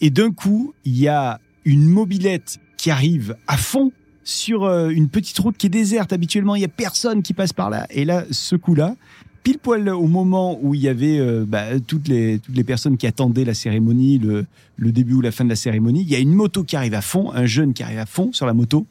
[0.00, 5.08] Et d'un coup, il y a une mobilette qui arrive à fond sur euh, une
[5.08, 6.12] petite route qui est déserte.
[6.12, 7.86] Habituellement, il y a personne qui passe par là.
[7.90, 8.94] Et là, ce coup-là,
[9.42, 12.96] pile poil au moment où il y avait euh, bah, toutes les toutes les personnes
[12.96, 16.14] qui attendaient la cérémonie, le, le début ou la fin de la cérémonie, il y
[16.14, 18.54] a une moto qui arrive à fond, un jeune qui arrive à fond sur la
[18.54, 18.86] moto.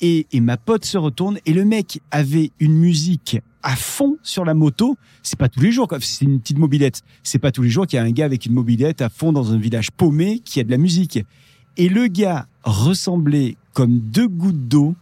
[0.00, 4.44] Et, et ma pote se retourne et le mec avait une musique à fond sur
[4.44, 4.96] la moto.
[5.22, 7.02] C'est pas tous les jours, c'est une petite mobilette.
[7.22, 9.32] C'est pas tous les jours qu'il y a un gars avec une mobilette à fond
[9.32, 11.18] dans un village paumé qui a de la musique.
[11.76, 14.94] Et le gars ressemblait comme deux gouttes d'eau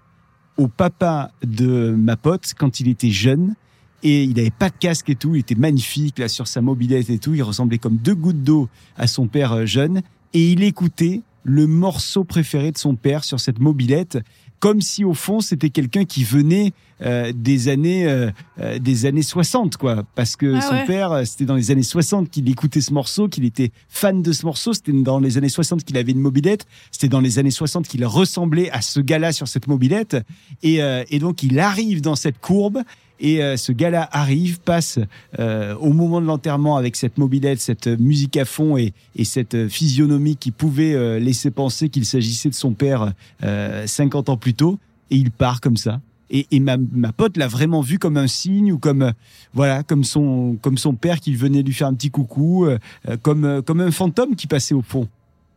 [0.57, 3.55] au papa de ma pote quand il était jeune.
[4.03, 5.35] Et il avait pas de casque et tout.
[5.35, 7.35] Il était magnifique là sur sa mobilette et tout.
[7.35, 10.03] Il ressemblait comme deux gouttes d'eau à son père euh, jeune.
[10.33, 14.19] Et il écoutait le morceau préféré de son père sur cette mobilette
[14.65, 19.21] comme si au fond c'était quelqu'un qui venait euh, des années euh, euh, des années
[19.21, 20.05] 60 quoi.
[20.15, 20.87] Parce que Ah son ouais.
[20.87, 24.47] père c'était dans les années 60 qu'il écoutait ce morceau qu'il était fan de ce
[24.47, 24.73] morceau.
[24.73, 26.65] C'était dans les années 60 qu'il avait une mobilette.
[26.91, 30.17] C'était dans les années 60 qu'il ressemblait à ce gars-là sur cette mobilette.
[30.63, 32.79] Et, euh, et donc il arrive dans cette courbe
[33.21, 34.99] et euh, ce gars-là arrive, passe
[35.39, 39.55] euh, au moment de l'enterrement avec cette mobilette, cette musique à fond et, et cette
[39.55, 43.13] euh, physionomie qui pouvait euh, laisser penser qu'il s'agissait de son père
[43.43, 44.79] euh, 50 ans plus tôt,
[45.11, 46.01] et il part comme ça.
[46.31, 49.13] Et, et ma, ma pote l'a vraiment vu comme un signe ou comme euh,
[49.53, 53.17] voilà comme son comme son père qui venait lui faire un petit coucou, euh, euh,
[53.21, 55.07] comme euh, comme un fantôme qui passait au fond.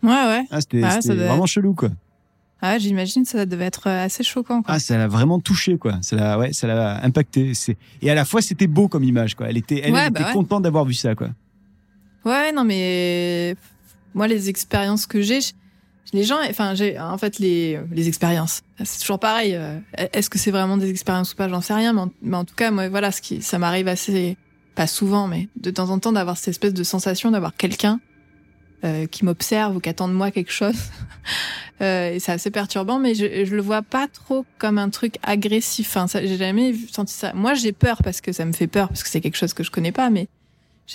[0.03, 0.43] Ouais, ouais.
[0.51, 0.82] Ah, c'était
[1.16, 1.89] vraiment chelou quoi.
[2.62, 4.74] Ah, j'imagine ça devait être euh, assez choquant, quoi.
[4.76, 5.99] Ah, ça l'a vraiment touché, quoi.
[6.01, 7.53] Ça l'a, ouais, ça l'a impacté.
[7.53, 9.47] C'est et à la fois c'était beau comme image, quoi.
[9.49, 10.34] Elle était, elle, Ouais, elle bah était ouais.
[10.34, 11.30] contente d'avoir vu ça, quoi.
[12.26, 13.55] Ouais, non, mais
[14.14, 15.39] moi, les expériences que j'ai,
[16.14, 18.62] les gens, enfin, j'ai en fait les les expériences.
[18.84, 19.53] C'est toujours pareil.
[19.55, 19.78] euh,
[20.14, 22.45] Est-ce que c'est vraiment des expériences ou pas J'en sais rien, mais en, mais en
[22.45, 24.36] tout cas, moi, voilà, ce qui, ça m'arrive assez,
[24.76, 27.99] pas souvent, mais de temps en temps, d'avoir cette espèce de sensation d'avoir quelqu'un
[28.84, 30.75] euh, qui m'observe ou qui attend de moi quelque chose.
[31.80, 35.17] Euh, et c'est assez perturbant, mais je, je le vois pas trop comme un truc
[35.21, 35.89] agressif.
[35.89, 37.34] Enfin, ça, j'ai jamais senti ça.
[37.34, 39.61] Moi, j'ai peur parce que ça me fait peur, parce que c'est quelque chose que
[39.63, 40.28] je connais pas, mais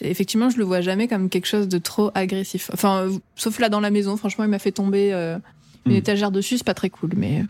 [0.01, 2.68] effectivement, je le vois jamais comme quelque chose de trop agressif.
[2.72, 5.39] Enfin, euh, sauf là dans la maison, franchement, il m'a fait tomber euh,
[5.87, 5.97] une Hmm.
[5.97, 7.45] étagère dessus, c'est pas très cool, mais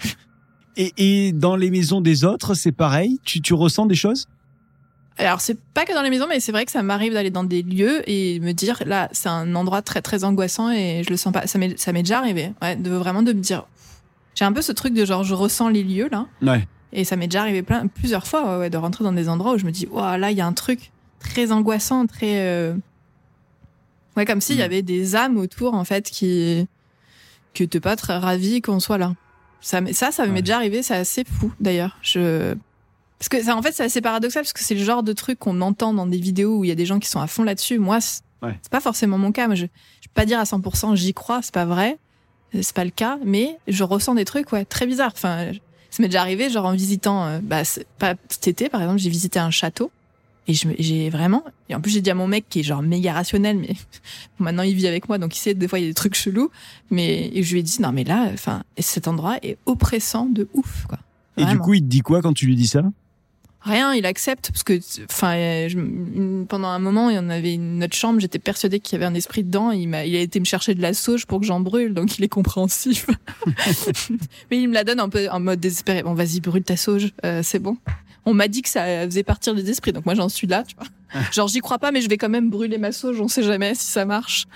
[0.76, 0.92] Et,
[1.28, 3.18] et dans les maisons des autres, c'est pareil?
[3.24, 4.26] Tu, tu ressens des choses?
[5.18, 7.44] Alors c'est pas que dans les maisons, mais c'est vrai que ça m'arrive d'aller dans
[7.44, 11.16] des lieux et me dire là c'est un endroit très très angoissant et je le
[11.16, 11.46] sens pas.
[11.46, 13.64] Ça m'est ça m'est déjà arrivé, ouais, de vraiment de me dire.
[14.34, 16.66] J'ai un peu ce truc de genre je ressens les lieux là Ouais.
[16.92, 19.52] et ça m'est déjà arrivé plein plusieurs fois ouais, ouais, de rentrer dans des endroits
[19.54, 20.90] où je me dis waouh là il y a un truc
[21.20, 22.74] très angoissant, très euh,
[24.16, 24.62] ouais comme s'il y Mm.
[24.62, 26.66] avait des âmes autour en fait qui
[27.54, 29.12] que t'es pas très ravi qu'on soit là.
[29.60, 31.98] Ça ça ça m'est déjà arrivé, c'est assez fou d'ailleurs.
[32.00, 32.54] Je
[33.22, 35.38] parce que ça, en fait, c'est assez paradoxal parce que c'est le genre de truc
[35.38, 37.44] qu'on entend dans des vidéos où il y a des gens qui sont à fond
[37.44, 37.78] là-dessus.
[37.78, 38.58] Moi, c'est Ouais.
[38.72, 39.46] pas forcément mon cas.
[39.46, 41.98] Moi, je, je peux pas dire à 100% j'y crois, c'est pas vrai,
[42.56, 45.12] Euh, c'est pas le cas, mais je ressens des trucs ouais très bizarres.
[45.14, 45.52] Enfin,
[45.90, 47.62] ça m'est déjà arrivé, genre en visitant, euh, bah,
[48.00, 49.92] pas cet été par exemple, j'ai visité un château
[50.48, 53.12] et j'ai vraiment, et en plus j'ai dit à mon mec qui est genre méga
[53.12, 53.76] rationnel, mais
[54.40, 56.16] maintenant il vit avec moi donc il sait des fois il y a des trucs
[56.16, 56.50] chelous,
[56.90, 60.48] mais et je lui ai dit non mais là, enfin, cet endroit est oppressant de
[60.52, 60.98] ouf quoi.
[61.38, 62.82] Et du coup, il te dit quoi quand tu lui dis ça?
[63.64, 65.68] Rien, il accepte parce que, enfin,
[66.48, 68.18] pendant un moment, il y en avait une autre chambre.
[68.18, 69.70] J'étais persuadée qu'il y avait un esprit dedans.
[69.70, 72.18] Il m'a, il a été me chercher de la sauge pour que j'en brûle, donc
[72.18, 73.06] il est compréhensif.
[74.50, 76.02] Mais il me la donne un peu en mode désespéré.
[76.02, 77.76] Bon, vas-y, brûle ta sauge, euh, c'est bon.
[78.24, 80.74] On m'a dit que ça faisait partir des esprits, donc moi j'en suis là, tu
[80.76, 81.22] vois.
[81.32, 83.74] Genre, j'y crois pas, mais je vais quand même brûler ma sauge, on sait jamais
[83.74, 84.46] si ça marche.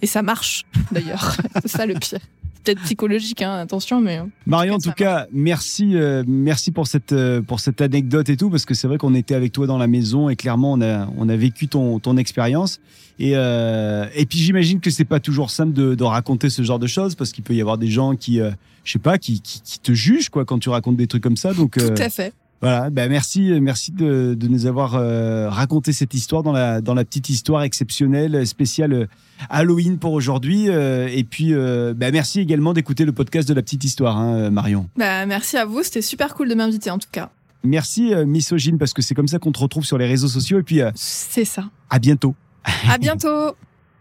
[0.00, 1.36] Et ça marche, d'ailleurs.
[1.62, 2.18] C'est ça le pire.
[2.64, 4.20] Peut-être psychologique, hein, attention, mais.
[4.46, 8.50] Marion, en tout cas, merci, euh, merci pour cette euh, pour cette anecdote et tout,
[8.50, 11.08] parce que c'est vrai qu'on était avec toi dans la maison et clairement on a
[11.16, 12.80] on a vécu ton ton expérience.
[13.18, 16.78] Et euh, et puis j'imagine que c'est pas toujours simple de, de raconter ce genre
[16.78, 18.50] de choses, parce qu'il peut y avoir des gens qui euh,
[18.84, 21.36] je sais pas, qui, qui qui te jugent quoi quand tu racontes des trucs comme
[21.36, 21.52] ça.
[21.54, 22.32] Donc euh, Tout à fait.
[22.62, 26.94] Voilà, ben merci, merci de, de nous avoir euh, raconté cette histoire dans la dans
[26.94, 29.06] la petite histoire exceptionnelle spéciale euh,
[29.50, 30.68] Halloween pour aujourd'hui.
[30.68, 34.50] euh, et puis, euh, ben merci également d'écouter le podcast de la petite histoire, hein,
[34.50, 34.88] Marion.
[34.96, 37.30] Bah, merci à vous, c'était super cool de m'inviter en tout cas.
[37.64, 40.58] Merci misogyne parce que c'est comme ça qu'on te retrouve sur les réseaux sociaux.
[40.58, 41.64] Et puis C'est ça.
[41.90, 42.34] à bientôt.
[42.88, 43.56] À bientôt.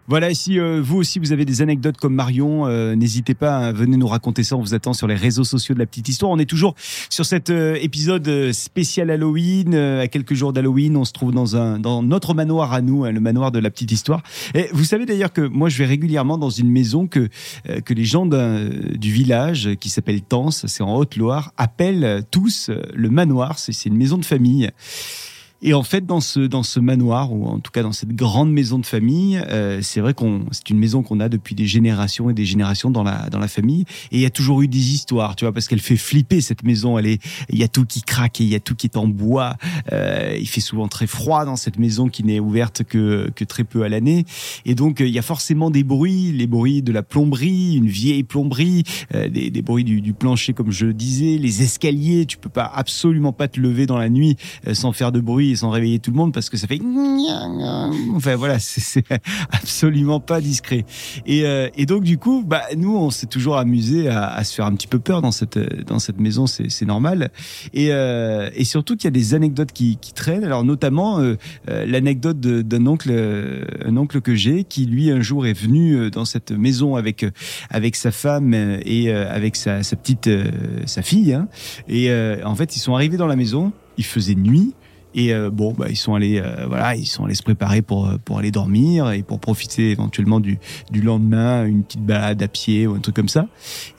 [0.08, 3.72] Voilà, si euh, vous aussi vous avez des anecdotes comme Marion, euh, n'hésitez pas à
[3.72, 4.58] venir nous raconter ça.
[4.58, 6.32] On vous attend sur les réseaux sociaux de la petite histoire.
[6.32, 6.74] On est toujours
[7.10, 9.76] sur cet euh, épisode euh, spécial Halloween.
[9.76, 13.06] euh, à quelques jours d'Halloween, on se trouve dans un dans notre manoir à nous,
[13.06, 14.24] hein, le manoir de la petite histoire.
[14.56, 17.30] Et vous savez d'ailleurs que moi je vais régulièrement dans une maison que
[17.86, 23.60] que les gens du village qui s'appelle Tens, c'est en Haute-Loire, appellent tous le manoir.
[23.60, 24.70] C'est une maison de famille.
[25.64, 28.52] Et en fait, dans ce dans ce manoir ou en tout cas dans cette grande
[28.52, 32.32] maison de famille, euh, c'est vrai qu'on c'est une maison qu'on a depuis des générations
[32.32, 33.82] et des générations dans la dans la famille.
[34.12, 36.64] Et il y a toujours eu des histoires, tu vois, parce qu'elle fait flipper cette
[36.64, 36.98] maison.
[36.98, 38.98] Elle est, il y a tout qui craque et il y a tout qui est
[38.98, 39.56] en bois.
[39.92, 43.64] Euh, il fait souvent très froid dans cette maison qui n'est ouverte que que très
[43.64, 44.26] peu à l'année.
[44.66, 47.88] Et donc euh, il y a forcément des bruits, les bruits de la plomberie, une
[47.88, 48.84] vieille plomberie,
[49.14, 52.26] euh, des, des bruits du, du plancher comme je disais, les escaliers.
[52.26, 55.51] Tu peux pas absolument pas te lever dans la nuit euh, sans faire de bruit
[55.52, 56.80] et sans réveiller tout le monde parce que ça fait
[58.16, 59.04] enfin voilà c'est
[59.52, 60.86] absolument pas discret.
[61.26, 64.66] Et, euh, et donc du coup bah nous on s'est toujours amusé à, se faire
[64.66, 67.32] un petit peu peur dans cette dans cette maison c'est normal.
[67.74, 70.44] Et euh, et surtout qu'il y a des anecdotes qui, traînent.
[70.44, 71.36] Alors notamment euh,
[71.68, 73.12] l'anecdote d'un oncle
[73.86, 77.26] un oncle que j'ai qui lui un jour est venu dans cette maison avec
[77.70, 80.30] avec sa femme et avec sa, petite
[80.86, 81.48] sa fille hein.
[81.88, 82.12] et
[82.44, 83.72] en fait ils sont arrivés dans la maison.
[83.98, 84.74] Il faisait nuit
[85.14, 88.08] et euh, bon, bah, ils sont allés, euh, voilà, ils sont allés se préparer pour
[88.08, 90.60] euh, pour aller dormir et pour profiter éventuellement du
[90.92, 93.48] du lendemain, une petite balade à pied ou un truc comme ça.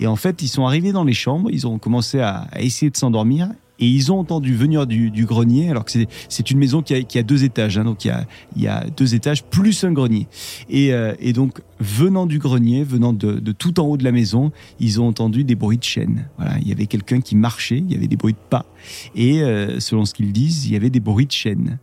[0.01, 2.91] Et en fait, ils sont arrivés dans les chambres, ils ont commencé à, à essayer
[2.91, 3.49] de s'endormir.
[3.79, 6.95] Et ils ont entendu venir du, du grenier, alors que c'est- c'est une maison qui
[6.95, 9.43] a, qui a deux étages, hein, donc il y a, il y a deux étages
[9.43, 10.29] plus un grenier.
[10.71, 14.13] Et, euh, et donc, venant du grenier, venant de, de tout en haut de la
[14.13, 16.29] maison, ils ont entendu des bruits de chaînes.
[16.37, 18.67] Voilà, il y avait quelqu'un qui marchait, il y avait des bruits de pas,
[19.15, 21.79] et euh, selon ce qu'ils disent, il y avait des bruits de chaînes.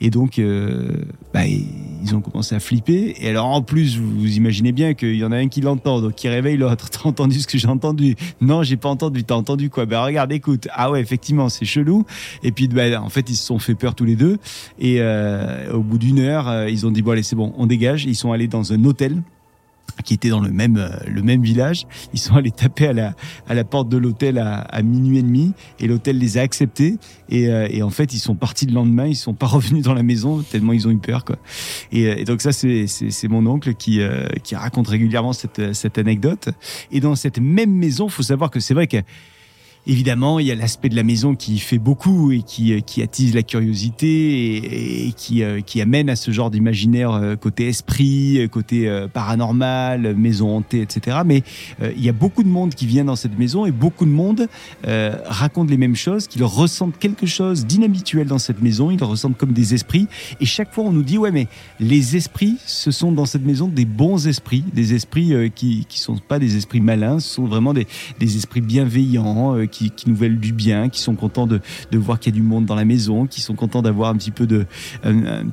[0.00, 0.90] Et donc, euh,
[1.32, 3.14] bah, ils ont commencé à flipper.
[3.20, 6.14] Et alors, en plus, vous, imaginez bien qu'il y en a un qui l'entend, donc
[6.14, 6.90] qui réveille l'autre.
[6.90, 8.16] T'as entendu ce que j'ai entendu?
[8.40, 9.24] Non, j'ai pas entendu.
[9.24, 9.86] T'as entendu quoi?
[9.86, 10.68] Ben regarde, écoute.
[10.72, 12.04] Ah ouais, effectivement, c'est chelou.
[12.42, 14.38] Et puis, bah, en fait, ils se sont fait peur tous les deux.
[14.78, 17.66] Et euh, au bout d'une heure, euh, ils ont dit bon allez, c'est bon, on
[17.66, 18.04] dégage.
[18.04, 19.22] Ils sont allés dans un hôtel
[20.04, 21.86] qui était dans le même euh, le même village.
[22.12, 23.14] Ils sont allés taper à la
[23.48, 26.98] à la porte de l'hôtel à, à minuit et demi et l'hôtel les a acceptés
[27.28, 29.06] et, euh, et en fait ils sont partis le lendemain.
[29.06, 31.36] Ils sont pas revenus dans la maison tellement ils ont eu peur quoi.
[31.92, 34.00] Et, euh, et donc ça c'est c'est mon oncle qui
[34.42, 36.48] qui raconte régulièrement cette cette anecdote.
[36.90, 38.98] Et dans cette même maison, faut savoir que c'est vrai que
[39.84, 43.34] Évidemment, il y a l'aspect de la maison qui fait beaucoup et qui, euh, attise
[43.34, 50.14] la curiosité et, euh, qui amène à ce genre d'imaginaire euh, côté esprit, côté paranormal,
[50.14, 51.18] maison hantée, etc.
[51.24, 51.42] Mais
[51.80, 54.46] il y a beaucoup de monde qui vient dans cette maison et beaucoup de monde
[54.86, 59.36] euh, raconte les mêmes choses, qu'ils ressentent quelque chose d'inhabituel dans cette maison, ils ressentent
[59.36, 60.06] comme des esprits.
[60.40, 61.48] Et chaque fois, on nous dit, ouais, mais
[61.80, 66.16] les esprits, ce sont dans cette maison des bons esprits, des esprits qui qui sont
[66.16, 67.86] pas des esprits malins, ce sont vraiment des,
[68.20, 71.60] esprits bienveillants, qui, nous veulent du bien, qui sont contents de,
[71.94, 74.30] voir qu'il y a du monde dans la maison, qui sont contents d'avoir un petit
[74.30, 74.66] peu de
[75.04, 75.44] un,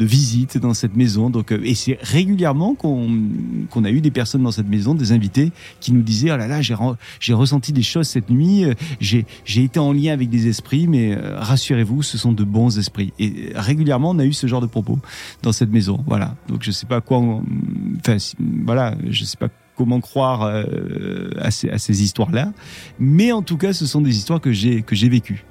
[0.00, 1.30] visite dans cette maison.
[1.30, 5.52] Donc euh, et c'est régulièrement qu'on a eu des personnes dans cette maison, des invités
[5.80, 8.74] qui nous disaient oh là là j'ai re- j'ai ressenti des choses cette nuit, euh,
[9.00, 9.24] j'ai
[9.56, 13.12] été en lien avec des esprits, mais euh, rassurez-vous, ce sont de bons esprits.
[13.18, 14.98] Et régulièrement on a eu ce genre de propos
[15.42, 16.02] dans cette maison.
[16.06, 16.36] Voilà.
[16.48, 17.42] Donc je sais pas quoi, on-
[17.98, 18.16] enfin
[18.64, 22.52] voilà, je sais pas comment croire euh, à ces, à ces histoires-là,
[22.98, 25.44] mais en tout cas, ce sont des histoires que j'ai que j'ai vécues.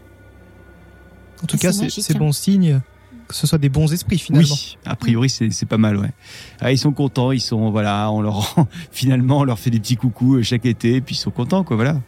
[1.44, 2.80] En tout cas, c'est bon signe
[3.28, 4.54] que ce soit des bons esprits finalement.
[4.54, 6.12] Oui, a priori c'est c'est pas mal, ouais.
[6.60, 9.80] Ah, ils sont contents, ils sont voilà, on leur rend- finalement on leur fait des
[9.80, 11.76] petits coucous euh, chaque été, et puis ils sont contents, quoi.
[11.78, 12.00] Voilà,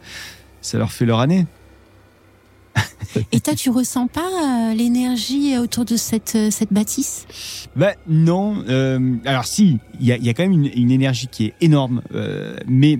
[0.60, 1.46] ça leur fait leur année.
[3.32, 4.20] Et toi, tu ressens pas
[4.70, 7.26] euh, l'énergie autour de cette, euh, cette bâtisse?
[7.74, 8.62] Ben non.
[8.68, 11.54] euh, alors si, il y a, y a quand même une, une énergie qui est
[11.60, 12.98] énorme, euh, mais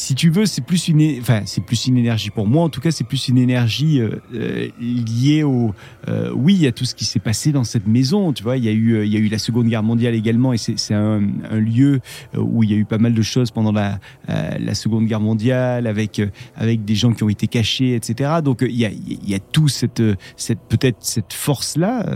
[0.00, 2.64] si tu veux, c'est plus une, enfin, c'est plus une énergie pour moi.
[2.64, 5.74] En tout cas, c'est plus une énergie euh, euh, liée au,
[6.08, 8.32] euh, oui, à tout ce qui s'est passé dans cette maison.
[8.32, 10.14] Tu vois, il y a eu, euh, il y a eu la Seconde Guerre mondiale
[10.14, 11.20] également, et c'est un,
[11.50, 12.00] un lieu
[12.34, 14.00] où il y a eu pas mal de choses pendant la,
[14.72, 16.22] Seconde Guerre mondiale, avec
[16.56, 18.30] avec des gens qui ont été cachés, etc.
[18.42, 20.02] Donc il y a, il y a tout cette,
[20.36, 22.06] cette peut-être cette force là,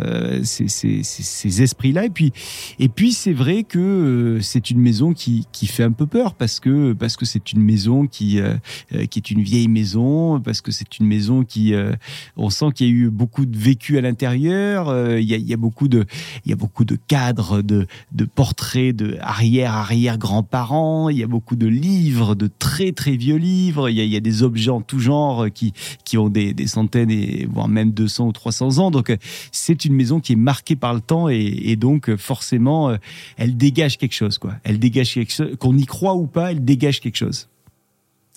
[0.43, 2.33] ces, ces, ces, esprits là, et puis
[2.79, 6.61] et puis c'est vrai que c'est une maison qui, qui fait un peu peur parce
[6.61, 7.74] que parce que c'est une maison
[8.11, 8.55] qui euh,
[8.95, 11.93] euh, qui est une vieille maison parce que c'est une maison qui euh,
[12.37, 15.19] on sent qu'il y a eu beaucoup de vécu à l'intérieur.
[15.19, 16.05] Il y a beaucoup de
[16.45, 21.09] il y a beaucoup de cadres de de portraits de arrière arrière grands-parents.
[21.09, 23.89] Il y a beaucoup de livres de très très vieux livres.
[23.89, 25.73] Il y a y a des objets en tout genre qui
[26.05, 28.91] qui ont des des centaines et voire même 200 ou 300 ans.
[28.91, 29.17] Donc
[29.53, 32.97] c'est une maison qui est marquée par le temps et, donc forcément
[33.37, 34.55] elle dégage quelque chose quoi.
[34.65, 37.49] Elle dégage quelque chose qu'on y croit ou pas, elle dégage quelque chose.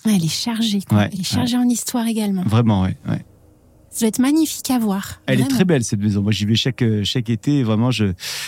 [0.08, 0.98] Ouais, elle est chargée, quoi.
[0.98, 2.42] Ouais, elle est chargée en histoire également.
[2.44, 2.96] Vraiment ouais.
[3.90, 5.20] Ça doit être magnifique à voir.
[5.26, 6.22] Elle est très belle cette maison.
[6.22, 8.06] Moi j'y vais chaque euh, chaque été vraiment je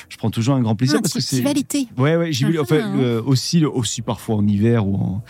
[0.09, 1.89] je prends toujours un grand plaisir Ah, parce que c'est festival été.
[1.97, 5.23] Ouais, ouais, j'y vais Ah, enfin, euh, aussi, aussi parfois en hiver ou en,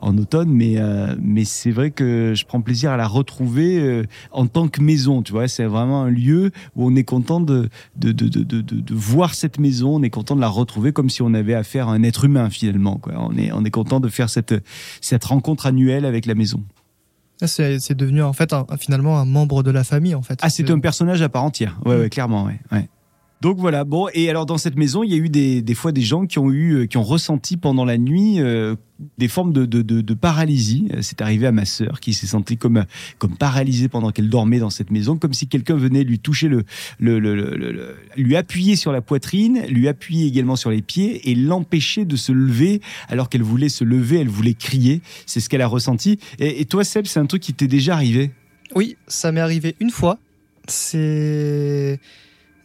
[0.00, 4.04] en automne, mais, euh, mais c'est vrai que je prends plaisir à la retrouver euh,
[4.32, 5.48] en tant que maison, tu vois.
[5.48, 8.94] C'est vraiment un lieu où on est content de, de, de, de, de, de- de
[8.94, 11.92] voir cette maison, on est content de la retrouver comme si on avait affaire à
[11.92, 13.12] un être humain finalement, quoi.
[13.18, 14.54] On est, on est content de faire cette,
[15.00, 16.62] cette rencontre annuelle avec la maison.
[17.40, 20.38] Ah, C'est devenu en fait un- finalement un membre de la famille en fait.
[20.42, 21.78] Ah, c'est un personnage à part entière.
[21.84, 22.88] Ouais, ouais, clairement, ouais, ouais.
[23.40, 23.84] Donc voilà.
[23.84, 26.26] Bon, et alors dans cette maison, il y a eu des, des fois des gens
[26.26, 28.74] qui ont eu, euh, qui ont ressenti pendant la nuit euh,
[29.16, 30.88] des formes de, de, de, de paralysie.
[30.92, 32.84] Euh, C'est arrivé à ma sœur qui s'est sentie comme
[33.18, 36.64] comme paralysée pendant qu'elle dormait dans cette maison, comme si quelqu'un venait lui toucher le,
[36.98, 41.36] le- le- le- lui appuyer sur la poitrine, lui appuyer également sur les pieds et
[41.36, 45.00] l'empêcher de se lever alors qu'elle voulait se lever, elle voulait crier.
[45.26, 46.18] C'est ce qu'elle a ressenti.
[46.40, 48.32] Et, et toi, Seb, c'est un truc qui t'est déjà arrivé?
[48.74, 50.18] Oui, ça m'est arrivé une fois.
[50.66, 52.00] C'est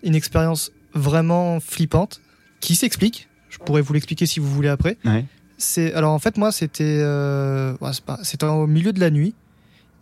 [0.03, 2.21] une expérience vraiment flippante
[2.59, 3.27] qui s'explique.
[3.49, 4.97] Je pourrais vous l'expliquer si vous voulez après.
[5.05, 5.25] Ouais.
[5.57, 7.75] C'est alors en fait moi c'était euh,
[8.23, 9.35] c'était au milieu de la nuit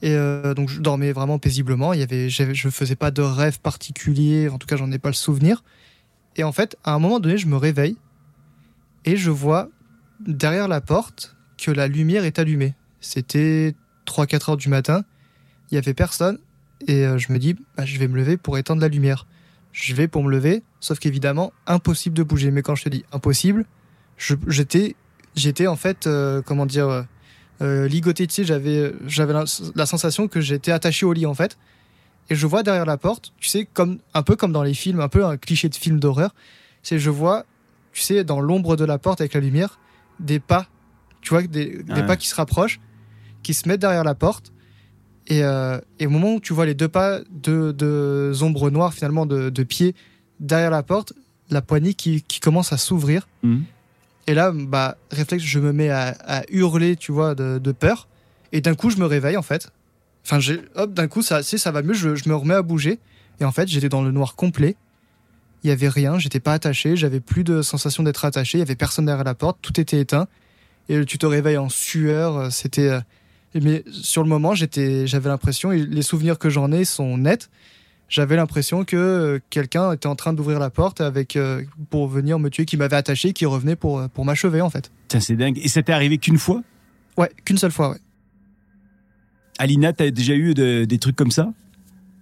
[0.02, 1.94] et euh, donc je dormais vraiment paisiblement.
[1.94, 4.50] Il y avait je faisais pas de rêve particulier.
[4.50, 5.64] En tout cas j'en ai pas le souvenir.
[6.36, 7.98] Et en fait à un moment donné je me réveille
[9.06, 9.70] et je vois
[10.26, 12.74] derrière la porte que la lumière est allumée.
[13.02, 13.76] C'était
[14.08, 15.04] 3-4 heures du matin.
[15.70, 16.40] Il y avait personne
[16.88, 19.28] et euh, je me dis bah, je vais me lever pour éteindre la lumière.
[19.74, 22.52] Je vais pour me lever, sauf qu'évidemment impossible de bouger.
[22.52, 23.66] Mais quand je te dis impossible,
[24.48, 24.96] j'étais
[25.36, 27.04] j'étais en fait euh, comment dire euh,
[27.62, 28.28] euh, ligoté.
[28.28, 29.46] Tu sais, j'avais j'avais la,
[29.76, 31.58] la sensation que j'étais attaché au lit en fait.
[32.30, 35.02] Et je vois derrière la porte, tu sais, comme un peu comme dans les films,
[35.02, 36.34] un peu un cliché de film d'horreur.
[36.82, 37.46] C'est je vois,
[37.92, 39.80] tu sais, dans l'ombre de la porte avec la lumière,
[40.20, 40.68] des pas,
[41.22, 42.80] tu vois, des, pas qui se rapprochent,
[43.44, 44.54] qui se mettent derrière la porte.
[45.28, 48.94] Et, euh, et au moment où tu vois les deux pas, deux, deux ombres noires
[48.94, 49.96] finalement de, de pieds
[50.40, 51.14] derrière la porte,
[51.50, 53.28] la poignée qui, qui commence à s'ouvrir.
[53.44, 53.64] Mhm.
[54.28, 58.08] Et là, bah, réflexe, je me mets à, à hurler, tu vois, de, de peur.
[58.52, 59.72] Et d'un coup, je me réveille, en fait.
[60.26, 63.00] Enfin, j'ai, hop, d'un coup, ça, ça va mieux, je, je me remets à bouger.
[63.40, 64.76] Et en fait, j'étais dans le noir complet.
[65.64, 68.64] Il y avait rien, j'étais pas attaché, j'avais plus de sensation d'être attaché, il y
[68.64, 70.28] avait personne derrière la porte, tout était éteint.
[70.90, 73.00] Et tu te réveilles en sueur, euh, c'était.
[73.56, 77.50] Mais sur le moment, j'étais, j'avais l'impression, et les souvenirs que j'en ai sont nets.
[78.08, 82.40] J'avais l'impression que euh, quelqu'un était en train d'ouvrir la porte avec euh, pour venir
[82.40, 84.92] me tuer, qui m'avait attaché, qui revenait pour, euh, pour m'achever en fait.
[85.08, 85.58] Tiens, c'est dingue.
[85.64, 86.62] Et ça t'est arrivé qu'une fois?
[87.18, 87.98] Ouais, qu'une seule fois, ouais.
[89.60, 91.54] Alina, t'as déjà eu de- des trucs comme ça?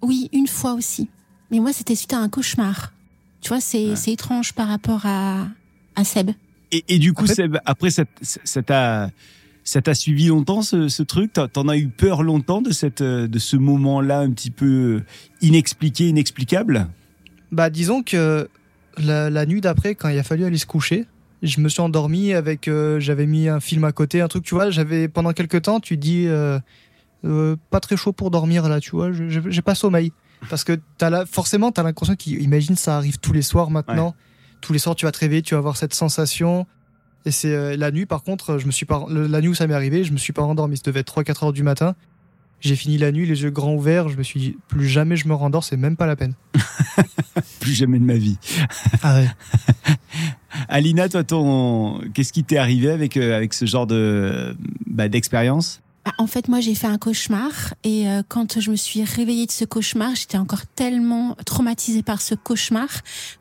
[0.02, 1.10] Oui, une fois aussi.
[1.52, 2.94] Mais moi, c'était suite à un cauchemar.
[3.42, 3.96] Tu vois, c'est Ouais.
[3.96, 5.48] c'est étrange par rapport à,
[5.96, 6.32] à Seb.
[6.72, 9.10] et, et du coup, Après- Seb, après, ça ça t'a
[9.70, 11.34] ça t'a suivi longtemps ce, ce truc?
[11.34, 15.02] T'en- as eu peur longtemps de cette de ce moment-là un petit peu
[15.42, 16.88] inexpliqué, inexplicable?
[17.52, 18.48] Bah, disons que
[18.98, 21.06] la, la nuit d'après, quand il a fallu aller se coucher,
[21.42, 22.68] je me suis endormi avec.
[22.68, 24.70] euh, j'avais mis un film à côté, un truc, tu vois.
[24.72, 26.60] J'avais pendant quelques temps, tu dis euh,
[27.26, 29.10] euh, pas très chaud pour dormir là, tu vois.
[29.12, 30.12] J'ai pas sommeil
[30.50, 34.16] parce que as la, forcément, t'as l'impression qu'imagine ça arrive tous les soirs maintenant.
[34.62, 36.66] Tous les soirs, tu vas te réveiller, tu vas avoir cette sensation.
[37.26, 39.68] Et c'est euh, la nuit, par contre, je me suis pas la nuit où ça
[39.68, 40.78] m'est arrivé, je me suis pas rendormi.
[40.78, 41.96] Ça devait être 3-4 heures du matin.
[42.62, 44.10] J'ai fini la nuit, les yeux grands ouverts.
[44.10, 46.34] Je me suis dit, plus jamais je me rendors, c'est même pas la peine.
[47.62, 48.38] Plus jamais de ma vie.
[49.02, 49.30] Ah ouais.
[50.70, 54.56] Alina, toi, ton qu'est-ce qui t'est arrivé avec euh, avec ce genre de
[54.88, 55.82] bah, d'expérience?
[56.06, 57.52] Bah, en fait, moi, j'ai fait un cauchemar
[57.84, 62.22] et euh, quand je me suis réveillée de ce cauchemar, j'étais encore tellement traumatisée par
[62.22, 62.90] ce cauchemar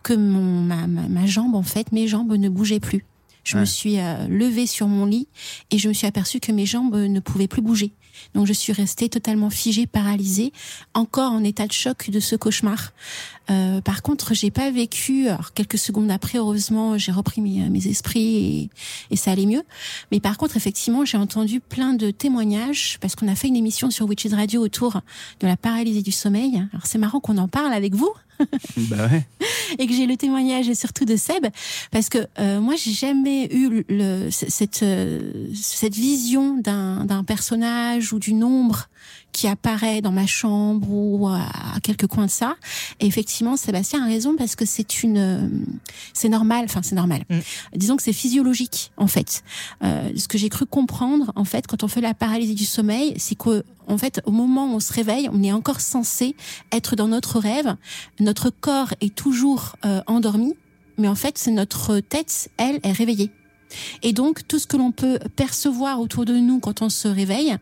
[0.02, 3.04] que mon ma, ma, ma jambe, en fait, mes jambes ne bougeaient plus.
[3.48, 3.60] Je Ouais.
[3.62, 5.26] me suis euh, levée sur mon lit
[5.70, 7.92] et je me suis aperçue que mes jambes euh, ne pouvaient plus bouger.
[8.34, 10.52] Donc je suis restée totalement figée, paralysée,
[10.92, 12.92] encore en état de choc de ce cauchemar.
[13.50, 15.28] Euh, par contre, j'ai pas vécu.
[15.28, 18.70] Alors quelques secondes après, heureusement, j'ai repris mes, mes esprits et,
[19.12, 19.62] et ça allait mieux.
[20.12, 23.90] Mais par contre, effectivement, j'ai entendu plein de témoignages parce qu'on a fait une émission
[23.90, 25.00] sur Witches Radio autour
[25.40, 26.56] de la paralysie du sommeil.
[26.74, 28.12] Alors c'est marrant qu'on en parle avec vous
[28.76, 29.26] Bah ouais.
[29.78, 31.46] et que j'ai le témoignage surtout de Seb
[31.90, 38.18] parce que euh, moi j'ai jamais eu le, cette euh, cette vision d'un personnage ou
[38.18, 38.88] d'une ombre
[39.38, 41.46] qui apparaît dans ma chambre ou à
[41.82, 42.56] quelques coins de ça
[42.98, 45.48] et effectivement Sébastien a raison parce que c'est une euh,
[46.12, 47.38] c'est normal enfin c'est normal Mm.
[47.74, 49.42] disons que c'est physiologique en fait
[49.82, 53.14] euh, ce que j'ai cru comprendre en fait quand on fait la paralysie du sommeil
[53.18, 56.36] c'est que en fait au moment où on se réveille on est encore censé
[56.72, 57.76] être dans notre rêve
[58.20, 60.54] notre corps est toujours euh, endormi,
[60.96, 63.30] mais en fait, c'est notre tête, elle, est réveillée.
[64.02, 67.56] Et donc, tout ce que l'on peut percevoir autour de nous quand on se réveille,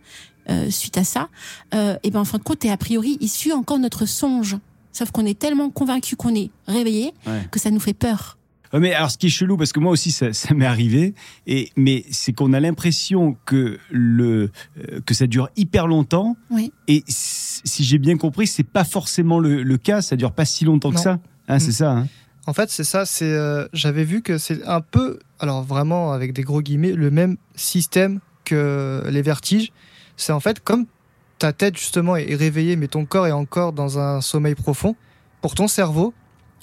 [0.51, 1.29] euh, suite à ça,
[1.75, 4.57] euh, et ben en fin de compte, est a priori issu encore de notre songe.
[4.93, 7.47] Sauf qu'on est tellement convaincu qu'on est réveillé Ouais.
[7.51, 8.39] que ça nous fait peur.
[8.73, 11.15] Ouais, mais alors, ce qui est chelou, parce que moi aussi, ça, ça m'est arrivé,
[11.47, 16.37] et mais c'est qu'on a l'impression que le euh, que ça dure hyper longtemps.
[16.51, 16.73] Oui.
[16.89, 20.03] Et si j'ai bien compris, c'est pas forcément le, le cas.
[20.03, 21.21] Ça dure pas si longtemps que ça.
[21.49, 21.73] Hein, c'est Mm.
[21.73, 21.91] ça.
[21.93, 22.07] Hein
[22.49, 23.07] En fait, c'est ça.
[23.07, 27.11] C'est, euh, j'avais vu que c'est un peu, alors vraiment avec des gros guillemets, le
[27.11, 29.73] même système que les vertiges.
[30.17, 30.87] C'est en fait comme
[31.39, 34.97] ta tête justement est réveillée, mais ton corps est encore dans un sommeil profond.
[35.43, 36.15] Pour ton cerveau,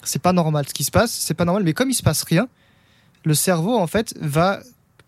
[0.03, 0.65] c'est pas normal.
[0.67, 1.63] Ce qui se passe, c'est pas normal.
[1.63, 2.47] Mais comme il se passe rien,
[3.23, 4.59] le cerveau en fait va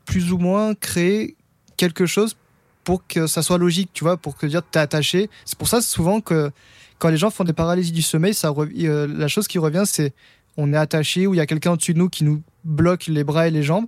[0.05, 1.35] plus ou moins créer
[1.77, 2.35] quelque chose
[2.83, 5.29] pour que ça soit logique, tu vois, pour que dire t'es attaché.
[5.43, 6.51] C'est pour ça souvent que
[6.99, 10.13] quand les gens font des paralysies du sommeil, ça euh, la chose qui revient, c'est
[10.57, 13.23] on est attaché ou il y a quelqu'un au-dessus de nous qui nous bloque les
[13.23, 13.87] bras et les jambes.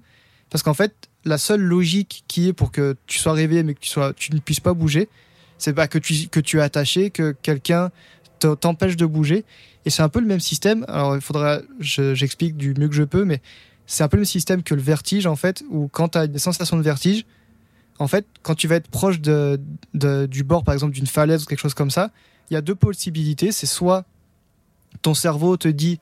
[0.50, 0.94] Parce qu'en fait,
[1.28, 3.80] la seule logique qui est pour que tu sois réveillé mais que
[4.14, 5.10] tu, ne puisses pas bouger,
[5.58, 7.92] c'est pas que tu, es attaché, que quelqu'un
[8.40, 9.46] te- t'empêche de bouger.
[9.86, 10.86] Et c'est un peu le même système.
[10.88, 13.42] Alors, il faudra, je- j'explique du mieux que je peux, mais
[13.86, 16.28] c'est un peu le même système que le vertige, en fait, où quand tu as
[16.28, 17.26] des sensations de vertige,
[18.00, 21.60] en fait, quand tu vas être proche du bord, par exemple, d'une falaise ou quelque
[21.60, 22.12] chose comme ça,
[22.50, 23.52] il y a deux possibilités.
[23.52, 24.06] C'est soit
[25.02, 26.00] ton cerveau te dit,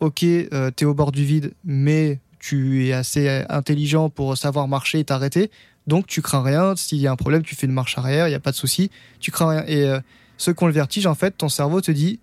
[0.00, 5.00] OK, euh, t'es au bord du vide, mais tu es assez intelligent pour savoir marcher
[5.00, 5.50] et t'arrêter.
[5.88, 6.76] Donc, tu crains rien.
[6.76, 8.56] S'il y a un problème, tu fais une marche arrière, il n'y a pas de
[8.56, 8.88] souci.
[9.18, 9.64] Tu crains rien.
[9.66, 9.98] Et euh,
[10.36, 12.20] ceux qui ont le vertige, en fait, ton cerveau te dit,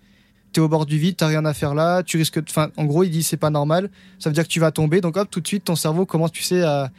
[0.54, 2.46] t'es au bord du vide, t'as rien à faire là, tu risques de...
[2.48, 3.90] Enfin, en gros, il dit, c'est pas normal.
[4.18, 5.02] Ça veut dire que tu vas tomber.
[5.02, 6.90] Donc, hop, tout de suite, ton cerveau commence, tu sais, à,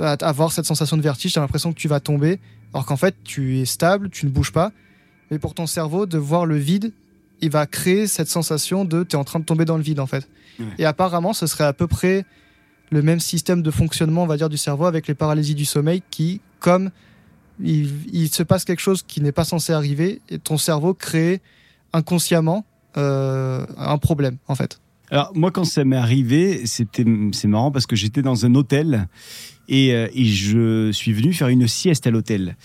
[0.00, 1.32] à avoir cette sensation de vertige.
[1.32, 2.38] T'as l'impression que tu vas tomber.
[2.72, 4.70] Alors qu'en fait, tu es stable, tu ne bouges pas.
[5.32, 6.92] Mais pour ton cerveau, de voir le vide,
[7.40, 10.06] il va créer cette sensation de t'es en train de tomber dans le vide, en
[10.06, 10.28] fait.
[10.60, 10.66] Ouais.
[10.78, 12.24] Et apparemment, ce serait à peu près
[12.90, 16.02] le même système de fonctionnement, on va dire, du cerveau avec les paralysies du sommeil
[16.10, 16.90] qui, comme
[17.62, 21.40] il, se passe quelque chose qui n'est pas censé arriver, et ton cerveau crée
[21.92, 22.64] inconsciemment
[22.96, 24.80] euh, un problème, en fait.
[25.10, 29.08] Alors moi quand ça m'est arrivé, c'était c'est marrant parce que j'étais dans un hôtel
[29.66, 32.56] et, euh, je suis venu faire une sieste à l'hôtel.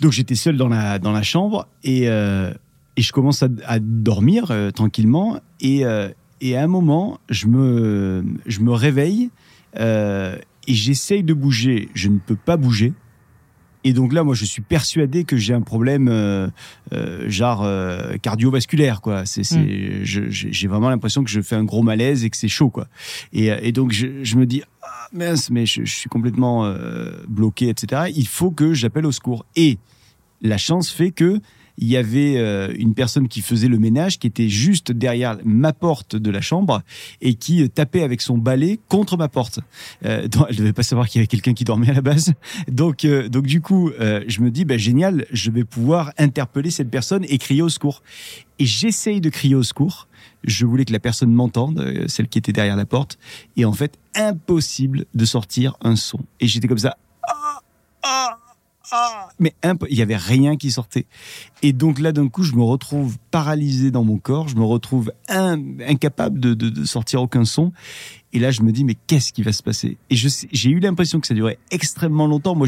[0.00, 2.52] Donc j'étais seul dans la dans la chambre et euh,
[2.96, 5.84] et je commence à, dormir tranquillement et
[6.40, 9.30] et à un moment je me je me réveille
[9.78, 10.36] euh,
[10.66, 12.92] et j'essaye de bouger, je ne peux pas bouger.
[13.84, 16.48] Et donc là, moi, je suis persuadé que j'ai un problème euh,
[16.92, 19.24] euh, genre euh, cardiovasculaire, quoi.
[19.24, 19.44] C'est,
[20.04, 22.88] je- j'ai vraiment l'impression que je fais un gros malaise et que c'est chaud, quoi.
[23.32, 26.70] Et, et donc je, je me dis ah, mince, mais je, je suis complètement
[27.28, 28.10] bloqué, etc.
[28.14, 29.46] Il faut que j'appelle au secours.
[29.56, 29.78] Et
[30.42, 31.40] la chance fait que
[31.78, 35.72] il y avait euh, une personne qui faisait le ménage, qui était juste derrière ma
[35.72, 36.82] porte de la chambre
[37.20, 39.60] et qui euh, tapait avec son balai contre ma porte.
[40.04, 42.32] Euh, donc, elle devait pas savoir qu'il y avait quelqu'un qui dormait à la base.
[42.68, 46.90] Donc, euh, donc du coup, je me dis, bah, génial, je vais pouvoir interpeller cette
[46.90, 48.02] personne et crier au secours.
[48.58, 50.08] Et j'essaye de crier au secours.
[50.44, 53.18] Je voulais que la personne m'entende, celle qui était derrière la porte.
[53.56, 56.20] Et en fait, impossible de sortir un son.
[56.40, 56.96] Et j'étais comme ça.
[57.22, 57.60] Ah,
[58.02, 58.38] ah,
[58.90, 59.28] ah.
[59.38, 59.54] Mais
[59.90, 61.06] il y avait rien qui sortait.
[61.62, 64.48] Et donc là, d'un coup, je me retrouve paralysé dans mon corps.
[64.48, 67.72] Je me retrouve in- incapable de, sortir aucun son.
[68.32, 69.96] Et là, je me dis, mais qu'est-ce qui va se passer?
[70.10, 72.54] Et j'ai eu l'impression que ça durait extrêmement longtemps.
[72.54, 72.66] Moi,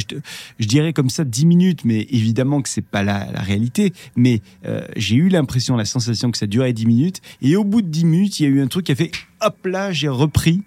[0.59, 3.93] je dirais comme ça 10 minutes, mais évidemment que c'est pas la, la réalité.
[4.17, 7.21] Mais euh, j'ai eu l'impression, la sensation que ça durait 10 minutes.
[7.43, 9.11] Et au bout de 10 minutes, il y a eu un truc qui a fait,
[9.43, 10.63] hop là, j'ai repris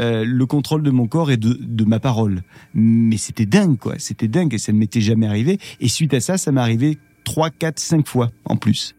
[0.00, 2.42] euh, le contrôle de mon corps et de, de ma parole.
[2.74, 3.94] Mais c'était dingue, quoi.
[3.98, 5.58] C'était dingue et ça ne m'était jamais arrivé.
[5.80, 8.94] Et suite à ça, ça m'est arrivé 3, 4, 5 fois en plus.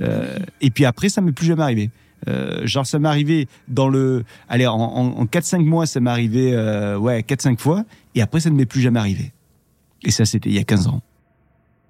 [0.00, 1.90] Euh, et puis après, ça m'est plus jamais arrivé.
[2.28, 4.24] Euh, genre, ça m'est arrivé dans le.
[4.48, 7.84] Allez, en, en, en 4-5 mois, ça m'est arrivé euh, ouais, 4-5 fois.
[8.14, 9.32] Et après, ça ne m'est plus jamais arrivé.
[10.04, 11.02] Et ça, c'était il y a 15 ans.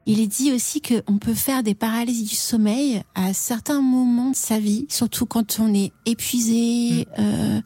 [0.07, 4.37] Il est dit aussi qu'on peut faire des paralysies du sommeil à certains moments de
[4.37, 7.61] sa vie, surtout quand on est épuisé, euh,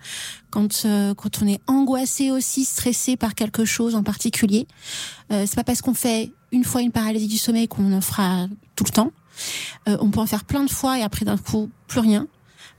[0.51, 4.67] quand euh, quand on est angoissé aussi, stressé par quelque chose en particulier.
[5.33, 8.47] Euh, c'est pas parce qu'on fait une fois une paralysie du sommeil qu'on en fera
[8.77, 9.13] tout le temps.
[9.89, 12.27] Euh, on peut en faire plein de fois et après d'un coup plus rien.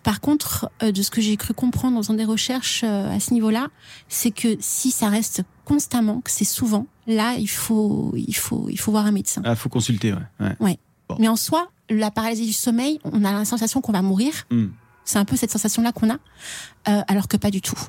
[0.04, 3.20] Par contre, euh, de ce que j'ai cru comprendre en faisant des recherches euh, à
[3.20, 3.68] ce niveau-là,
[4.08, 8.80] c'est que si ça reste constamment, que c'est souvent, là, il faut, il faut, il
[8.80, 9.42] faut voir un médecin.
[9.46, 10.56] Ah, faut consulter, ouais.
[10.60, 10.78] ouais.
[11.08, 11.16] Bon.
[11.20, 14.34] Mais en soi, la paralysie du sommeil, on a la sensation qu'on va mourir.
[14.52, 14.68] Hmm.
[15.06, 16.18] C'est un peu cette sensation-là qu'on a,
[16.90, 17.80] euh, alors que pas du tout.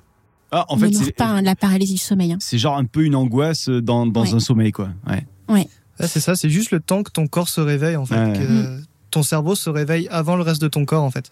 [0.53, 2.33] Ah, en on fait, ne meurt c'est pas hein, de la paralysie du sommeil.
[2.33, 2.39] hein.
[2.41, 4.35] c'est genre un peu une angoisse dans, dans Ouais.
[4.35, 4.89] un sommeil, quoi.
[5.09, 5.27] Ouais.
[5.49, 5.69] Ouais,
[6.07, 8.17] c'est ça, c'est juste le temps que ton corps se réveille en fait.
[8.17, 8.33] Ouais.
[8.39, 8.81] que
[9.11, 11.31] ton cerveau se réveille avant le reste de ton corps en fait.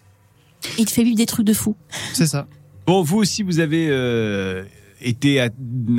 [0.77, 1.75] Il te fait vivre des trucs de fou.
[2.13, 2.47] C'est ça.
[2.85, 4.63] Bon, vous aussi, vous avez euh,
[5.01, 5.49] été at-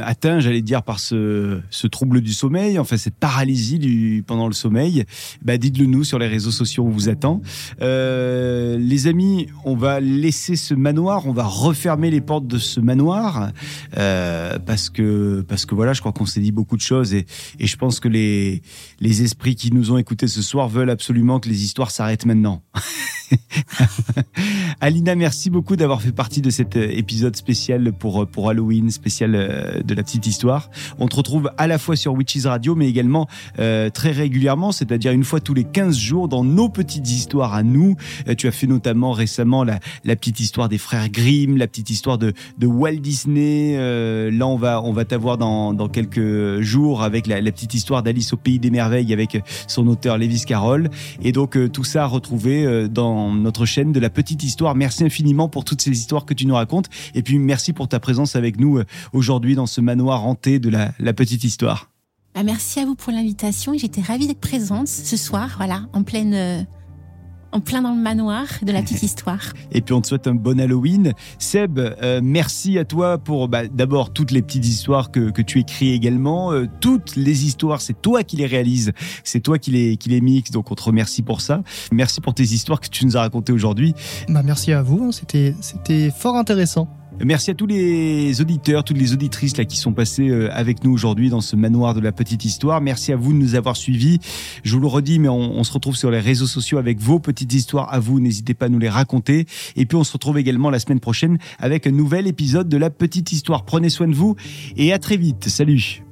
[0.00, 4.52] atteint, j'allais dire, par ce, ce trouble du sommeil, enfin cette paralysie du, pendant le
[4.52, 5.04] sommeil.
[5.42, 7.40] Bah, dites-le nous sur les réseaux sociaux, on vous attend.
[7.80, 12.80] Euh, les amis, on va laisser ce manoir, on va refermer les portes de ce
[12.80, 13.50] manoir
[13.96, 17.26] euh, parce que parce que voilà, je crois qu'on s'est dit beaucoup de choses et,
[17.58, 18.62] et je pense que les
[19.00, 22.62] les esprits qui nous ont écoutés ce soir veulent absolument que les histoires s'arrêtent maintenant.
[24.80, 29.34] Alina, merci beaucoup d'avoir fait partie de cet euh, épisode spécial pour, pour Halloween, spécial
[29.34, 30.70] euh, de la petite histoire.
[30.98, 35.12] On te retrouve à la fois sur Witches Radio, mais également euh, très régulièrement, c'est-à-dire
[35.12, 37.96] une fois tous les 15 jours dans nos petites histoires à nous.
[38.28, 42.18] Euh, tu as fait notamment récemment la, petite histoire des frères Grimm, la petite histoire
[42.18, 43.76] de, Walt Disney.
[44.30, 48.36] Là, on va, on va t'avoir dans, quelques jours avec la, petite histoire d'Alice au
[48.36, 50.88] Pays des Merveilles avec son auteur Lewis Carroll.
[51.22, 54.74] Et donc, tout ça à retrouver dans notre chaîne de la petite histoire.
[54.74, 56.88] Merci infiniment pour toutes ces histoires que tu nous racontes.
[57.14, 58.79] Et puis, merci pour ta présence avec nous
[59.12, 61.90] aujourd'hui dans ce manoir hanté de la, la petite histoire.
[62.34, 63.76] Bah, merci à vous pour l'invitation.
[63.76, 66.62] J'étais ravie d'être présente ce soir, voilà, en pleine, euh,
[67.50, 69.52] en plein dans le manoir de la petite histoire.
[69.72, 71.12] Et puis on te souhaite un bon Halloween.
[71.40, 75.58] Seb, euh, merci à toi pour bah, d'abord toutes les petites histoires que, que tu
[75.58, 76.52] écris également.
[76.52, 78.92] Euh, toutes les histoires, c'est toi qui les réalises,
[79.24, 81.62] c'est toi qui les, qui les mixes, donc on te remercie pour ça.
[81.90, 83.94] Merci pour tes histoires que tu nous as racontées aujourd'hui.
[84.28, 86.99] Bah merci à vous, hein, c'était c'était fort intéressant.
[87.22, 91.28] Merci à tous les auditeurs, toutes les auditrices qui sont passés euh, avec nous aujourd'hui
[91.28, 92.80] dans ce manoir de la petite histoire.
[92.80, 94.20] Merci à vous de nous avoir suivis.
[94.64, 97.18] Je vous le redis, mais on, on se retrouve sur les réseaux sociaux avec vos
[97.18, 98.20] petites histoires à vous.
[98.20, 99.46] N'hésitez pas à nous les raconter.
[99.76, 102.88] Et puis on se retrouve également la semaine prochaine avec un nouvel épisode de la
[102.88, 103.66] petite histoire.
[103.66, 104.36] Prenez soin de vous
[104.78, 105.48] et à très vite.
[105.48, 106.02] Salut.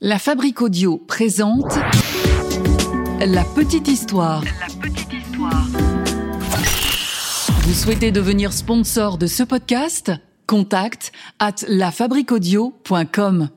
[0.00, 1.78] La Fabrique Audio présente
[3.24, 4.42] La Petite Histoire.
[7.62, 10.12] Vous souhaitez devenir sponsor de ce podcast?
[10.46, 13.48] Contact à lafabriquaudio.com.